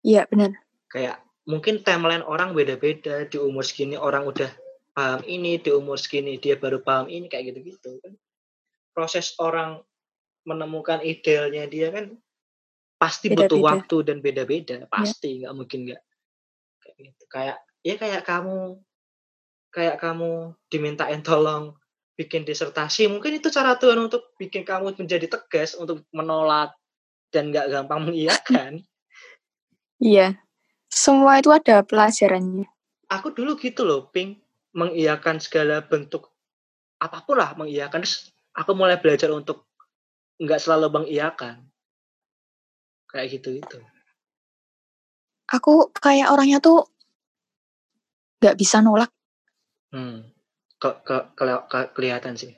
Iya, 0.00 0.24
benar. 0.32 0.56
Kayak 0.88 1.20
mungkin 1.44 1.84
timeline 1.84 2.24
orang 2.24 2.56
beda-beda. 2.56 3.28
Di 3.28 3.36
umur 3.36 3.66
segini 3.66 4.00
orang 4.00 4.24
udah 4.24 4.48
paham 4.96 5.20
ini, 5.28 5.60
di 5.60 5.68
umur 5.68 6.00
segini 6.00 6.40
dia 6.40 6.56
baru 6.56 6.80
paham 6.80 7.12
ini 7.12 7.28
kayak 7.28 7.52
gitu-gitu 7.52 8.00
kan. 8.00 8.16
Proses 8.96 9.36
orang 9.36 9.84
menemukan 10.46 11.02
idealnya 11.02 11.66
dia 11.66 11.90
kan 11.90 12.16
pasti 12.96 13.32
butuh 13.32 13.56
Beda-beda. 13.56 13.68
waktu 13.68 13.96
dan 14.04 14.18
beda-beda, 14.24 14.76
pasti 14.88 15.44
nggak 15.44 15.54
mungkin 15.56 15.78
nggak 15.88 16.02
kayak 16.82 16.96
gitu. 17.00 17.24
Kayak 17.28 17.58
ya 17.84 17.94
kayak 18.00 18.22
kamu 18.24 18.80
kayak 19.70 19.96
kamu 20.00 20.56
dimintain 20.72 21.20
tolong 21.20 21.76
bikin 22.16 22.48
disertasi, 22.48 23.12
mungkin 23.12 23.36
itu 23.36 23.52
cara 23.52 23.76
Tuhan 23.76 24.00
untuk 24.00 24.32
bikin 24.40 24.64
kamu 24.64 24.96
menjadi 24.96 25.28
tegas 25.28 25.76
untuk 25.76 26.00
menolak 26.16 26.72
dan 27.28 27.52
nggak 27.52 27.68
gampang 27.70 28.08
mengiyakan. 28.08 28.72
Iya. 29.96 30.36
Semua 30.92 31.40
itu 31.40 31.48
ada 31.48 31.80
pelajarannya. 31.80 32.68
Aku 33.08 33.32
dulu 33.32 33.56
gitu 33.56 33.88
loh, 33.88 34.12
Ping, 34.12 34.36
mengiyakan 34.76 35.40
segala 35.40 35.80
bentuk 35.80 36.28
apa 37.00 37.24
pun 37.24 37.40
lah 37.40 37.56
mengiyakan. 37.56 38.04
Terus 38.04 38.28
aku 38.52 38.76
mulai 38.76 39.00
belajar 39.00 39.32
untuk 39.32 39.64
nggak 40.36 40.60
selalu 40.60 41.00
mengiyakan. 41.00 41.64
Kayak 43.16 43.40
gitu 43.40 43.50
itu. 43.56 43.78
Aku 45.48 45.88
kayak 45.96 46.28
orangnya 46.28 46.60
tuh 46.60 46.84
nggak 48.44 48.60
bisa 48.60 48.84
nolak. 48.84 49.08
Hmm. 49.88 50.28
Ke, 50.76 51.00
ke, 51.00 51.16
kele- 51.32 51.64
ke- 51.64 51.90
kelihatan 51.96 52.36
sih. 52.36 52.52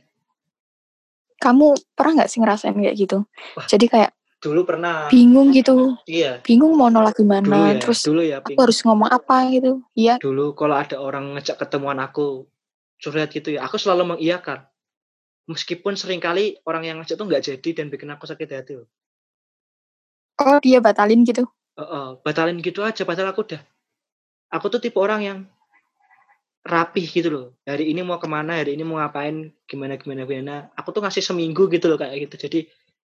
Kamu 1.38 1.94
pernah 1.94 2.18
nggak 2.18 2.30
sih 2.34 2.42
ngerasain 2.42 2.74
kayak 2.74 2.98
gitu? 2.98 3.22
Wah. 3.54 3.70
Jadi 3.70 3.86
kayak 3.86 4.10
Dulu 4.42 4.66
pernah. 4.66 5.06
bingung 5.06 5.54
gitu. 5.54 5.94
Iya. 6.10 6.42
Bingung 6.42 6.74
mau 6.74 6.90
nolak 6.90 7.14
Dulu 7.14 7.22
gimana. 7.22 7.74
ya. 7.74 7.78
Terus 7.78 8.02
Dulu 8.02 8.22
ya, 8.26 8.42
aku 8.42 8.58
harus 8.58 8.82
ngomong 8.82 9.06
apa 9.06 9.46
gitu. 9.54 9.78
Iya. 9.94 10.18
Dulu 10.18 10.58
kalau 10.58 10.74
ada 10.74 10.98
orang 10.98 11.38
ngejak 11.38 11.54
ketemuan 11.54 12.02
aku 12.02 12.50
curhat 12.98 13.30
gitu 13.30 13.54
ya, 13.54 13.62
aku 13.62 13.78
selalu 13.78 14.18
mengiyakan. 14.18 14.66
Meskipun 15.46 15.94
sering 15.94 16.18
kali 16.18 16.58
orang 16.66 16.82
yang 16.82 16.96
ngajak 16.98 17.14
tuh 17.14 17.26
nggak 17.26 17.42
jadi 17.46 17.70
dan 17.78 17.86
bikin 17.90 18.10
aku 18.10 18.26
sakit 18.26 18.50
hati 18.50 18.82
loh. 18.82 18.90
Oh 20.38 20.58
dia 20.62 20.78
batalin 20.78 21.26
gitu. 21.26 21.46
Heeh, 21.78 22.06
batalin 22.22 22.58
gitu 22.62 22.82
aja 22.86 23.02
padahal 23.02 23.30
aku 23.34 23.42
udah 23.46 23.62
aku 24.54 24.66
tuh 24.70 24.80
tipe 24.82 24.98
orang 24.98 25.20
yang 25.22 25.38
rapih 26.66 27.06
gitu 27.08 27.28
loh. 27.30 27.46
Hari 27.64 27.90
ini 27.90 28.02
mau 28.04 28.18
ke 28.20 28.28
mana, 28.28 28.60
hari 28.60 28.74
ini 28.76 28.84
mau 28.84 28.98
ngapain, 29.00 29.50
gimana 29.64 29.96
gimana 29.96 30.26
gimana. 30.28 30.68
Aku 30.76 30.90
tuh 30.92 31.00
ngasih 31.00 31.24
seminggu 31.24 31.70
gitu 31.72 31.88
loh 31.88 31.96
kayak 31.96 32.28
gitu. 32.28 32.36
Jadi 32.48 32.58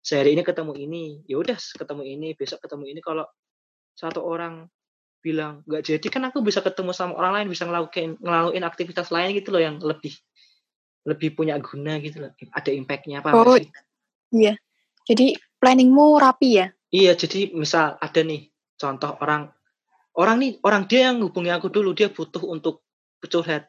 sehari 0.05 0.37
ini 0.37 0.45
ketemu 0.45 0.77
ini, 0.77 1.05
ya 1.25 1.41
udah 1.41 1.57
ketemu 1.57 2.03
ini, 2.05 2.29
besok 2.37 2.61
ketemu 2.67 2.93
ini. 2.93 3.01
Kalau 3.01 3.25
satu 3.97 4.21
orang 4.27 4.69
bilang 5.25 5.65
nggak 5.65 5.83
jadi 5.89 6.07
kan 6.13 6.29
aku 6.29 6.45
bisa 6.45 6.61
ketemu 6.61 6.93
sama 6.93 7.17
orang 7.17 7.33
lain, 7.41 7.49
bisa 7.49 7.65
ngelakuin 7.65 8.21
ngelakuin 8.21 8.65
aktivitas 8.69 9.09
lain 9.09 9.33
gitu 9.33 9.49
loh 9.55 9.63
yang 9.65 9.77
lebih 9.81 10.13
lebih 11.09 11.33
punya 11.39 11.57
guna 11.63 11.97
gitu 12.05 12.27
loh. 12.27 12.33
Ada 12.53 12.71
impactnya 12.75 13.25
apa 13.25 13.33
Oh. 13.33 13.57
sih? 13.57 13.71
Iya. 14.35 14.59
Jadi 15.09 15.37
planningmu 15.63 16.21
rapi 16.21 16.51
ya? 16.61 16.74
Iya, 16.95 17.19
jadi 17.19 17.51
misal 17.51 17.99
ada 17.99 18.21
nih 18.23 18.55
contoh 18.79 19.19
orang 19.19 19.51
orang 20.15 20.37
nih 20.39 20.51
orang 20.63 20.87
dia 20.87 21.11
yang 21.11 21.19
hubungi 21.27 21.51
aku 21.51 21.67
dulu 21.67 21.91
dia 21.91 22.07
butuh 22.07 22.47
untuk 22.47 22.87
curhat. 23.27 23.67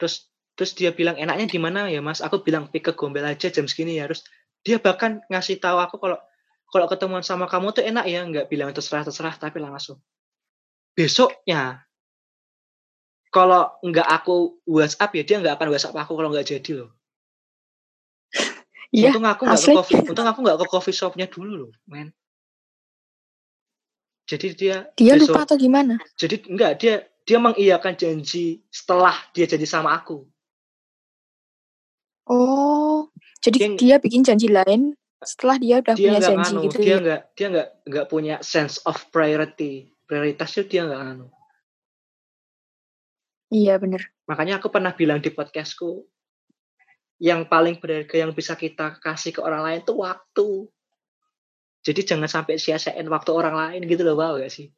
Terus 0.00 0.32
terus 0.56 0.72
dia 0.72 0.90
bilang 0.94 1.20
enaknya 1.20 1.46
di 1.50 1.60
mana 1.60 1.90
ya 1.92 2.00
Mas? 2.00 2.24
Aku 2.24 2.40
bilang 2.40 2.72
pick 2.72 2.88
ke 2.88 2.92
Gombel 2.96 3.28
aja 3.28 3.52
jam 3.52 3.68
segini 3.68 4.00
ya. 4.00 4.08
Terus 4.08 4.24
dia 4.64 4.80
bahkan 4.80 5.20
ngasih 5.28 5.60
tahu 5.60 5.76
aku 5.84 6.00
kalau 6.00 6.16
kalau 6.72 6.86
ketemuan 6.88 7.20
sama 7.20 7.44
kamu 7.44 7.76
tuh 7.76 7.84
enak 7.84 8.06
ya, 8.08 8.24
nggak 8.24 8.46
bilang 8.48 8.72
terserah 8.72 9.04
terserah 9.04 9.36
tapi 9.36 9.60
langsung. 9.60 10.00
Besoknya 10.96 11.84
kalau 13.28 13.68
nggak 13.84 14.08
aku 14.08 14.62
WhatsApp 14.64 15.12
ya 15.12 15.22
dia 15.28 15.36
nggak 15.44 15.60
akan 15.60 15.68
WhatsApp 15.76 15.98
aku 15.98 16.12
kalau 16.16 16.32
nggak 16.32 16.48
jadi 16.56 16.70
loh. 16.80 16.90
Iya, 18.94 19.10
Untung 19.10 19.26
aku 19.26 19.42
nggak 19.42 19.58
ke 19.58 19.70
coffee 19.74 19.98
untung 20.06 20.28
aku 20.30 20.38
nggak 20.46 20.58
ke 20.62 20.66
coffee 20.70 20.94
shop-nya 20.94 21.26
dulu 21.26 21.66
loh, 21.66 21.72
men. 21.90 22.14
Jadi 24.30 24.54
dia 24.54 24.86
Dia 24.94 25.18
besok 25.18 25.34
lupa 25.34 25.40
atau 25.50 25.56
gimana? 25.58 25.98
jadi 26.14 26.36
enggak, 26.46 26.72
dia 26.78 26.94
dia 27.26 27.38
mengiyakan 27.42 27.98
janji 27.98 28.62
setelah 28.70 29.18
dia 29.34 29.50
janji 29.50 29.66
sama 29.66 29.98
aku. 29.98 30.22
Oh, 32.24 33.10
jadi 33.42 33.76
Dia 33.76 33.76
dia 33.76 33.96
bikin 33.98 34.22
janji 34.22 34.46
lain 34.48 34.94
setelah 35.20 35.56
dia 35.58 35.82
udah 35.82 35.94
dia 35.98 36.08
punya 36.14 36.20
janji 36.22 36.52
nganu, 36.54 36.60
gitu 36.70 36.76
dia 36.80 36.88
ya? 36.88 36.96
nggak 37.02 37.20
dia 37.34 37.46
nggak 37.50 37.68
nggak 37.90 38.06
punya 38.08 38.34
sense 38.46 38.78
of 38.86 38.96
priority. 39.10 39.90
Prioritasnya 40.06 40.62
dia 40.70 40.80
nggak 40.86 41.00
nganu. 41.02 41.26
Iya, 43.50 43.74
bener. 43.76 44.06
Makanya 44.30 44.62
aku 44.62 44.70
pernah 44.72 44.94
bilang 44.96 45.20
di 45.20 45.28
podcastku, 45.34 46.06
yang 47.22 47.46
paling 47.46 47.78
berharga 47.78 48.16
yang 48.26 48.32
bisa 48.34 48.58
kita 48.58 48.98
kasih 48.98 49.30
ke 49.34 49.40
orang 49.40 49.62
lain 49.62 49.80
itu 49.86 49.94
waktu. 49.94 50.48
Jadi 51.84 52.00
jangan 52.02 52.30
sampai 52.30 52.56
sia-siain 52.56 53.06
waktu 53.12 53.30
orang 53.30 53.54
lain 53.54 53.80
gitu 53.84 54.02
loh, 54.02 54.16
paham 54.16 54.40
gak 54.40 54.50
sih? 54.50 54.72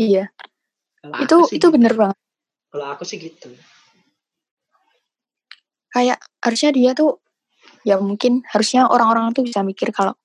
Iya, 0.00 0.32
Kalau 1.04 1.14
itu 1.20 1.36
sih 1.50 1.56
itu 1.60 1.66
gitu. 1.68 1.74
bener 1.74 1.92
banget. 1.92 2.18
Kalau 2.72 2.86
aku 2.88 3.04
sih 3.04 3.18
gitu. 3.20 3.52
Kayak 5.92 6.18
harusnya 6.40 6.70
dia 6.72 6.90
tuh 6.96 7.20
ya 7.84 8.00
mungkin 8.00 8.44
harusnya 8.48 8.88
orang-orang 8.88 9.32
tuh 9.36 9.44
bisa 9.44 9.60
mikir 9.64 9.92
kalau 9.92 10.16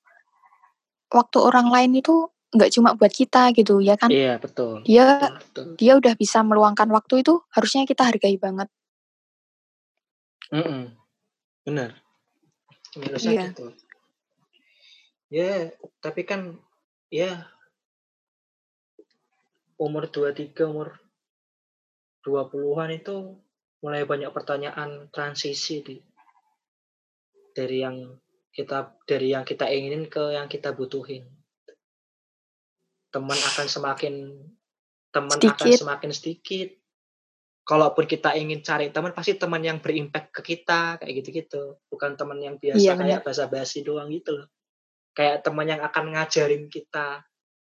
waktu 1.12 1.38
orang 1.40 1.68
lain 1.72 2.00
itu 2.00 2.32
nggak 2.54 2.70
cuma 2.74 2.94
buat 2.94 3.10
kita 3.10 3.50
gitu 3.58 3.82
ya 3.82 3.98
kan? 3.98 4.14
Iya, 4.14 4.38
betul. 4.38 4.86
Dia 4.86 5.34
Betul, 5.42 5.74
dia 5.78 5.98
udah 5.98 6.14
bisa 6.14 6.46
meluangkan 6.46 6.86
waktu 6.94 7.26
itu 7.26 7.42
harusnya 7.50 7.84
kita 7.90 8.06
hargai 8.06 8.38
banget. 8.38 8.70
Mm-mm. 10.54 11.03
Benar. 11.64 11.96
Harusnya 12.94 13.32
Iya. 13.34 13.44
gitu. 13.50 13.68
Ya, 15.34 15.74
tapi 15.98 16.28
kan 16.28 16.62
ya 17.10 17.50
umur 19.82 20.06
23, 20.12 20.70
umur 20.70 21.02
20-an 22.22 22.94
itu 22.94 23.42
mulai 23.84 24.06
banyak 24.08 24.32
pertanyaan 24.32 25.12
transisi 25.12 25.84
di 25.84 25.96
dari 27.54 27.84
yang 27.84 28.16
kita 28.54 28.96
dari 29.04 29.34
yang 29.34 29.44
kita 29.44 29.68
inginin 29.68 30.08
ke 30.08 30.38
yang 30.38 30.48
kita 30.48 30.72
butuhin. 30.72 31.26
Teman 33.10 33.38
akan 33.38 33.68
semakin 33.68 34.16
teman 35.14 35.38
akan 35.38 35.70
semakin 35.74 36.12
sedikit. 36.14 36.83
Kalaupun 37.64 38.04
kita 38.04 38.36
ingin 38.36 38.60
cari 38.60 38.92
teman, 38.92 39.16
pasti 39.16 39.40
teman 39.40 39.64
yang 39.64 39.80
berimpact 39.80 40.36
ke 40.36 40.42
kita 40.44 41.00
kayak 41.00 41.14
gitu-gitu. 41.24 41.80
Bukan 41.88 42.20
teman 42.20 42.36
yang 42.44 42.60
biasa 42.60 42.80
Iya, 42.80 42.94
kayak 43.00 43.24
basa-basi 43.24 43.88
doang 43.88 44.12
gitu 44.12 44.36
loh. 44.36 44.48
Kayak 45.16 45.48
teman 45.48 45.72
yang 45.72 45.80
akan 45.80 46.12
ngajarin 46.12 46.68
kita 46.68 47.24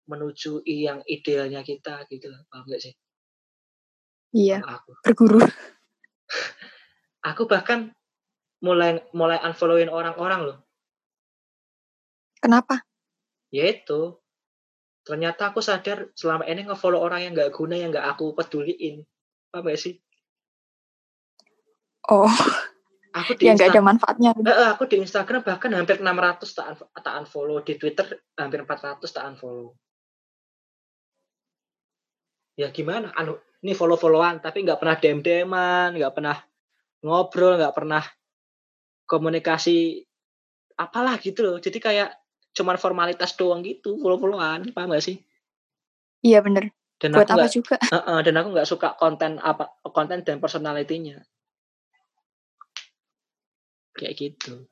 menuju 0.06 0.62
yang 0.66 1.02
idealnya 1.10 1.66
kita 1.66 2.06
gitu 2.06 2.30
loh. 2.30 2.46
Paham 2.46 2.70
gak 2.70 2.82
sih? 2.86 2.94
Iya, 4.30 4.62
aku. 4.62 4.94
berguru. 5.02 5.42
Aku 7.20 7.44
bahkan 7.44 7.92
mulai 8.64 9.04
mulai 9.12 9.36
unfollowin 9.44 9.92
orang-orang 9.92 10.40
loh. 10.46 10.58
Kenapa? 12.40 12.80
Yaitu 13.52 14.16
ternyata 15.04 15.52
aku 15.52 15.60
sadar 15.60 16.08
selama 16.16 16.48
ini 16.48 16.64
nge-follow 16.64 16.96
orang 16.96 17.28
yang 17.28 17.32
nggak 17.36 17.52
guna 17.52 17.76
yang 17.76 17.92
nggak 17.92 18.08
aku 18.08 18.32
peduliin. 18.32 19.04
Paham 19.50 19.66
gak 19.66 19.80
sih? 19.82 19.94
Oh, 22.10 22.30
Aku 23.10 23.34
di 23.34 23.50
ya 23.50 23.58
nggak 23.58 23.74
ada 23.74 23.82
manfaatnya. 23.82 24.30
Eh, 24.38 24.68
aku 24.70 24.86
di 24.86 25.02
Instagram 25.02 25.42
bahkan 25.42 25.74
hampir 25.74 25.98
600 25.98 26.46
tak, 26.54 26.66
unf- 26.70 26.90
tak 26.94 27.14
unfollow, 27.18 27.58
di 27.66 27.74
Twitter 27.74 28.06
hampir 28.38 28.62
400 28.62 29.02
tak 29.10 29.26
unfollow. 29.34 29.74
Ya 32.54 32.70
gimana? 32.70 33.10
Anu, 33.18 33.34
ini 33.66 33.74
follow-followan 33.74 34.38
tapi 34.38 34.62
nggak 34.62 34.78
pernah 34.78 34.94
DM-DM-an, 34.94 35.98
nggak 35.98 36.14
pernah 36.14 36.38
ngobrol, 37.02 37.58
nggak 37.58 37.74
pernah 37.74 38.04
komunikasi 39.10 40.06
apalah 40.78 41.18
gitu 41.18 41.42
loh. 41.42 41.56
Jadi 41.58 41.82
kayak 41.82 42.14
cuman 42.54 42.78
formalitas 42.78 43.34
doang 43.34 43.66
gitu, 43.66 43.98
follow-followan, 43.98 44.70
paham 44.70 44.94
gak 44.94 45.02
sih? 45.02 45.18
Iya 46.22 46.46
bener. 46.46 46.70
Dan 47.00 47.16
Buat 47.16 47.32
aku 47.32 47.32
apa 47.32 47.38
nggak 47.40 47.54
juga? 47.56 47.76
eh, 47.96 47.96
eh, 47.96 48.20
dan 48.28 48.34
aku 48.36 48.48
nggak 48.52 48.68
suka 48.68 48.88
konten 49.00 49.40
apa 49.40 49.72
konten 49.88 50.20
dan 50.20 50.36
personalitinya. 50.36 51.16
Kayak 53.96 54.14
gitu. 54.20 54.68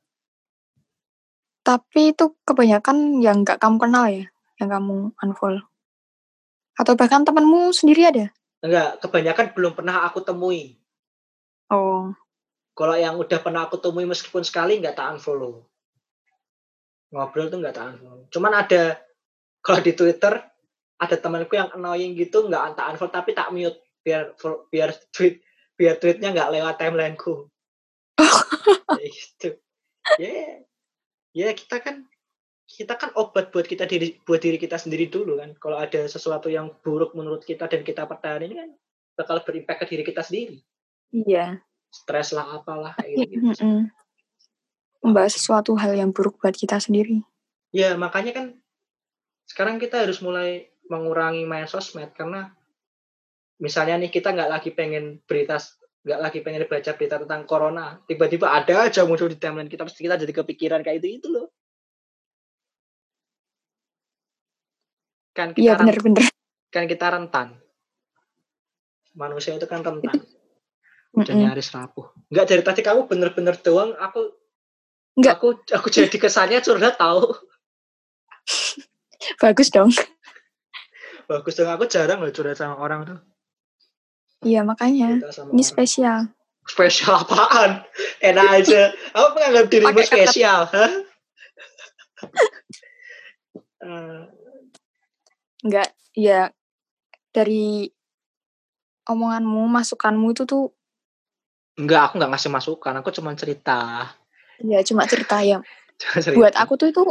Tapi 1.65 2.13
itu 2.13 2.37
kebanyakan 2.45 3.25
yang 3.25 3.45
nggak 3.45 3.57
kamu 3.57 3.77
kenal 3.81 4.07
ya, 4.13 4.29
yang 4.61 4.69
kamu 4.69 5.17
unfollow. 5.25 5.65
Atau 6.77 6.95
bahkan 6.95 7.25
temanmu 7.25 7.73
sendiri 7.73 8.07
ada? 8.07 8.27
Enggak, 8.61 9.03
kebanyakan 9.03 9.47
belum 9.57 9.73
pernah 9.75 10.05
aku 10.05 10.23
temui. 10.23 10.79
Oh, 11.69 12.13
Kalau 12.73 12.95
yang 12.95 13.19
udah 13.19 13.43
pernah 13.43 13.67
aku 13.67 13.83
temui 13.83 14.07
meskipun 14.07 14.47
sekali 14.47 14.79
nggak 14.79 14.95
tak 14.95 15.19
unfollow. 15.19 15.67
Ngobrol 17.11 17.51
tuh 17.51 17.59
nggak 17.59 17.75
tak 17.75 17.85
unfollow. 17.97 18.25
Cuman 18.31 18.53
ada 18.55 19.01
kalau 19.61 19.81
di 19.83 19.93
Twitter 19.93 20.39
ada 20.99 21.15
temanku 21.15 21.55
yang 21.55 21.71
annoying 21.73 22.19
gitu 22.19 22.51
nggak 22.51 22.75
tak 22.75 22.95
unfollow 22.95 23.15
tapi 23.15 23.31
tak 23.33 23.55
mute 23.55 23.79
biar 24.03 24.35
biar 24.71 24.91
tweet 25.15 25.43
biar 25.79 25.95
tweetnya 26.03 26.35
nggak 26.35 26.53
lewat 26.59 26.75
timelineku. 26.77 27.47
Gitu. 28.99 29.55
Ya, 30.19 30.65
ya 31.31 31.49
kita 31.55 31.79
kan 31.79 32.03
kita 32.69 32.99
kan 32.99 33.15
obat 33.15 33.55
buat 33.55 33.65
kita 33.65 33.87
diri 33.87 34.19
buat 34.27 34.43
diri 34.43 34.59
kita 34.59 34.75
sendiri 34.75 35.07
dulu 35.07 35.39
kan. 35.39 35.55
Kalau 35.63 35.79
ada 35.79 36.05
sesuatu 36.11 36.51
yang 36.51 36.75
buruk 36.83 37.15
menurut 37.15 37.47
kita 37.47 37.71
dan 37.71 37.87
kita 37.87 38.05
pertahanin 38.11 38.59
kan 38.59 38.71
bakal 39.15 39.39
berimpact 39.47 39.87
ke 39.87 39.95
diri 39.95 40.03
kita 40.03 40.27
sendiri. 40.27 40.59
iya. 41.15 41.63
Stres 41.89 42.37
lah 42.37 42.61
apalah 42.61 42.93
kayak 43.01 43.17
gitu. 43.33 43.49
mm-mm. 43.57 43.89
Membahas 45.01 45.41
sesuatu 45.41 45.73
hal 45.79 45.97
yang 45.97 46.13
buruk 46.13 46.37
buat 46.43 46.53
kita 46.53 46.77
sendiri. 46.77 47.25
Ya 47.73 47.97
makanya 47.97 48.35
kan 48.35 48.47
sekarang 49.49 49.81
kita 49.81 50.05
harus 50.05 50.21
mulai 50.21 50.69
mengurangi 50.89 51.45
main 51.45 51.65
sosmed 51.65 52.13
karena 52.13 52.49
misalnya 53.59 53.99
nih 53.99 54.09
kita 54.09 54.33
nggak 54.33 54.49
lagi 54.49 54.71
pengen 54.73 55.21
berita 55.23 55.59
nggak 56.03 56.21
lagi 56.21 56.39
pengen 56.41 56.65
baca 56.65 56.91
berita 56.95 57.17
tentang 57.21 57.43
corona 57.45 58.01
tiba-tiba 58.07 58.49
ada 58.49 58.87
aja 58.87 59.05
muncul 59.05 59.29
di 59.29 59.37
timeline 59.37 59.69
kita 59.69 59.85
pasti 59.85 60.01
kita 60.03 60.17
jadi 60.17 60.33
kepikiran 60.33 60.81
kayak 60.81 61.03
itu 61.03 61.21
itu 61.21 61.27
loh 61.29 61.47
kan 65.33 65.53
kita 65.53 65.65
Iya 65.65 65.73
ren- 65.77 65.87
bener-bener. 65.87 66.25
kan 66.69 66.85
kita 66.87 67.07
rentan 67.09 67.49
manusia 69.13 69.55
itu 69.55 69.67
kan 69.67 69.83
rentan 69.83 70.23
Mm-mm. 71.13 71.35
nyaris 71.35 71.75
rapuh 71.75 72.15
nggak 72.31 72.47
dari 72.47 72.63
tadi 72.63 72.81
kamu 72.81 73.07
bener-bener 73.07 73.55
doang 73.59 73.93
aku 73.99 74.33
Nggak. 75.19 75.35
aku 75.35 75.49
aku 75.75 75.87
jadi 75.91 76.15
kesannya 76.15 76.63
curhat 76.63 76.97
tahu 76.97 77.27
Bagus 79.43 79.69
dong. 79.69 79.91
Bagus 81.29 81.55
dong 81.55 81.69
aku 81.69 81.85
jarang 81.85 82.19
loh 82.19 82.33
curhat 82.33 82.57
sama 82.57 82.77
orang 82.77 83.05
tuh 83.05 83.19
Iya 84.39 84.63
makanya. 84.63 85.19
Ini 85.19 85.27
orang. 85.51 85.59
spesial. 85.61 86.19
spesial 86.63 87.19
apaan? 87.19 87.83
Enak 88.23 88.47
aja. 88.55 88.95
Apa 89.11 89.35
menganggap 89.35 89.67
dirimu 89.67 89.99
kata- 89.99 90.07
spesial? 90.07 90.61
Eh, 93.79 94.23
Enggak, 95.59 95.91
ya 96.13 96.55
dari 97.29 97.91
omonganmu, 99.05 99.67
masukanmu 99.67 100.31
itu 100.31 100.47
tuh 100.47 100.71
enggak, 101.75 102.07
aku 102.07 102.15
enggak 102.19 102.31
ngasih 102.31 102.51
masukan. 102.53 102.95
Aku 103.03 103.11
cuma 103.11 103.35
cerita. 103.35 104.07
ya 104.61 104.79
cuma 104.83 105.03
cerita 105.07 105.43
ya. 105.43 105.59
Cuma 105.99 106.19
cerita. 106.21 106.39
Buat 106.39 106.55
aku 106.55 106.73
tuh 106.75 106.89
itu 106.91 107.03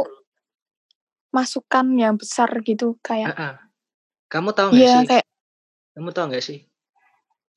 masukan 1.28 1.92
yang 1.92 2.16
besar 2.16 2.48
gitu 2.64 2.96
kayak 3.00 3.36
Heeh. 3.36 3.54
Kamu 4.28 4.52
tahu 4.52 4.68
nggak 4.76 4.84
Iya 4.84 4.94
sih? 4.94 5.06
kayak 5.08 5.26
Kamu 5.96 6.10
tahu 6.12 6.24
nggak 6.30 6.44
sih? 6.44 6.58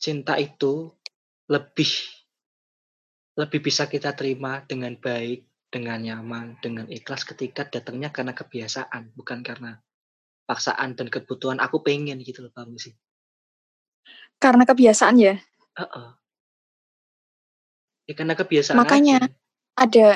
Cinta 0.02 0.34
itu 0.40 0.90
lebih 1.52 1.92
lebih 3.38 3.60
bisa 3.64 3.88
kita 3.88 4.12
terima 4.16 4.64
dengan 4.68 4.96
baik, 4.96 5.48
dengan 5.72 6.00
nyaman, 6.00 6.60
dengan 6.64 6.88
ikhlas 6.88 7.24
ketika 7.24 7.68
datangnya 7.68 8.12
karena 8.12 8.32
kebiasaan, 8.36 9.12
bukan 9.16 9.40
karena 9.44 9.80
paksaan 10.48 10.96
dan 11.00 11.08
kebutuhan. 11.08 11.60
Aku 11.64 11.80
pengen 11.84 12.20
gitu 12.24 12.44
loh, 12.44 12.52
paham 12.52 12.76
nggak 12.76 12.84
sih? 12.92 12.96
karena 14.42 14.66
kebiasaan 14.66 15.16
ya. 15.22 15.38
Heeh. 15.78 16.10
Ya 18.10 18.14
karena 18.18 18.34
kebiasaan 18.34 18.82
Makanya 18.82 19.18
aja. 19.22 19.30
ada 19.78 20.08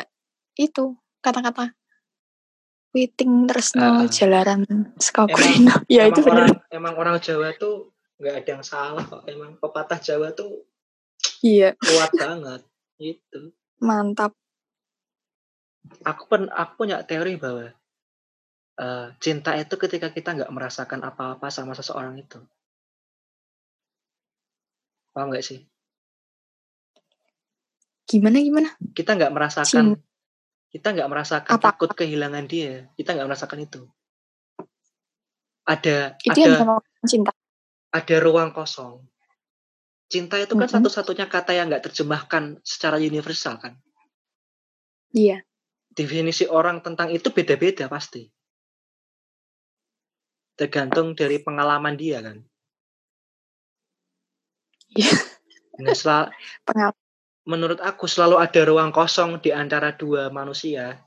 itu 0.58 0.98
kata-kata 1.22 1.72
witing 2.96 3.44
tresno 3.46 4.00
Heeh. 4.00 4.08
jalaran 4.08 4.64
Emang- 4.64 4.96
sekakulino. 4.96 5.76
Ya 5.92 6.08
itu 6.08 6.24
emang 6.24 6.32
orang 6.32 6.48
bener. 6.48 6.72
emang 6.72 6.94
orang 6.96 7.16
Jawa 7.20 7.52
tuh 7.54 7.92
nggak 8.16 8.36
ada 8.40 8.50
yang 8.50 8.64
salah 8.64 9.04
kok. 9.04 9.28
Emang 9.28 9.60
pepatah 9.60 10.00
Jawa 10.00 10.32
tuh 10.32 10.64
Iya, 11.44 11.76
kuat 11.76 12.12
banget. 12.16 12.62
Itu. 12.96 13.52
mantap. 13.78 14.32
Aku 16.02 16.26
pen 16.26 16.48
aku 16.48 16.72
punya 16.80 17.04
teori 17.04 17.36
bahwa, 17.36 17.70
eee, 18.76 19.06
cinta 19.20 19.54
itu 19.54 19.76
ketika 19.76 20.10
kita 20.10 20.32
nggak 20.32 20.50
merasakan 20.50 21.04
apa-apa 21.04 21.52
sama 21.52 21.76
seseorang 21.76 22.16
itu. 22.16 22.40
Paham 25.12 25.30
nggak 25.30 25.44
sih? 25.44 25.60
Gimana 28.06 28.38
gimana? 28.38 28.70
Kita 28.94 29.14
nggak 29.14 29.34
merasakan 29.34 29.98
Cin 29.98 30.02
kita 30.76 30.92
nggak 30.92 31.08
merasakan 31.08 31.56
Apa? 31.56 31.72
takut 31.72 31.96
kehilangan 31.96 32.52
dia, 32.52 32.92
kita 33.00 33.16
nggak 33.16 33.32
merasakan 33.32 33.64
itu. 33.64 33.88
Ada 35.64 36.20
Itu 36.20 36.36
yang 36.36 36.52
ada 36.52 36.60
dinamakan 36.60 37.06
cinta. 37.08 37.32
ada 37.96 38.16
ruang 38.20 38.52
kosong. 38.52 39.08
Cinta 40.12 40.36
itu 40.36 40.52
kan 40.52 40.68
Mhm. 40.68 40.76
satu-satunya 40.76 41.32
kata 41.32 41.56
yang 41.56 41.72
nggak 41.72 41.88
terjemahkan 41.88 42.60
secara 42.68 43.00
universal 43.00 43.56
kan. 43.56 43.80
Iya. 45.16 45.48
Definisi 45.96 46.44
orang 46.44 46.84
tentang 46.84 47.08
itu 47.08 47.32
beda-beda 47.32 47.88
pasti. 47.88 48.28
Tergantung 50.60 51.16
dari 51.16 51.40
pengalaman 51.40 51.96
dia 51.96 52.20
kan. 52.20 52.44
Iya. 54.92 55.16
Nah, 55.80 55.96
sela 55.96 56.28
Pengal 56.68 56.92
menurut 57.46 57.78
aku 57.80 58.10
selalu 58.10 58.42
ada 58.42 58.62
ruang 58.66 58.90
kosong 58.90 59.38
di 59.40 59.54
antara 59.54 59.94
dua 59.94 60.34
manusia 60.34 60.98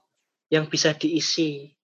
yang 0.49 0.71
bisa 0.71 0.95
diisi. 0.95 1.75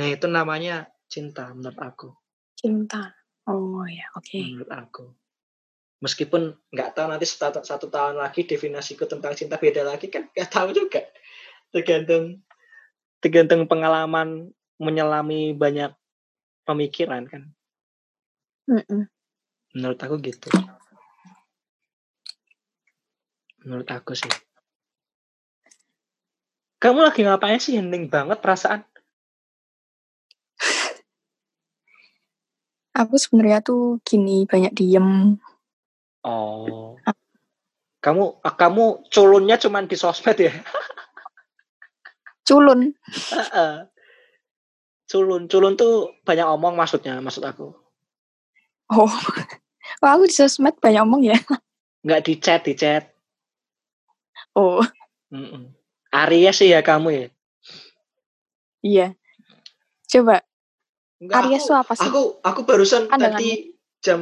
Nah, 0.00 0.08
itu 0.08 0.26
namanya 0.26 0.88
cinta 1.06 1.52
menurut 1.52 1.78
aku. 1.78 2.08
cinta. 2.56 3.16
Oh 3.48 3.88
ya, 3.88 4.04
oke. 4.16 4.36
Menurut 4.36 4.68
aku. 4.68 5.04
Meskipun 6.00 6.52
nggak 6.72 6.96
tahu 6.96 7.06
nanti 7.12 7.28
satu, 7.28 7.60
satu 7.60 7.88
tahun 7.92 8.20
lagi 8.20 8.44
definisiku 8.44 9.04
tentang 9.04 9.36
cinta 9.36 9.60
beda 9.60 9.84
lagi 9.84 10.08
kan 10.08 10.28
nggak 10.32 10.48
tahu 10.48 10.72
juga. 10.72 11.04
Tergantung 11.72 12.40
tergantung 13.20 13.68
pengalaman 13.68 14.52
menyelami 14.80 15.52
banyak 15.52 15.92
pemikiran 16.64 17.28
kan. 17.28 17.42
Mhm. 18.68 19.08
Menurut 19.76 19.98
aku 20.00 20.20
gitu. 20.24 20.48
Menurut 23.64 23.88
aku 23.92 24.16
sih. 24.16 24.30
Kamu 26.80 27.04
lagi 27.04 27.20
ngapain 27.20 27.60
sih? 27.60 27.76
Hening 27.76 28.08
banget 28.08 28.40
perasaan. 28.40 28.80
Aku 32.96 33.16
sebenarnya 33.20 33.60
tuh 33.60 34.00
gini, 34.04 34.48
banyak 34.48 34.72
diem. 34.72 35.36
Oh. 36.24 36.96
Kamu 38.00 38.40
ah, 38.40 38.54
kamu 38.56 39.08
culunnya 39.12 39.60
cuman 39.60 39.84
di 39.84 39.96
sosmed 39.96 40.40
ya? 40.40 40.52
Culun. 42.48 42.96
Culun, 45.04 45.42
culun 45.52 45.74
tuh 45.76 46.16
banyak 46.24 46.48
omong 46.48 46.80
maksudnya, 46.80 47.20
maksud 47.20 47.44
aku. 47.44 47.76
Oh. 48.88 49.12
Wah, 50.00 50.16
aku 50.16 50.24
di 50.28 50.34
sosmed 50.34 50.80
banyak 50.80 51.04
omong 51.04 51.28
ya. 51.28 51.36
Nggak 52.00 52.20
di 52.24 52.34
chat, 52.40 52.64
di 52.64 52.72
chat. 52.72 53.09
Oh, 54.56 54.82
Mm-mm. 55.30 55.70
Aries 56.10 56.58
sih 56.58 56.74
ya 56.74 56.82
kamu 56.82 57.08
ya? 57.10 57.26
iya. 58.80 59.08
Coba, 60.10 60.42
Enggak, 61.22 61.36
Aries 61.46 61.62
aku, 61.62 61.68
tuh 61.70 61.76
apa 61.78 61.92
sih? 61.94 62.02
aku 62.08 62.20
aku 62.42 62.60
barusan 62.66 63.06
Pandanganmu. 63.06 63.38
tadi 63.38 63.50
jam 64.02 64.20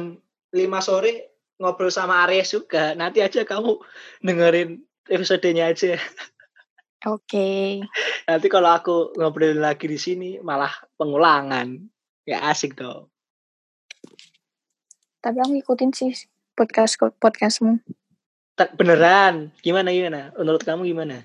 5 0.53 0.59
sore 0.85 1.13
ngobrol 1.57 1.89
sama 1.89 2.23
Aries 2.27 2.53
juga. 2.53 2.93
Nanti 2.93 3.25
aja 3.25 3.41
kamu 3.41 3.81
dengerin 4.21 4.77
episodenya 5.09 5.73
aja. 5.73 5.97
Oke. 7.09 7.81
Nanti 8.29 8.47
kalau 8.51 8.69
aku 8.69 9.17
ngobrol 9.17 9.57
lagi 9.57 9.89
di 9.89 9.97
sini 9.97 10.37
malah 10.39 10.71
pengulangan. 10.93 11.73
Ya 12.27 12.45
asik 12.53 12.77
dong. 12.77 13.09
Tapi 15.19 15.41
aku 15.41 15.51
ngikutin 15.57 15.91
sih 15.91 16.13
podcast 16.53 17.01
podcastmu. 17.17 17.81
Beneran. 18.75 19.55
Gimana 19.63 19.93
gimana? 19.95 20.35
Menurut 20.35 20.63
kamu 20.65 20.83
gimana? 20.89 21.23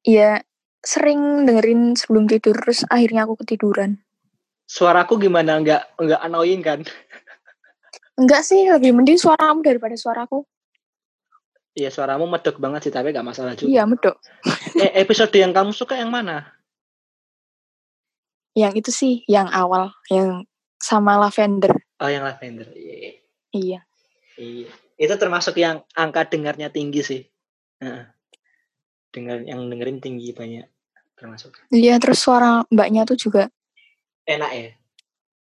Iya, 0.00 0.42
sering 0.80 1.44
dengerin 1.44 1.94
sebelum 1.94 2.24
tidur 2.24 2.56
terus 2.56 2.82
akhirnya 2.88 3.28
aku 3.28 3.38
ketiduran. 3.44 4.00
Suaraku 4.64 5.20
gimana? 5.20 5.60
Enggak 5.60 5.92
enggak 6.00 6.20
annoying 6.24 6.62
kan? 6.64 6.80
Enggak 8.18 8.42
sih, 8.44 8.68
lebih 8.68 8.96
mending 8.96 9.20
suaramu 9.20 9.62
daripada 9.62 9.96
suaraku. 9.96 10.44
Iya 11.70 11.88
suaramu 11.94 12.26
medok 12.26 12.58
banget 12.58 12.90
sih 12.90 12.92
tapi 12.92 13.14
gak 13.14 13.24
masalah 13.24 13.54
juga. 13.54 13.70
Iya, 13.70 13.82
medok. 13.86 14.18
Eh, 14.74 14.90
episode 15.00 15.30
yang 15.38 15.54
kamu 15.54 15.70
suka 15.70 15.94
yang 15.94 16.10
mana? 16.10 16.50
Yang 18.58 18.72
itu 18.82 18.90
sih, 18.90 19.14
yang 19.30 19.46
awal, 19.48 19.94
yang 20.10 20.44
sama 20.82 21.14
lavender. 21.16 21.78
Oh 22.02 22.10
yang 22.10 22.26
lavender. 22.26 22.66
Iya. 22.74 23.22
Iya. 23.54 23.80
Iya. 24.40 24.68
Itu 24.96 25.14
termasuk 25.16 25.56
yang 25.56 25.84
angka 25.92 26.24
dengarnya 26.26 26.72
tinggi 26.72 27.04
sih. 27.04 27.20
Heeh. 27.78 28.08
Dengar 29.12 29.44
yang 29.44 29.68
dengerin 29.68 30.00
tinggi 30.00 30.32
banyak 30.32 30.64
termasuk. 31.12 31.60
Iya, 31.68 32.00
terus 32.00 32.16
suara 32.18 32.64
mbaknya 32.66 33.04
tuh 33.04 33.20
juga 33.20 33.52
Enak 34.24 34.50
ya. 34.54 34.68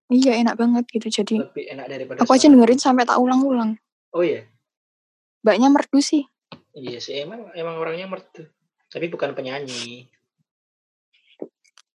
iya 0.09 0.33
enak 0.41 0.57
banget 0.57 0.85
gitu. 0.89 1.07
Jadi 1.13 1.37
Lebih 1.39 1.65
enak 1.71 1.87
daripada 1.87 2.19
aku 2.25 2.33
aja 2.33 2.41
suara- 2.43 2.53
dengerin 2.57 2.81
sampai 2.81 3.05
tak 3.05 3.21
ulang-ulang. 3.21 3.77
Oh 4.11 4.25
iya. 4.25 4.49
Mbaknya 5.45 5.69
merdu 5.69 6.01
sih. 6.01 6.25
Iya 6.73 6.99
sih 6.99 7.23
emang 7.23 7.53
emang 7.55 7.77
orangnya 7.77 8.09
merdu. 8.09 8.49
Tapi 8.89 9.07
bukan 9.07 9.37
penyanyi. 9.37 10.09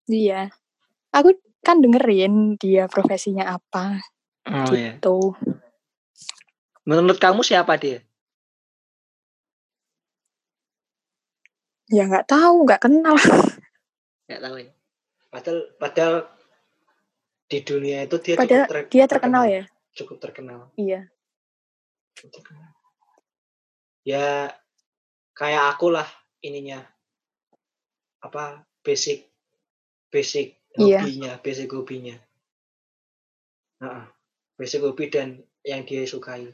Iya. 0.09 0.49
Aku 1.13 1.37
kan 1.61 1.79
dengerin 1.79 2.55
dia 2.55 2.87
profesinya 2.87 3.45
apa 3.51 3.99
Oh 4.47 4.73
iya. 4.73 4.97
Menurut 6.89 7.21
kamu 7.21 7.45
siapa 7.45 7.77
dia? 7.77 8.01
Ya 11.93 12.09
nggak 12.09 12.25
tahu, 12.25 12.65
nggak 12.65 12.81
kenal. 12.81 13.13
Nggak 14.29 14.41
tahu 14.45 14.55
ya. 14.61 14.71
Padahal 15.33 15.59
padahal 15.81 16.15
di 17.49 17.59
dunia 17.65 18.05
itu 18.05 18.17
dia 18.21 18.37
Padahal 18.37 18.65
cukup 18.65 18.73
ter- 18.77 18.89
Dia 18.93 19.05
terkenal 19.09 19.43
ya. 19.49 19.63
Cukup 19.97 20.17
terkenal. 20.21 20.59
Iya. 20.77 21.09
Cukup 22.13 22.31
terkenal. 22.37 22.69
Ya 24.05 24.53
kayak 25.33 25.73
aku 25.73 25.89
lah 25.89 26.05
ininya. 26.45 26.85
Apa 28.21 28.65
basic 28.85 29.29
basic 30.13 30.61
Iya. 30.77 31.01
hobinya, 31.01 31.31
basic 31.41 31.69
hobinya. 31.73 32.17
Heeh. 33.81 34.05
basic 34.53 34.85
hobi 34.85 35.09
dan 35.09 35.41
yang 35.65 35.81
dia 35.89 36.05
sukai. 36.05 36.53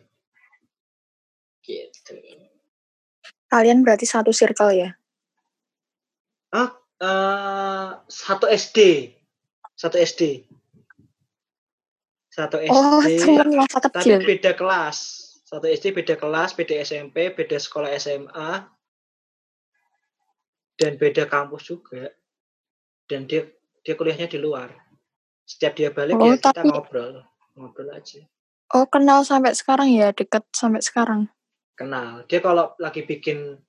Gitu. 1.66 2.13
Kalian 3.49 3.82
berarti 3.82 4.05
satu 4.05 4.30
circle 4.30 4.72
ya? 4.78 4.89
Ah, 6.53 6.70
eh, 7.01 7.89
satu 8.05 8.45
SD. 8.45 9.09
Satu 9.74 9.97
SD. 9.97 10.45
Satu 12.30 12.61
SD. 12.61 12.70
Oh, 12.70 13.01
tapi 13.89 14.13
beda 14.22 14.53
kelas. 14.53 14.97
Satu 15.45 15.66
SD 15.70 15.93
beda 15.95 16.18
kelas, 16.18 16.57
beda 16.57 16.74
SMP, 16.82 17.32
beda 17.32 17.55
sekolah 17.55 17.93
SMA, 17.95 18.66
dan 20.76 20.97
beda 20.99 21.30
kampus 21.30 21.70
juga. 21.70 22.11
Dan 23.05 23.30
dia 23.30 23.45
dia 23.86 23.93
kuliahnya 23.93 24.26
di 24.26 24.41
luar. 24.41 24.74
Setiap 25.45 25.78
dia 25.78 25.93
balik 25.93 26.18
Oh, 26.18 26.26
ya 26.26 26.36
kita 26.36 26.51
tapi- 26.51 26.74
ngobrol, 26.74 27.22
ngobrol 27.53 27.89
aja. 27.93 28.26
Oh, 28.74 28.89
kenal 28.89 29.22
sampai 29.22 29.53
sekarang 29.53 29.93
ya, 29.93 30.09
deket 30.09 30.41
sampai 30.49 30.82
sekarang. 30.82 31.30
Kenal. 31.76 32.24
Dia 32.26 32.40
kalau 32.40 32.72
lagi 32.80 33.04
bikin 33.04 33.60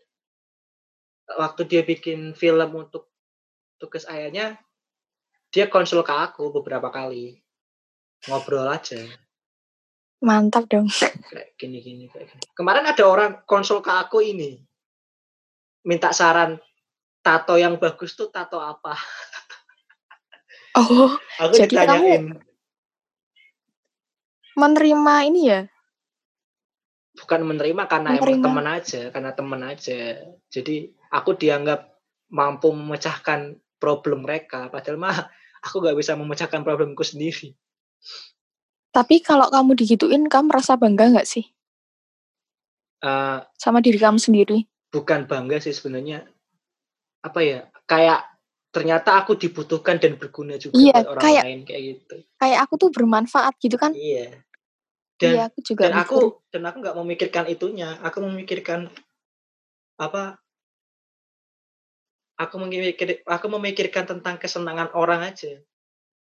waktu 1.27 1.63
dia 1.67 1.83
bikin 1.83 2.39
film 2.39 2.71
untuk 2.75 3.11
tugas 3.83 4.07
ayahnya, 4.07 4.57
dia 5.51 5.67
konsul 5.67 6.07
ke 6.07 6.15
aku 6.15 6.55
beberapa 6.55 6.89
kali. 6.89 7.43
Ngobrol 8.31 8.71
aja. 8.71 9.03
Mantap 10.23 10.71
dong. 10.71 10.89
kayak 11.31 11.59
gini 11.59 11.83
gini 11.83 12.05
kayak 12.09 12.31
gini. 12.31 12.43
Kemarin 12.55 12.87
ada 12.89 13.05
orang 13.05 13.43
konsul 13.45 13.83
ke 13.83 13.93
aku 13.93 14.23
ini 14.23 14.57
minta 15.87 16.11
saran 16.11 16.59
tato 17.23 17.59
yang 17.59 17.79
bagus 17.79 18.15
tuh 18.15 18.31
tato 18.31 18.63
apa? 18.63 18.95
Oh, 20.77 21.17
Aku 21.41 21.57
Jadi 21.57 21.73
ditanyain 21.73 22.37
menerima 24.57 25.15
ini 25.29 25.41
ya? 25.53 25.61
Bukan 27.27 27.43
menerima 27.43 27.83
karena 27.91 28.15
emang 28.15 28.23
Menerima. 28.23 28.45
teman 28.47 28.67
aja, 28.71 29.03
karena 29.11 29.31
teman 29.35 29.63
aja. 29.67 30.01
Jadi 30.47 30.77
aku 31.11 31.35
dianggap 31.35 31.91
mampu 32.31 32.71
memecahkan 32.71 33.59
problem 33.77 34.23
mereka, 34.23 34.71
padahal 34.71 34.95
mah 34.97 35.27
aku 35.67 35.83
nggak 35.83 35.99
bisa 35.99 36.15
memecahkan 36.15 36.63
problemku 36.63 37.03
sendiri. 37.03 37.51
Tapi 38.95 39.19
kalau 39.21 39.51
kamu 39.51 39.75
digituin, 39.75 40.25
kamu 40.31 40.55
merasa 40.55 40.79
bangga 40.79 41.11
nggak 41.11 41.27
sih 41.27 41.45
Eh, 42.97 43.39
sama 43.61 43.85
diri 43.85 44.01
kamu 44.01 44.17
sendiri? 44.17 44.65
bukan 44.89 45.29
bangga 45.29 45.61
sih 45.61 45.77
sebenarnya 45.77 46.25
apa 47.21 47.41
ya 47.45 47.69
kayak 47.85 48.25
ternyata 48.73 49.21
aku 49.21 49.37
dibutuhkan 49.37 50.01
dan 50.01 50.17
berguna 50.17 50.57
juga 50.57 50.73
Iya, 50.81 51.05
buat 51.05 51.09
orang 51.13 51.23
kayak 51.29 51.43
lain 51.45 51.61
kayak 51.69 51.83
gitu. 51.85 52.17
kayak 52.41 52.59
aku 52.65 52.75
tuh 52.81 52.89
bermanfaat 52.89 53.53
gitu 53.61 53.77
kan. 53.77 53.93
Iya. 53.93 54.41
Dan 55.17 55.33
Iya, 55.33 55.43
aku 55.49 55.59
juga 55.65 55.81
dan 55.89 55.93
mikir. 55.97 56.05
aku 56.05 56.19
dan 56.53 56.63
aku 56.69 56.77
nggak 56.85 56.97
memikirkan 57.01 57.45
itunya. 57.49 57.89
Aku 58.05 58.19
memikirkan 58.21 58.93
apa? 59.97 60.37
Aku 62.37 62.61
memikir 62.61 63.25
aku 63.25 63.47
memikirkan 63.49 64.05
tentang 64.05 64.37
kesenangan 64.37 64.93
orang 64.93 65.25
aja. 65.25 65.57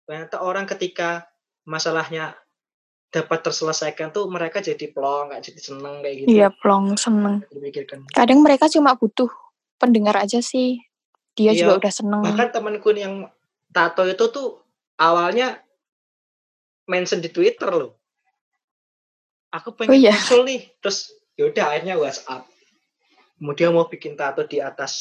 Ternyata 0.08 0.40
orang 0.40 0.64
ketika 0.64 1.28
masalahnya 1.68 2.32
dapat 3.12 3.44
terselesaikan 3.44 4.16
tuh 4.16 4.24
mereka 4.32 4.64
jadi 4.64 4.88
plong, 4.88 5.28
nggak 5.32 5.44
jadi 5.44 5.60
seneng 5.60 6.00
kayak 6.00 6.16
gitu. 6.24 6.28
Iya, 6.32 6.48
plong 6.56 6.96
seneng. 6.96 7.44
Kadang 8.16 8.40
mereka 8.40 8.72
cuma 8.72 8.96
butuh 8.96 9.28
pendengar 9.76 10.16
aja 10.16 10.40
sih. 10.40 10.80
Dia 11.36 11.52
Iya, 11.52 11.68
juga 11.68 11.84
udah 11.84 11.92
seneng. 11.92 12.22
Bahkan 12.24 12.48
temanku 12.48 12.96
yang 12.96 13.28
tato 13.68 14.08
itu 14.08 14.24
tuh 14.32 14.64
awalnya 14.96 15.60
mention 16.88 17.20
di 17.20 17.28
Twitter 17.28 17.68
loh. 17.68 17.95
Aku 19.54 19.72
pengen 19.76 20.02
iya? 20.02 20.14
konsul 20.14 20.42
nih, 20.48 20.62
terus 20.82 21.14
yaudah 21.38 21.70
akhirnya 21.70 21.94
WhatsApp. 21.96 22.48
Kemudian 23.36 23.76
mau 23.76 23.86
bikin 23.86 24.16
tato 24.16 24.48
di 24.48 24.58
atas 24.58 24.92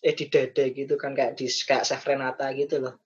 eh 0.00 0.16
di 0.16 0.26
dada 0.26 0.64
gitu 0.66 0.96
kan 0.96 1.12
kayak 1.12 1.36
di 1.38 1.46
kayak 1.46 1.84
Chef 1.84 2.02
Renata 2.02 2.48
gitu 2.56 2.80
loh. 2.82 2.96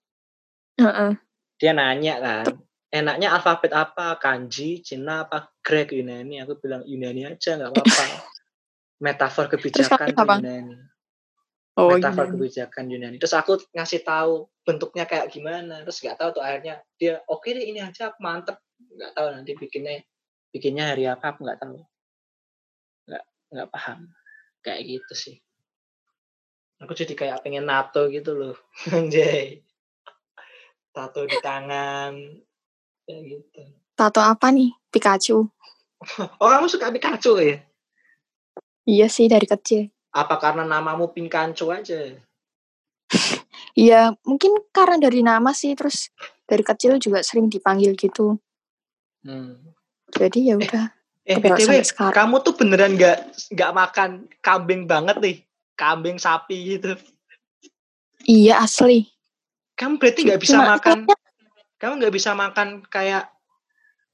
Heeh. 0.79 1.19
Dia 1.57 1.71
nanya 1.73 2.15
kan, 2.21 2.45
enaknya 2.89 3.35
alfabet 3.35 3.73
apa? 3.75 4.15
Kanji, 4.17 4.81
Cina 4.81 5.27
apa 5.27 5.51
Grek 5.61 5.91
Yunani? 5.93 6.39
Aku 6.41 6.57
bilang 6.57 6.87
Yunani 6.87 7.27
aja 7.27 7.59
nggak 7.59 7.71
apa-apa. 7.73 8.03
Metafor 9.03 9.45
kebijakan? 9.51 10.15
Yunani. 10.15 10.75
Oh, 11.77 11.93
metafor 11.93 12.31
Yunani. 12.31 12.33
kebijakan 12.39 12.85
Yunani. 12.89 13.15
Terus 13.21 13.35
aku 13.37 13.61
ngasih 13.75 14.01
tahu 14.01 14.49
bentuknya 14.65 15.05
kayak 15.05 15.29
gimana. 15.29 15.85
Terus 15.85 15.99
nggak 16.01 16.17
tahu 16.17 16.29
tuh 16.39 16.43
akhirnya 16.45 16.81
dia 16.97 17.21
oke 17.27 17.45
deh 17.51 17.65
ini 17.67 17.83
aja 17.83 18.15
mantep. 18.17 18.57
Nggak 18.77 19.11
tahu 19.13 19.27
nanti 19.33 19.51
bikinnya 19.53 20.01
bikinnya 20.57 20.89
hari 20.89 21.05
apa 21.05 21.29
aku 21.29 21.45
nggak 21.45 21.61
tahu. 21.61 21.77
Nggak 23.05 23.23
nggak 23.53 23.69
paham. 23.69 23.99
Kayak 24.65 24.81
gitu 24.89 25.13
sih. 25.13 25.35
Aku 26.81 26.97
jadi 26.97 27.13
kayak 27.13 27.45
pengen 27.45 27.69
nato 27.69 28.09
gitu 28.09 28.33
loh. 28.33 28.57
Anjay. 28.97 29.61
Tato 30.89 31.29
di 31.29 31.37
tangan. 31.37 32.13
Kayak 33.05 33.21
gitu. 33.29 33.61
Tato 33.93 34.21
apa 34.25 34.49
nih? 34.49 34.73
Pikachu. 34.89 35.45
Oh 36.41 36.49
kamu 36.49 36.69
suka 36.69 36.93
Pikachu 36.93 37.41
ya? 37.41 37.57
Iya 38.85 39.09
sih 39.09 39.25
dari 39.25 39.49
kecil. 39.49 39.89
Apa 40.13 40.37
karena 40.37 40.61
namamu 40.65 41.09
Pinkancu 41.13 41.69
aja? 41.73 42.17
Iya, 43.77 44.17
mungkin 44.25 44.57
karena 44.73 44.97
dari 44.97 45.21
nama 45.21 45.53
sih 45.53 45.77
terus 45.77 46.09
dari 46.49 46.65
kecil 46.65 46.97
juga 46.97 47.21
sering 47.21 47.45
dipanggil 47.45 47.93
gitu. 47.93 48.41
Hmm. 49.21 49.76
Jadi 50.15 50.39
ya 50.51 50.55
udah. 50.55 50.85
Eh, 51.27 51.35
Kebawa 51.35 51.59
BTW, 51.59 51.83
kamu 52.15 52.35
tuh 52.39 52.55
beneran 52.55 52.95
nggak 52.95 53.51
nggak 53.51 53.71
makan 53.75 54.09
kambing 54.39 54.87
banget 54.87 55.19
nih, 55.19 55.37
kambing 55.75 56.15
sapi 56.15 56.79
gitu. 56.79 56.95
Iya 58.23 58.63
asli. 58.63 59.11
Kamu 59.75 59.99
berarti 59.99 60.23
nggak 60.23 60.39
bisa 60.39 60.55
Cuma 60.55 60.79
makan, 60.79 61.03
kayaknya 61.03 61.15
kamu 61.77 61.93
nggak 61.99 62.15
bisa 62.15 62.31
makan 62.31 62.67
kayak 62.87 63.27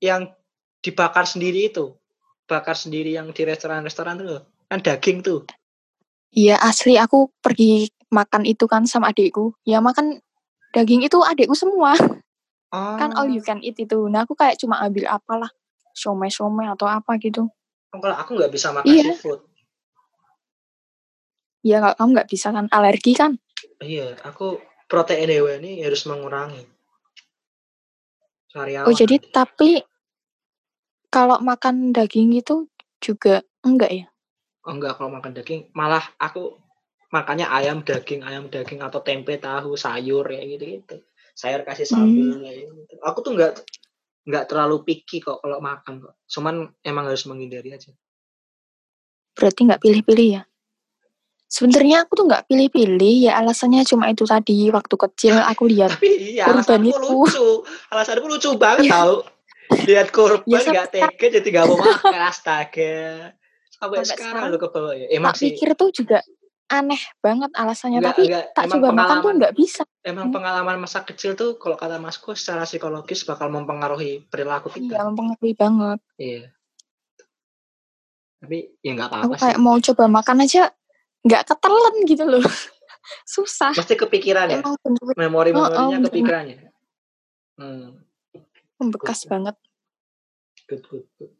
yang 0.02 0.34
dibakar 0.82 1.30
sendiri 1.30 1.70
itu, 1.70 1.94
bakar 2.50 2.74
sendiri 2.74 3.14
yang 3.14 3.30
di 3.30 3.46
restoran-restoran 3.46 4.18
tuh, 4.18 4.42
kan 4.66 4.82
daging 4.82 5.22
tuh. 5.22 5.46
Iya 6.34 6.58
asli 6.66 6.98
aku 6.98 7.30
pergi 7.46 7.94
makan 8.10 8.50
itu 8.50 8.66
kan 8.66 8.90
sama 8.90 9.14
adikku. 9.14 9.54
Ya 9.70 9.86
makan 9.86 10.18
daging 10.74 11.06
itu 11.06 11.22
adikku 11.22 11.54
semua. 11.54 11.94
Oh, 12.74 12.98
Kan 12.98 13.14
all 13.14 13.30
you 13.30 13.46
can 13.46 13.62
eat 13.62 13.78
itu. 13.78 14.10
Nah 14.10 14.26
aku 14.26 14.34
kayak 14.34 14.58
cuma 14.58 14.82
ambil 14.82 15.06
apalah. 15.14 15.54
Somai-somai 15.94 16.68
atau 16.68 16.90
apa 16.90 17.16
gitu. 17.22 17.48
Oh, 17.94 18.00
kalau 18.02 18.18
aku 18.18 18.34
nggak 18.36 18.52
bisa 18.52 18.74
makan 18.74 18.90
Iya. 18.90 19.14
seafood. 19.14 19.42
Iya 21.64 21.78
kalau 21.80 21.96
kamu 21.96 22.10
nggak 22.20 22.30
bisa 22.34 22.48
kan 22.52 22.66
alergi 22.74 23.14
kan. 23.16 23.32
Iya, 23.80 24.20
aku 24.28 24.60
protein 24.92 25.32
hewani 25.32 25.80
harus 25.80 26.04
mengurangi. 26.10 26.68
Sariawan. 28.52 28.90
Oh 28.90 28.94
jadi 28.94 29.16
tapi 29.32 29.82
kalau 31.08 31.38
makan 31.40 31.94
daging 31.94 32.36
itu 32.36 32.68
juga 33.00 33.46
enggak 33.64 33.92
ya? 33.94 34.06
Oh 34.66 34.74
enggak 34.76 34.98
kalau 34.98 35.14
makan 35.14 35.32
daging, 35.38 35.70
malah 35.78 36.04
aku 36.18 36.58
makannya 37.14 37.46
ayam 37.46 37.86
daging, 37.86 38.26
ayam 38.26 38.50
daging 38.50 38.82
atau 38.82 39.00
tempe 39.06 39.38
tahu 39.38 39.78
sayur 39.78 40.26
ya 40.34 40.42
gitu 40.44 40.82
gitu. 40.82 40.96
Sayur 41.38 41.62
kasih 41.66 41.86
sambal 41.86 42.42
kayak 42.42 42.66
gitu. 42.66 42.94
Aku 43.06 43.22
tuh 43.22 43.38
enggak 43.38 43.62
enggak 44.24 44.46
terlalu 44.48 44.84
picky 44.84 45.20
kok 45.20 45.40
kalau 45.40 45.60
makan 45.60 46.00
kok. 46.00 46.16
Cuman 46.26 46.56
emang 46.82 47.06
harus 47.06 47.24
menghindari 47.24 47.72
aja. 47.72 47.92
Berarti 49.34 49.60
nggak 49.66 49.82
pilih-pilih 49.82 50.28
ya? 50.32 50.44
Sebenarnya 51.46 52.02
aku 52.02 52.18
tuh 52.18 52.26
nggak 52.26 52.50
pilih-pilih 52.50 53.30
ya 53.30 53.38
alasannya 53.38 53.86
cuma 53.86 54.10
itu 54.10 54.26
tadi 54.26 54.74
waktu 54.74 54.96
kecil 54.98 55.38
aku 55.38 55.70
lihat 55.70 55.94
Tapi 55.94 56.34
iya 56.34 56.50
Kurban 56.50 56.82
alasanku 56.82 56.90
itu. 56.90 57.02
lucu. 57.06 57.48
Alasanku 57.94 58.26
lucu 58.26 58.50
banget 58.58 58.90
Iya. 58.90 58.94
tau. 58.94 59.16
Lihat 59.86 60.08
korban 60.10 60.50
Ya, 60.50 60.60
nggak 60.66 60.90
tega 60.92 61.26
jadi 61.30 61.48
nggak 61.50 61.66
mau 61.68 61.78
makan 61.78 62.22
astaga. 62.26 62.98
Sampai, 63.70 64.02
Sampai 64.02 64.06
sekarang 64.06 64.50
sekarang 64.50 64.54
lo 64.54 64.58
ke 64.58 64.68
bawah 64.70 64.94
ya. 64.96 65.08
Emang 65.12 65.34
tak 65.34 65.40
sih 65.46 65.54
pikir 65.54 65.70
tuh 65.74 65.90
juga 65.92 66.18
aneh 66.74 66.98
banget 67.20 67.54
alasannya 67.54 68.00
enggak, 68.00 68.12
tapi 68.12 68.24
enggak, 68.26 68.46
tak 68.52 68.64
emang 68.66 68.74
coba 68.76 68.90
makan 68.92 69.18
tuh 69.20 69.32
nggak 69.38 69.54
bisa. 69.54 69.82
emang 70.02 70.26
Hmm. 70.26 70.36
pengalaman 70.36 70.78
masa 70.80 71.00
kecil 71.02 71.32
tuh 71.34 71.56
kalau 71.56 71.74
kata 71.74 71.96
masku 71.98 72.34
secara 72.34 72.64
psikologis 72.64 73.22
bakal 73.24 73.48
mempengaruhi 73.48 74.26
perilaku 74.26 74.68
Iya 74.72 74.76
kita. 74.76 75.06
mempengaruhi 75.06 75.54
banget. 75.54 76.00
Iya. 76.16 76.44
Tapi 78.40 78.58
ya 78.80 78.92
nggak 78.92 79.08
Aku 79.08 79.16
apa-apa 79.16 79.34
sih. 79.34 79.42
kayak 79.46 79.60
mau 79.60 79.78
coba 79.78 80.04
makan 80.12 80.38
aja 80.42 80.64
nggak 81.22 81.44
ketelan 81.46 81.96
gitu 82.04 82.24
loh. 82.26 82.44
Susah. 83.26 83.72
Pasti 83.72 83.94
kepikiran 83.94 84.48
ya. 84.50 84.60
Emang 84.60 84.76
bener 84.80 85.14
Memori-memorinya 85.14 85.98
Oh, 85.98 86.00
oh, 86.00 86.08
kepikiran 86.08 86.44
ya. 86.46 86.58
Hmm, 87.54 88.02
membekas 88.76 89.24
Good. 89.24 89.30
banget. 89.30 89.56
good, 90.66 90.84
good, 90.88 91.06
good. 91.16 91.32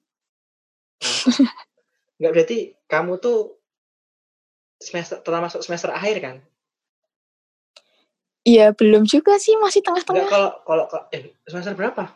Nggak 2.16 2.32
berarti 2.32 2.58
kamu 2.86 3.18
tuh 3.18 3.63
semester 4.84 5.24
masuk 5.24 5.64
semester 5.64 5.90
akhir 5.90 6.18
kan? 6.20 6.36
Iya 8.44 8.76
belum 8.76 9.08
juga 9.08 9.40
sih 9.40 9.56
masih 9.56 9.80
tengah-tengah. 9.80 10.28
kalau 10.28 10.52
kalau 10.68 10.86
eh 11.16 11.32
semester 11.48 11.72
berapa? 11.80 12.12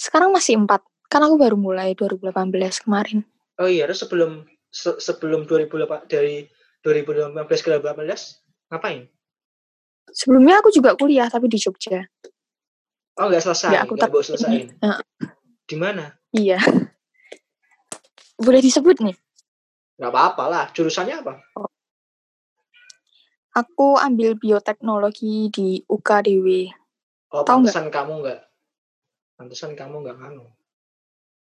Sekarang 0.00 0.32
masih 0.32 0.56
empat. 0.56 0.80
Kan 1.12 1.20
aku 1.20 1.36
baru 1.36 1.60
mulai 1.60 1.92
2018 1.92 2.80
kemarin. 2.88 3.20
Oh 3.60 3.68
iya, 3.68 3.84
terus 3.84 4.00
sebelum 4.00 4.48
se- 4.72 4.96
sebelum 4.96 5.44
2008 5.44 6.08
dari 6.08 6.48
2015 6.80 7.60
ke 7.60 7.68
2018 7.76 8.40
ngapain? 8.72 9.04
Sebelumnya 10.08 10.64
aku 10.64 10.72
juga 10.72 10.96
kuliah 10.96 11.28
tapi 11.28 11.52
di 11.52 11.60
Jogja. 11.60 12.00
Oh 13.20 13.28
nggak 13.28 13.44
selesai, 13.44 13.68
Nggak, 13.68 13.84
aku 13.84 13.94
tak-. 14.00 14.12
Heeh. 14.80 15.00
Di 15.68 15.76
mana? 15.76 16.16
Iya. 16.32 16.56
Boleh 18.44 18.64
disebut 18.64 18.96
nih. 19.04 19.12
Nggak 20.00 20.12
apa-apa 20.16 20.44
lah. 20.48 20.64
Jurusannya 20.72 21.20
apa? 21.20 21.34
Aku 23.52 24.00
ambil 24.00 24.32
bioteknologi 24.40 25.52
di 25.52 25.84
UKDW. 25.84 26.72
Oh, 27.36 27.44
Tahu 27.44 27.68
nggak? 27.68 27.76
pantesan 27.76 27.86
kamu 27.92 28.12
nggak, 28.24 28.40
pantesan 29.36 29.72
kamu 29.76 30.02
nggak 30.02 30.16
anu, 30.18 30.48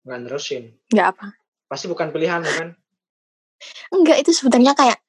nggak 0.03 0.19
nerusin. 0.25 0.73
Nggak 0.89 1.07
apa. 1.15 1.27
Pasti 1.69 1.85
bukan 1.85 2.09
pilihan 2.09 2.41
kan? 2.41 2.73
Enggak, 3.93 4.25
itu 4.25 4.33
sebenarnya 4.33 4.73
kayak 4.73 4.99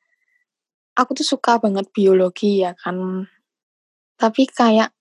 aku 0.93 1.17
tuh 1.17 1.25
suka 1.25 1.57
banget 1.57 1.89
biologi 1.91 2.61
ya 2.61 2.77
kan. 2.77 3.25
Tapi 4.21 4.45
kayak 4.53 4.93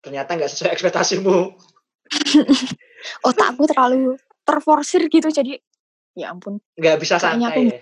Ternyata 0.00 0.38
nggak 0.38 0.50
sesuai 0.50 0.72
ekspektasimu. 0.72 1.38
otak 3.28 3.46
aku 3.54 3.62
terlalu 3.68 4.16
terforsir 4.46 5.06
gitu 5.10 5.28
jadi 5.28 5.58
ya 6.16 6.32
ampun. 6.32 6.58
Nggak 6.74 6.96
bisa 6.98 7.20
Kayaknya 7.20 7.48
santai 7.48 7.60
aku- 7.60 7.70
ya. 7.70 7.80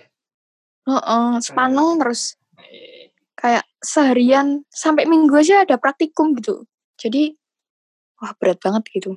Heeh, 0.85 1.27
sepaneng 1.41 1.89
terus 1.97 2.21
Eh, 2.55 3.09
kayak 3.33 3.65
seharian 3.81 4.63
sampai 4.69 5.09
minggu 5.09 5.33
aja 5.33 5.65
ada 5.65 5.75
praktikum 5.75 6.37
gitu. 6.37 6.63
Jadi 6.95 7.33
wah 8.19 8.31
berat 8.37 8.61
banget 8.61 8.83
gitu. 8.93 9.11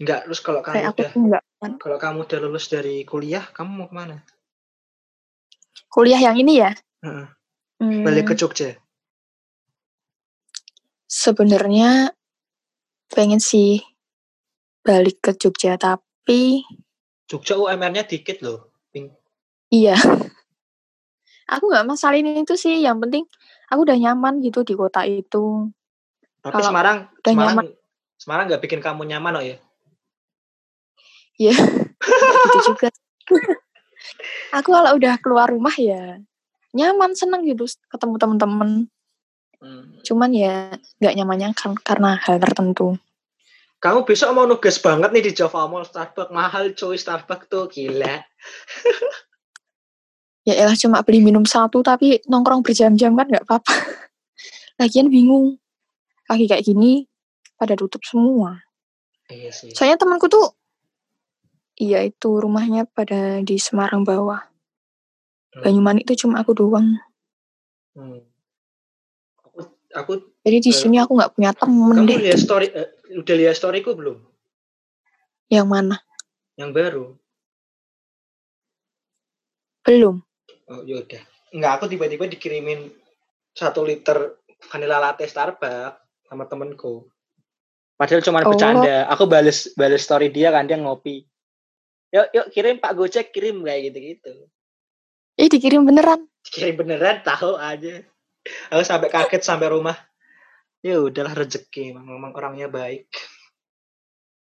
Nggak. 0.00 0.26
Terus 0.26 0.40
kalau 0.42 0.60
kamu 0.60 0.74
Kayak 0.74 0.90
udah, 0.90 1.10
enggak 1.14 1.42
kalau 1.80 1.98
kamu 2.02 2.18
udah 2.26 2.38
lulus 2.42 2.66
dari 2.66 3.06
kuliah, 3.06 3.44
kamu 3.52 3.70
mau 3.70 3.86
ke 3.86 3.94
mana? 3.94 4.16
kuliah 5.88 6.18
yang 6.18 6.34
ini 6.34 6.58
ya. 6.58 6.74
Hmm, 7.06 7.30
Balik 8.02 8.30
ke 8.30 8.34
Jogja. 8.34 8.74
Sebenarnya 11.06 12.10
pengen 13.14 13.38
sih 13.38 13.78
balik 14.82 15.22
ke 15.22 15.30
Jogja 15.38 15.78
tapi 15.78 16.66
Jogja 17.30 17.56
UMR-nya 17.56 18.04
dikit 18.04 18.44
loh. 18.44 18.72
Iya. 19.72 19.96
Aku 21.54 21.68
nggak 21.68 21.86
masalahin 21.88 22.40
itu 22.40 22.56
sih. 22.56 22.80
Yang 22.80 22.98
penting 23.04 23.24
aku 23.68 23.84
udah 23.84 23.96
nyaman 24.00 24.40
gitu 24.40 24.64
di 24.64 24.72
kota 24.72 25.04
itu. 25.04 25.68
Tapi 26.40 26.60
Kalau 26.60 26.68
Semarang, 26.72 26.98
udah 27.10 27.32
Semarang, 27.32 27.54
nyaman. 27.56 27.66
Semarang 28.16 28.44
nggak 28.48 28.62
bikin 28.64 28.80
kamu 28.80 29.02
nyaman 29.08 29.32
oh 29.40 29.44
ya? 29.44 29.56
Ya, 31.34 31.52
gitu 32.48 32.58
juga. 32.72 32.88
aku 34.56 34.68
kalau 34.70 34.94
udah 34.94 35.18
keluar 35.18 35.48
rumah 35.50 35.74
ya 35.74 36.20
nyaman 36.74 37.14
seneng 37.14 37.46
gitu 37.46 37.64
ketemu 37.88 38.14
temen-temen. 38.18 38.70
Hmm. 39.62 39.84
Cuman 40.02 40.30
ya 40.34 40.74
nggak 41.00 41.14
nyamannya 41.14 41.48
kan 41.54 41.72
karena 41.78 42.18
hal 42.18 42.42
tertentu. 42.42 42.98
Kamu 43.84 44.08
besok 44.08 44.32
mau 44.32 44.48
nugas 44.48 44.80
banget 44.80 45.12
nih 45.12 45.28
di 45.28 45.32
Java 45.36 45.68
Mall 45.68 45.84
Starbucks 45.84 46.32
mahal 46.32 46.72
cuy 46.72 46.96
Starbucks 46.96 47.52
tuh 47.52 47.68
gila. 47.68 48.24
Ya 50.44 50.54
elah 50.56 50.72
cuma 50.72 51.04
beli 51.04 51.20
minum 51.20 51.44
satu 51.44 51.84
tapi 51.84 52.24
nongkrong 52.24 52.64
berjam-jam 52.64 53.12
kan 53.12 53.28
nggak 53.28 53.44
apa-apa. 53.44 53.74
Lagian 54.80 55.12
bingung. 55.12 55.60
Lagi 56.24 56.48
kayak 56.48 56.64
gini 56.64 57.04
pada 57.60 57.76
tutup 57.76 58.00
semua. 58.08 58.56
Iya 59.28 59.52
sih. 59.52 59.76
Soalnya 59.76 60.00
temanku 60.00 60.32
tuh 60.32 60.56
iya 61.76 62.00
itu 62.08 62.40
rumahnya 62.40 62.88
pada 62.88 63.44
di 63.44 63.60
Semarang 63.60 64.00
bawah. 64.00 64.40
Hmm. 65.52 65.60
Banyumanik 65.60 66.08
itu 66.08 66.24
cuma 66.24 66.40
aku 66.40 66.56
doang. 66.56 66.96
Hmm. 67.92 68.24
Aku, 69.44 69.60
aku 69.92 70.12
Jadi 70.40 70.56
di 70.60 70.72
Eh, 70.72 70.76
sini 70.76 70.96
aku 70.96 71.20
nggak 71.20 71.36
punya 71.36 71.52
temen 71.52 72.00
kamu 72.00 72.08
deh. 72.08 72.18
lihat 72.20 72.40
story, 72.40 72.68
eh, 72.72 72.88
udah 73.14 73.34
lihat 73.38 73.54
storyku 73.54 73.94
belum? 73.94 74.18
Yang 75.48 75.66
mana? 75.68 75.96
Yang 76.58 76.70
baru. 76.74 77.04
Belum. 79.84 80.16
Oh 80.70 80.80
yaudah. 80.82 81.20
Enggak, 81.52 81.72
aku 81.78 81.84
tiba-tiba 81.92 82.24
dikirimin 82.26 82.90
satu 83.54 83.84
liter 83.84 84.40
vanilla 84.72 84.98
latte 84.98 85.28
Starbucks 85.28 86.26
sama 86.26 86.48
temenku. 86.48 87.06
Padahal 87.94 88.24
cuma 88.24 88.42
Oh. 88.42 88.50
bercanda. 88.50 89.06
Aku 89.12 89.28
bales 89.28 89.70
bales 89.78 90.02
story 90.02 90.32
dia 90.32 90.50
kan 90.50 90.66
dia 90.66 90.80
ngopi. 90.80 91.22
Yuk, 92.10 92.26
yuk 92.32 92.46
kirim 92.50 92.78
Pak 92.82 92.94
Gojek 92.96 93.30
kirim 93.30 93.62
kayak 93.62 93.90
gitu-gitu. 93.92 94.34
Ih 95.38 95.50
dikirim 95.50 95.86
beneran. 95.86 96.26
Kirim 96.46 96.74
beneran 96.78 97.22
tahu 97.22 97.54
aja. 97.58 98.02
Aku 98.70 98.82
sampai 98.82 99.10
kaget 99.10 99.42
sampai 99.42 99.70
rumah. 99.70 99.94
Ya 100.84 101.00
udahlah 101.00 101.32
rezeki, 101.32 101.96
memang 101.96 102.20
memang 102.20 102.36
orangnya 102.36 102.68
baik. 102.68 103.08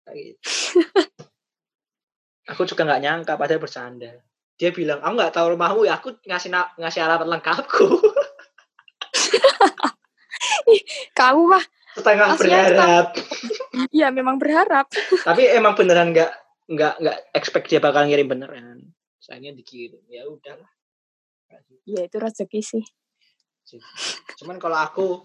Gitu. 0.10 0.42
aku 2.50 2.66
juga 2.66 2.90
nggak 2.90 3.02
nyangka 3.06 3.34
padahal 3.38 3.62
bercanda. 3.62 4.18
Dia 4.58 4.74
bilang, 4.74 4.98
aku 5.06 5.14
nggak 5.14 5.34
tahu 5.34 5.54
rumahmu 5.54 5.86
ya, 5.86 6.02
aku 6.02 6.18
ngasih 6.26 6.50
ngasih 6.82 7.02
alamat 7.06 7.28
lengkapku. 7.38 7.86
Kamu 11.20 11.42
mah 11.54 11.64
Setengah 11.94 12.34
Kasihan 12.34 12.74
berharap. 12.74 13.08
iya 13.94 14.10
memang 14.10 14.42
berharap. 14.42 14.90
Tapi 15.22 15.46
emang 15.54 15.78
beneran 15.78 16.10
nggak 16.10 16.32
nggak 16.66 16.94
nggak 16.98 17.18
expect 17.38 17.70
dia 17.70 17.78
bakal 17.78 18.10
ngirim 18.10 18.26
beneran. 18.26 18.82
Sayangnya 19.22 19.54
dikirim. 19.54 20.02
Ya 20.10 20.26
udahlah. 20.26 20.70
Iya 21.86 22.10
itu 22.10 22.18
rezeki 22.18 22.62
sih. 22.66 22.84
Cuman 24.42 24.58
kalau 24.58 24.82
aku 24.82 25.22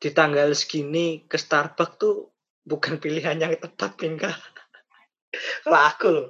di 0.00 0.08
tanggal 0.16 0.48
segini 0.56 1.28
ke 1.28 1.36
Starbucks 1.36 2.00
tuh 2.00 2.32
bukan 2.64 2.96
pilihan 2.96 3.36
yang 3.36 3.52
tepat, 3.60 4.00
Pinka. 4.00 4.32
kalau 5.64 5.80
aku 5.84 6.06
loh. 6.08 6.28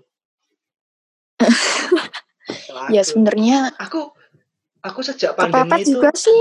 Kalau 1.38 2.90
Ya 2.94 3.06
aku. 3.06 3.14
sebenarnya 3.14 3.78
aku 3.78 4.10
aku 4.82 5.00
sejak 5.06 5.38
pandemi 5.38 5.70
kepepet 5.70 5.86
itu 5.86 5.90
juga 5.94 6.10
sih. 6.18 6.38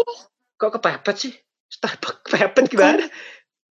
kok 0.58 0.72
kepepet 0.82 1.16
sih? 1.22 1.34
Starbucks 1.70 2.26
kepepet 2.26 2.66
gimana? 2.74 3.06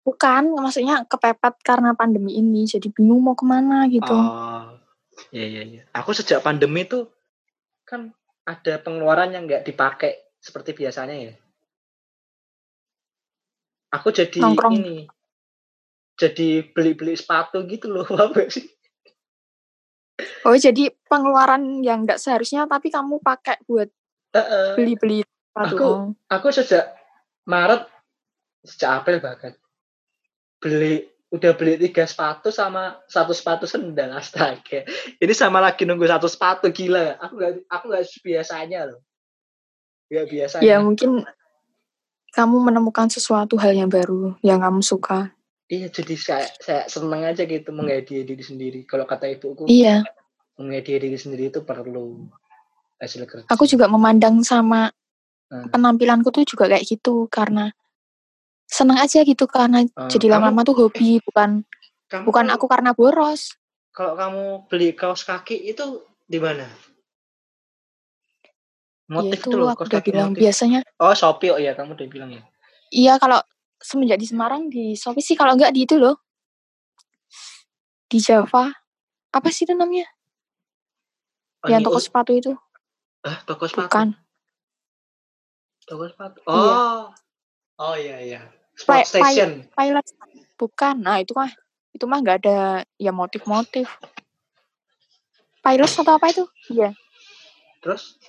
Bukan, 0.05 0.53
maksudnya 0.55 1.03
kepepet 1.09 1.57
karena 1.65 1.97
pandemi 1.97 2.37
ini. 2.37 2.69
Jadi 2.69 2.93
bingung 2.93 3.25
mau 3.25 3.33
ke 3.33 3.43
mana 3.43 3.89
gitu. 3.89 4.13
Oh, 4.13 4.77
iya 5.33 5.45
iya 5.49 5.63
iya. 5.65 5.83
Aku 5.97 6.13
sejak 6.13 6.45
pandemi 6.45 6.85
tuh 6.85 7.09
kan 7.83 8.13
ada 8.45 8.79
pengeluaran 8.79 9.33
yang 9.33 9.49
nggak 9.49 9.65
dipakai 9.65 10.37
seperti 10.37 10.77
biasanya 10.77 11.15
ya. 11.17 11.33
Aku 13.97 14.09
jadi 14.09 14.39
Nongkrong. 14.39 14.73
ini, 14.77 14.97
jadi 16.15 16.65
beli-beli 16.69 17.13
sepatu 17.13 17.65
gitu 17.65 17.89
loh, 17.89 18.05
apa 18.23 18.45
sih? 18.47 18.65
Oh 20.43 20.57
jadi 20.57 20.89
pengeluaran 21.05 21.85
yang 21.85 22.05
nggak 22.05 22.17
seharusnya 22.17 22.65
tapi 22.65 22.89
kamu 22.89 23.21
pakai 23.21 23.61
buat 23.65 23.89
Heeh. 24.33 24.73
beli-beli 24.73 25.21
sepatu. 25.21 25.75
Aku- 25.77 25.83
Oh. 25.83 26.09
Aku 26.29 26.47
sejak 26.49 26.93
Maret, 27.45 27.85
sejak 28.65 29.01
April 29.01 29.17
bahkan 29.21 29.53
beli 30.57 31.05
udah 31.27 31.53
beli 31.53 31.75
tiga 31.77 32.07
sepatu 32.07 32.49
sama 32.49 32.97
satu 33.05 33.35
sepatu 33.35 33.67
sendal 33.67 34.15
astaga 34.19 34.87
ini 35.19 35.33
sama 35.35 35.59
lagi 35.59 35.83
nunggu 35.83 36.07
satu 36.07 36.25
sepatu 36.25 36.71
gila 36.71 37.19
aku 37.19 37.33
nggak 37.35 37.51
aku 37.67 37.83
nggak 37.91 38.03
biasanya 38.23 38.79
loh 38.87 38.99
nggak 40.07 40.25
biasanya 40.31 40.63
Ya 40.63 40.79
mungkin 40.79 41.27
kamu 42.37 42.69
menemukan 42.69 43.09
sesuatu 43.09 43.57
hal 43.57 43.73
yang 43.73 43.89
baru 43.89 44.37
yang 44.45 44.61
kamu 44.61 44.85
suka. 44.85 45.33
Iya, 45.67 45.89
jadi 45.89 46.15
saya, 46.15 46.47
saya 46.61 46.81
seneng 46.85 47.25
aja 47.25 47.43
gitu 47.43 47.73
menghadiahi 47.73 48.23
diri 48.23 48.43
sendiri. 48.45 48.79
Kalau 48.85 49.09
kata 49.09 49.25
ibuku, 49.27 49.65
Iya, 49.65 50.05
menghadiahi 50.55 51.09
diri 51.09 51.17
sendiri 51.17 51.49
itu 51.49 51.65
perlu 51.65 52.29
hasil 53.01 53.25
kerja. 53.25 53.49
aku 53.49 53.65
juga 53.65 53.89
memandang 53.89 54.45
sama 54.45 54.93
Hmm. 55.47 55.71
penampilanku 55.71 56.27
tuh 56.27 56.43
juga 56.43 56.67
kayak 56.67 56.83
gitu 56.83 57.23
karena 57.31 57.71
seneng 58.67 58.99
aja 58.99 59.23
gitu 59.23 59.47
karena 59.47 59.79
Eh, 59.87 60.09
jadi 60.11 60.35
lama-lama 60.35 60.67
tuh 60.67 60.75
hobi 60.75 61.23
bukan 61.23 61.63
Kamu 62.11 62.27
bukan 62.27 62.51
aku 62.51 62.67
karena 62.67 62.91
boros. 62.91 63.55
Kalau 63.95 64.19
kamu 64.19 64.43
beli 64.67 64.91
kaos 64.91 65.23
kaki 65.23 65.71
itu 65.71 66.03
di 66.27 66.35
mana? 66.35 66.67
Ya 69.07 69.23
Motif 69.23 69.39
itu 69.39 69.47
itu 69.47 69.55
loh, 69.55 69.71
aku 69.71 69.87
udah 69.87 70.03
bilang 70.03 70.29
motif. 70.35 70.41
biasanya 70.43 70.79
Oh, 70.99 71.15
Shopee 71.15 71.55
oh 71.55 71.59
ya, 71.59 71.71
kamu 71.71 71.95
udah 71.95 72.07
bilang 72.11 72.29
ya. 72.35 72.43
iya 72.91 73.13
kalau 73.15 73.39
semenjak 73.79 74.19
di 74.19 74.27
Semarang 74.27 74.67
di 74.67 74.99
Shopee 74.99 75.23
sih 75.23 75.39
kalau 75.39 75.55
enggak 75.55 75.71
di 75.71 75.87
itu 75.87 75.95
loh. 75.95 76.19
Di 78.11 78.19
Java. 78.19 78.67
Apa 79.31 79.47
sih 79.51 79.63
itu 79.63 79.71
namanya? 79.75 80.07
Oh, 81.63 81.71
yang 81.71 81.83
toko 81.83 81.99
sepatu 82.03 82.31
itu. 82.35 82.51
ah, 83.23 83.39
toko 83.47 83.67
sepatu. 83.67 83.87
Bukan. 83.87 84.07
Toko 85.87 86.03
sepatu. 86.07 86.39
Iya. 86.43 86.73
Oh. 86.75 87.03
Oh 87.77 87.95
iya 87.95 88.17
iya. 88.19 88.41
Sport 88.75 89.07
station. 89.07 89.71
Pilot. 89.71 90.05
Bukan. 90.59 90.95
Nah, 90.99 91.23
itu 91.23 91.31
mah 91.31 91.51
itu 91.95 92.03
mah 92.07 92.19
enggak 92.19 92.43
ada 92.43 92.83
ya 92.99 93.11
motif-motif. 93.15 93.87
Pilot 95.63 95.91
atau 95.91 96.13
apa 96.15 96.27
itu? 96.31 96.43
Iya. 96.71 96.91
Terus 97.83 98.19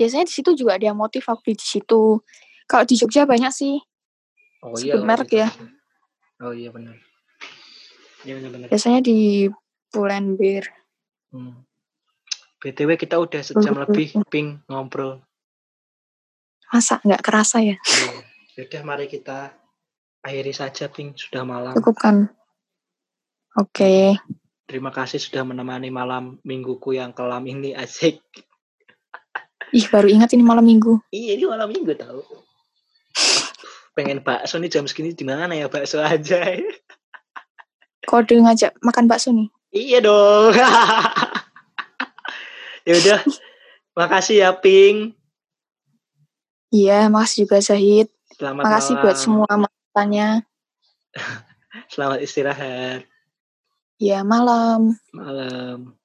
Biasanya 0.00 0.24
di 0.24 0.32
situ 0.32 0.56
juga 0.56 0.80
ada 0.80 0.96
motif 0.96 1.28
aku 1.28 1.44
beli 1.44 1.60
di 1.60 1.66
situ. 1.68 2.24
Kalau 2.64 2.84
di 2.88 2.96
Jogja 2.96 3.28
banyak 3.28 3.52
sih. 3.52 3.76
oh 4.64 4.72
Sebut 4.72 4.96
kalau 4.96 5.04
merek 5.04 5.28
gitu. 5.28 5.44
ya. 5.44 5.48
Oh 6.40 6.56
iya 6.56 6.72
benar. 6.72 6.96
Iya 8.24 8.32
benar 8.40 8.50
benar. 8.50 8.66
Biasanya 8.72 9.00
di 9.00 9.44
Pull&Bear. 9.92 10.64
Hmm. 11.30 11.68
BTW 12.60 12.96
kita 12.96 13.16
udah 13.16 13.40
sejam 13.40 13.76
Hmm. 13.76 13.82
lebih 13.84 14.08
ping 14.28 14.64
ngobrol. 14.64 15.20
Masa 16.70 17.00
nggak 17.00 17.20
kerasa 17.20 17.60
ya? 17.60 17.76
Iya. 17.76 18.12
Yaudah 18.56 18.82
mari 18.84 19.04
kita 19.04 19.52
akhiri 20.20 20.52
saja 20.52 20.88
ping 20.88 21.12
sudah 21.12 21.44
malam. 21.44 21.72
Cukup 21.76 21.96
kan? 21.96 22.16
Oke. 23.52 24.16
Terima 24.64 24.88
kasih 24.88 25.18
sudah 25.18 25.42
menemani 25.42 25.90
malam 25.90 26.38
mingguku 26.40 26.94
yang 26.94 27.10
kelam 27.10 27.44
ini 27.44 27.74
asik. 27.74 28.22
Ih, 29.70 29.86
baru 29.86 30.10
ingat 30.10 30.34
ini 30.34 30.42
malam 30.42 30.66
minggu. 30.66 30.98
Iya 31.14 31.38
ini 31.38 31.44
malam 31.46 31.70
minggu 31.70 31.94
tahu. 31.94 32.22
Pengen 33.94 34.22
bakso 34.22 34.58
nih 34.58 34.70
jam 34.70 34.86
segini 34.86 35.14
di 35.14 35.22
mana 35.22 35.50
ya 35.54 35.70
bakso 35.70 36.02
aja. 36.02 36.42
Kode 38.06 38.34
ngajak 38.42 38.74
makan 38.82 39.06
bakso 39.06 39.30
nih. 39.30 39.46
iya 39.70 40.02
dong. 40.02 40.50
ya 42.88 42.94
udah. 42.98 43.20
Makasih 43.94 44.42
ya 44.42 44.50
Ping. 44.56 45.14
Iya, 46.70 47.10
makasih 47.10 47.46
juga 47.46 47.58
Zahid. 47.58 48.06
Selamat 48.38 48.62
Makasih 48.62 48.94
malam. 48.94 49.02
buat 49.02 49.16
semua 49.18 49.52
masukannya. 49.66 50.28
Selamat 51.92 52.18
istirahat. 52.22 53.02
Ya, 53.98 54.22
malam. 54.22 54.94
Malam. 55.10 55.98